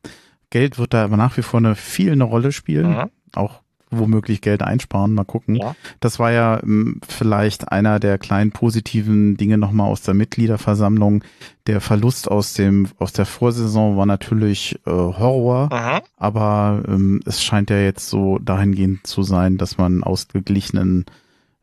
Geld 0.54 0.78
wird 0.78 0.94
da 0.94 1.04
aber 1.04 1.18
nach 1.18 1.36
wie 1.36 1.42
vor 1.42 1.60
eine 1.60 1.74
viel 1.74 2.12
eine 2.12 2.26
Rolle 2.26 2.52
spielen. 2.52 2.92
Mhm. 2.92 3.10
Auch 3.34 3.62
womöglich 3.90 4.40
Geld 4.40 4.62
einsparen. 4.62 5.12
Mal 5.16 5.24
gucken. 5.24 5.56
Ja. 5.56 5.76
Das 6.00 6.20
war 6.20 6.32
ja 6.32 6.58
m, 6.58 6.62
hm, 6.62 7.02
vielleicht 7.08 7.72
einer 7.72 8.00
der 8.00 8.20
kleinen 8.20 8.52
positiven 8.52 9.36
Dinge 9.36 9.58
nochmal 9.58 9.90
aus 9.90 10.04
der 10.04 10.14
Mitgliederversammlung. 10.14 11.24
Der 11.66 11.82
Verlust 11.82 12.30
aus 12.30 12.54
dem 12.54 12.88
aus 13.00 13.14
der 13.14 13.26
Vorsaison 13.26 13.98
war 13.98 14.06
natürlich 14.06 14.80
äh, 14.86 14.92
Horror, 14.92 15.70
Aha. 15.72 16.04
aber 16.18 16.84
ähm, 16.88 17.22
es 17.26 17.44
scheint 17.44 17.72
ja 17.72 17.80
jetzt 17.80 18.10
so 18.10 18.38
dahingehend 18.38 19.08
zu 19.08 19.24
sein, 19.24 19.58
dass 19.58 19.80
man 19.80 20.04
ausgeglichenen 20.04 21.06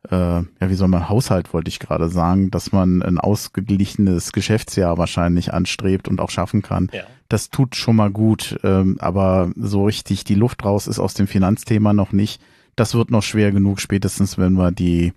äh, 0.09 0.15
ja, 0.15 0.45
wie 0.59 0.73
soll 0.73 0.89
man 0.89 1.07
Haushalt, 1.07 1.53
wollte 1.53 1.69
ich 1.69 1.79
gerade 1.79 2.09
sagen, 2.09 2.51
dass 2.51 2.71
man 2.71 3.03
ein 3.03 3.19
ausgeglichenes 3.19 4.33
Geschäftsjahr 4.33 4.97
wahrscheinlich 4.97 5.53
anstrebt 5.53 6.07
und 6.09 6.19
auch 6.19 6.31
schaffen 6.31 6.61
kann. 6.61 6.89
Ja 6.91 7.03
das 7.31 7.49
tut 7.49 7.75
schon 7.75 7.95
mal 7.95 8.11
gut, 8.11 8.59
ähm, 8.63 8.97
aber 8.99 9.51
so 9.55 9.85
richtig 9.85 10.23
die 10.25 10.35
Luft 10.35 10.65
raus 10.65 10.87
ist 10.87 10.99
aus 10.99 11.13
dem 11.13 11.27
Finanzthema 11.27 11.93
noch 11.93 12.11
nicht. 12.11 12.41
Das 12.75 12.93
wird 12.93 13.09
noch 13.09 13.23
schwer 13.23 13.51
genug, 13.51 13.79
spätestens 13.79 14.37
wenn 14.37 14.53
wir 14.53 14.71
die 14.71 15.13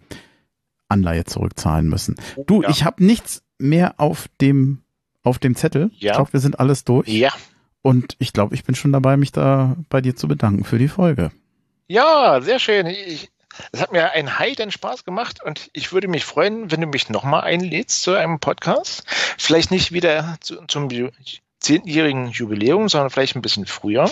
Anleihe 0.89 1.25
zurückzahlen 1.25 1.89
müssen. 1.89 2.15
Du, 2.47 2.63
ja. 2.63 2.69
ich 2.69 2.85
habe 2.85 3.05
nichts 3.05 3.43
mehr 3.59 3.95
auf 3.99 4.29
dem 4.41 4.83
auf 5.23 5.39
dem 5.39 5.57
Zettel. 5.57 5.91
Ja. 5.95 6.13
Ich 6.13 6.17
glaube, 6.17 6.33
wir 6.35 6.41
sind 6.41 6.61
alles 6.61 6.85
durch. 6.85 7.09
Ja. 7.09 7.33
Und 7.83 8.15
ich 8.19 8.33
glaube, 8.33 8.55
ich 8.55 8.63
bin 8.63 8.75
schon 8.75 8.93
dabei, 8.93 9.17
mich 9.17 9.33
da 9.33 9.77
bei 9.89 10.01
dir 10.01 10.15
zu 10.15 10.29
bedanken 10.29 10.65
für 10.65 10.79
die 10.79 10.89
Folge. 10.89 11.33
Ja, 11.89 12.41
sehr 12.43 12.59
schön. 12.59 12.87
Ich, 12.87 13.31
es 13.73 13.81
hat 13.81 13.93
mir 13.93 14.13
einen 14.13 14.39
heiden 14.39 14.71
Spaß 14.71 15.05
gemacht 15.05 15.43
und 15.43 15.71
ich 15.73 15.93
würde 15.93 16.09
mich 16.09 16.25
freuen, 16.25 16.71
wenn 16.71 16.81
du 16.81 16.87
mich 16.87 17.09
nochmal 17.09 17.43
einlädst 17.43 18.03
zu 18.03 18.13
einem 18.13 18.39
Podcast. 18.39 19.05
Vielleicht 19.39 19.71
nicht 19.71 19.93
wieder 19.93 20.37
zu, 20.41 20.65
zum 20.67 20.89
zehnjährigen 21.65 22.31
Jubiläum, 22.31 22.89
sondern 22.89 23.11
vielleicht 23.11 23.37
ein 23.37 23.43
bisschen 23.43 23.67
früher. 23.67 24.11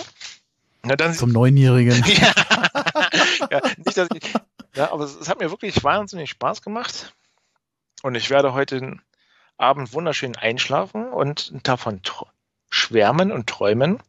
Na, 0.83 0.95
dann, 0.95 1.13
Zum 1.13 1.31
Neunjährigen. 1.31 2.03
ja, 2.05 2.33
ja, 3.49 3.61
nicht, 3.77 3.97
ich, 3.97 4.33
ja, 4.75 4.91
aber 4.91 5.05
es, 5.05 5.15
es, 5.15 5.29
hat 5.29 5.39
mir 5.39 5.49
wirklich 5.49 5.83
wahnsinnig 5.83 6.29
Spaß 6.31 6.61
gemacht. 6.61 7.13
Und 8.01 8.15
ich 8.15 8.29
werde 8.29 8.53
heute 8.53 8.97
Abend 9.57 9.93
wunderschön 9.93 10.35
einschlafen 10.35 11.07
und 11.07 11.53
davon 11.63 12.01
schwärmen 12.69 13.31
und 13.31 13.47
träumen. 13.47 13.99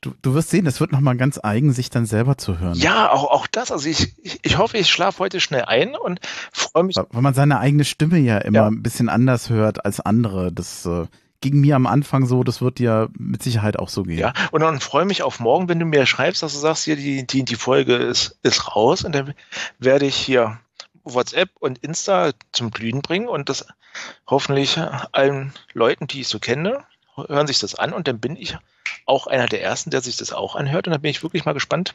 Du, 0.00 0.14
du 0.22 0.32
wirst 0.32 0.50
sehen, 0.50 0.66
es 0.66 0.78
wird 0.78 0.92
nochmal 0.92 1.16
ganz 1.16 1.40
eigen, 1.42 1.72
sich 1.72 1.90
dann 1.90 2.06
selber 2.06 2.38
zu 2.38 2.60
hören. 2.60 2.78
Ja, 2.78 3.10
auch, 3.10 3.24
auch 3.24 3.48
das. 3.48 3.72
Also 3.72 3.88
ich, 3.88 4.14
ich, 4.22 4.38
ich 4.42 4.56
hoffe, 4.56 4.78
ich 4.78 4.88
schlafe 4.88 5.18
heute 5.18 5.40
schnell 5.40 5.64
ein 5.64 5.96
und 5.96 6.20
freue 6.52 6.84
mich. 6.84 6.96
Weil 6.96 7.22
man 7.22 7.34
seine 7.34 7.58
eigene 7.58 7.84
Stimme 7.84 8.18
ja 8.18 8.38
immer 8.38 8.60
ja. 8.60 8.66
ein 8.68 8.82
bisschen 8.82 9.08
anders 9.08 9.50
hört 9.50 9.84
als 9.84 9.98
andere. 9.98 10.52
Das 10.52 10.86
äh, 10.86 11.06
ging 11.40 11.60
mir 11.60 11.76
am 11.76 11.86
Anfang 11.86 12.26
so, 12.26 12.42
das 12.42 12.60
wird 12.60 12.78
dir 12.78 13.08
mit 13.16 13.42
Sicherheit 13.42 13.78
auch 13.78 13.88
so 13.88 14.02
gehen. 14.02 14.18
Ja, 14.18 14.32
und 14.50 14.60
dann 14.60 14.80
freue 14.80 15.04
mich 15.04 15.22
auf 15.22 15.40
morgen, 15.40 15.68
wenn 15.68 15.78
du 15.78 15.86
mir 15.86 16.04
schreibst, 16.06 16.42
dass 16.42 16.52
du 16.52 16.58
sagst, 16.58 16.84
hier, 16.84 16.96
die, 16.96 17.26
die, 17.26 17.44
die 17.44 17.54
Folge 17.56 17.94
ist, 17.94 18.38
ist 18.42 18.74
raus 18.74 19.04
und 19.04 19.12
dann 19.14 19.34
werde 19.78 20.06
ich 20.06 20.16
hier 20.16 20.58
WhatsApp 21.04 21.50
und 21.60 21.78
Insta 21.78 22.32
zum 22.52 22.70
Glühen 22.70 23.02
bringen 23.02 23.28
und 23.28 23.48
das 23.48 23.66
hoffentlich 24.26 24.78
allen 25.12 25.52
Leuten, 25.72 26.06
die 26.06 26.20
ich 26.20 26.28
so 26.28 26.38
kenne, 26.38 26.84
hören 27.16 27.46
sich 27.46 27.58
das 27.58 27.74
an 27.74 27.92
und 27.92 28.08
dann 28.08 28.18
bin 28.20 28.36
ich 28.36 28.56
auch 29.06 29.26
einer 29.26 29.46
der 29.46 29.62
Ersten, 29.62 29.90
der 29.90 30.00
sich 30.02 30.16
das 30.16 30.32
auch 30.32 30.54
anhört 30.56 30.86
und 30.86 30.92
dann 30.92 31.00
bin 31.00 31.10
ich 31.10 31.22
wirklich 31.22 31.44
mal 31.44 31.54
gespannt, 31.54 31.94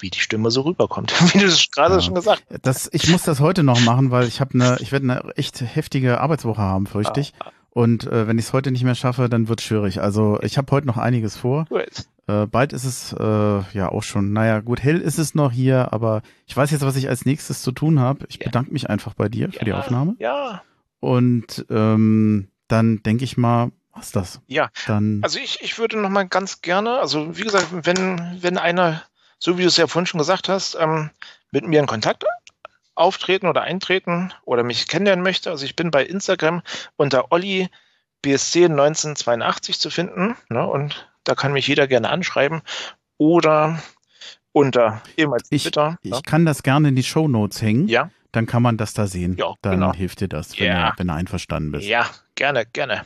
wie 0.00 0.10
die 0.10 0.20
Stimme 0.20 0.50
so 0.50 0.60
rüberkommt, 0.62 1.12
wie 1.34 1.38
du 1.38 1.46
es 1.46 1.70
gerade 1.70 1.94
Ja. 1.96 2.00
schon 2.00 2.14
gesagt 2.14 2.44
Das, 2.62 2.88
ich 2.92 3.08
muss 3.08 3.22
das 3.22 3.40
heute 3.40 3.62
noch 3.62 3.80
machen, 3.80 4.10
weil 4.10 4.28
ich 4.28 4.40
habe 4.40 4.54
eine, 4.54 4.78
ich 4.80 4.92
werde 4.92 5.10
eine 5.10 5.36
echt 5.36 5.60
heftige 5.60 6.20
Arbeitswoche 6.20 6.60
haben, 6.60 6.86
fürchte 6.86 7.20
ich. 7.20 7.34
Ah, 7.40 7.50
Und 7.70 8.06
äh, 8.06 8.26
wenn 8.26 8.38
ich 8.38 8.46
es 8.46 8.52
heute 8.52 8.70
nicht 8.70 8.82
mehr 8.84 8.94
schaffe, 8.94 9.28
dann 9.28 9.48
wird 9.48 9.60
schwierig. 9.60 10.00
Also 10.00 10.38
ich 10.42 10.58
habe 10.58 10.70
heute 10.72 10.86
noch 10.86 10.96
einiges 10.96 11.36
vor. 11.36 11.66
Gut. 11.68 12.06
Äh, 12.26 12.46
bald 12.46 12.72
ist 12.72 12.84
es 12.84 13.12
äh, 13.12 13.24
ja 13.72 13.88
auch 13.90 14.02
schon, 14.02 14.32
naja 14.32 14.60
gut, 14.60 14.82
hell 14.82 15.00
ist 15.00 15.18
es 15.18 15.34
noch 15.34 15.52
hier, 15.52 15.92
aber 15.92 16.22
ich 16.46 16.56
weiß 16.56 16.70
jetzt, 16.72 16.82
was 16.82 16.96
ich 16.96 17.08
als 17.08 17.24
nächstes 17.24 17.62
zu 17.62 17.72
tun 17.72 18.00
habe. 18.00 18.26
Ich 18.28 18.38
Ja. 18.38 18.46
bedanke 18.46 18.72
mich 18.72 18.90
einfach 18.90 19.14
bei 19.14 19.28
dir 19.28 19.50
für 19.52 19.64
die 19.64 19.70
Ja, 19.70 19.78
Aufnahme. 19.78 20.16
Ja, 20.18 20.62
Und 21.00 21.64
ähm, 21.70 22.48
dann 22.66 23.02
denke 23.02 23.24
ich 23.24 23.36
mal, 23.36 23.70
was 23.94 24.10
das? 24.12 24.40
ja. 24.46 24.68
Dann 24.86 25.20
Also 25.22 25.38
ich, 25.38 25.60
ich 25.62 25.78
würde 25.78 25.98
noch 25.98 26.10
mal 26.10 26.26
ganz 26.28 26.60
gerne, 26.60 26.98
also 26.98 27.36
wie 27.38 27.42
gesagt, 27.44 27.68
wenn, 27.72 28.20
wenn 28.40 28.58
einer, 28.58 29.02
so 29.38 29.56
wie 29.56 29.62
du 29.62 29.68
es 29.68 29.76
ja 29.76 29.86
vorhin 29.86 30.06
schon 30.06 30.18
gesagt 30.18 30.48
hast, 30.48 30.76
ähm, 30.80 31.10
mit 31.50 31.66
mir 31.66 31.80
in 31.80 31.86
Kontakt 31.86 32.24
auftreten 32.98 33.46
oder 33.46 33.62
eintreten 33.62 34.32
oder 34.44 34.62
mich 34.64 34.88
kennenlernen 34.88 35.22
möchte, 35.22 35.50
also 35.50 35.64
ich 35.64 35.76
bin 35.76 35.90
bei 35.90 36.04
Instagram 36.04 36.62
unter 36.96 37.30
Olli 37.32 37.68
BSC 38.22 38.64
1982 38.66 39.78
zu 39.78 39.90
finden 39.90 40.36
ne, 40.48 40.66
und 40.66 41.08
da 41.24 41.34
kann 41.34 41.52
mich 41.52 41.66
jeder 41.68 41.86
gerne 41.86 42.08
anschreiben 42.10 42.62
oder 43.16 43.80
unter 44.52 45.02
ehemals 45.16 45.48
Ich- 45.50 45.62
Twitter. 45.64 45.98
ich 46.02 46.10
ne? 46.10 46.20
kann 46.26 46.44
das 46.44 46.62
gerne 46.62 46.88
in 46.88 46.96
die 46.96 47.02
Show 47.02 47.28
Notes 47.28 47.62
hängen. 47.62 47.88
Ja, 47.88 48.10
Dann 48.32 48.44
kann 48.46 48.62
man 48.62 48.76
das 48.76 48.92
da 48.92 49.06
sehen. 49.06 49.36
Ja, 49.38 49.54
dann 49.62 49.80
genau. 49.80 49.94
hilft 49.94 50.20
dir 50.20 50.28
das, 50.28 50.58
wenn, 50.58 50.66
Ja. 50.66 50.90
du, 50.90 50.98
wenn 50.98 51.06
du 51.08 51.14
einverstanden 51.14 51.72
bist. 51.72 51.86
ja, 51.86 52.06
gerne, 52.34 52.66
gerne. 52.66 53.02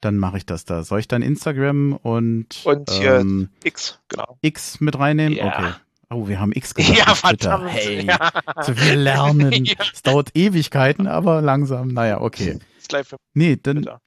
Dann 0.00 0.16
mache 0.18 0.36
ich 0.38 0.44
das 0.46 0.64
da. 0.64 0.82
Soll 0.82 0.98
ich 0.98 1.06
dann 1.06 1.22
Instagram 1.22 1.92
und, 1.92 2.46
Und 2.64 2.90
hier- 2.90 3.20
ähm, 3.20 3.50
X, 3.62 4.00
genau. 4.08 4.36
X 4.40 4.80
mit 4.80 4.98
reinnehmen? 4.98 5.38
Ja. 5.38 5.46
Okay. 5.46 5.72
Oh, 6.12 6.28
wir 6.28 6.38
haben 6.40 6.52
X 6.52 6.74
gesagt. 6.74 6.98
Ja, 6.98 7.14
verdammt. 7.14 7.70
Hey, 7.70 8.04
Ja. 8.04 8.30
so 8.62 8.74
viel 8.74 8.94
lernen. 8.94 9.52
Ja. 9.64 9.74
Es 9.92 10.02
dauert 10.02 10.30
Ewigkeiten, 10.34 11.06
aber 11.06 11.40
langsam. 11.42 11.88
Naja, 11.88 12.20
okay. 12.20 12.58
Ist 12.78 12.88
gleich 12.88 13.06
für 13.06 13.16
Nee, 13.34 13.56
dann 13.62 13.82
ja. 13.82 13.98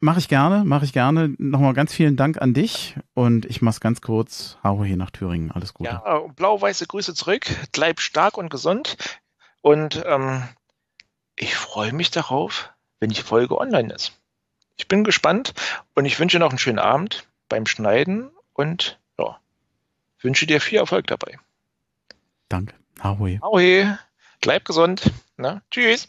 mache 0.00 0.18
ich 0.20 0.28
gerne, 0.28 0.64
mache 0.64 0.84
ich 0.84 0.92
gerne. 0.92 1.34
Nochmal 1.38 1.74
ganz 1.74 1.92
vielen 1.92 2.16
Dank 2.16 2.40
an 2.40 2.54
dich 2.54 2.96
und 3.14 3.44
ich 3.46 3.62
mach's 3.62 3.80
ganz 3.80 4.00
kurz. 4.00 4.58
Hau 4.62 4.84
hier 4.84 4.96
nach 4.96 5.10
Thüringen. 5.10 5.50
Alles 5.50 5.74
Gute. 5.74 5.90
Ja, 5.90 6.18
blau-weiße 6.36 6.86
Grüße 6.86 7.14
zurück. 7.14 7.46
Bleib 7.72 8.00
stark 8.00 8.36
und 8.38 8.50
gesund. 8.50 8.96
Und 9.60 10.02
ähm, 10.06 10.42
ich 11.36 11.54
freue 11.56 11.92
mich 11.92 12.10
darauf, 12.10 12.70
wenn 13.00 13.10
die 13.10 13.20
Folge 13.22 13.58
online 13.58 13.92
ist. 13.92 14.12
Ich 14.76 14.88
bin 14.88 15.04
gespannt 15.04 15.54
und 15.94 16.04
ich 16.04 16.18
wünsche 16.18 16.38
noch 16.38 16.50
einen 16.50 16.58
schönen 16.58 16.78
Abend 16.78 17.28
beim 17.48 17.66
Schneiden 17.66 18.30
und 18.54 18.98
ja, 19.18 19.38
wünsche 20.24 20.46
dir 20.46 20.60
viel 20.60 20.78
Erfolg 20.78 21.06
dabei. 21.06 21.38
Danke. 22.48 22.74
Ahoi. 23.00 23.38
Ahoi, 23.40 23.86
bleib 24.40 24.64
gesund. 24.64 25.10
Na, 25.36 25.62
tschüss. 25.70 26.08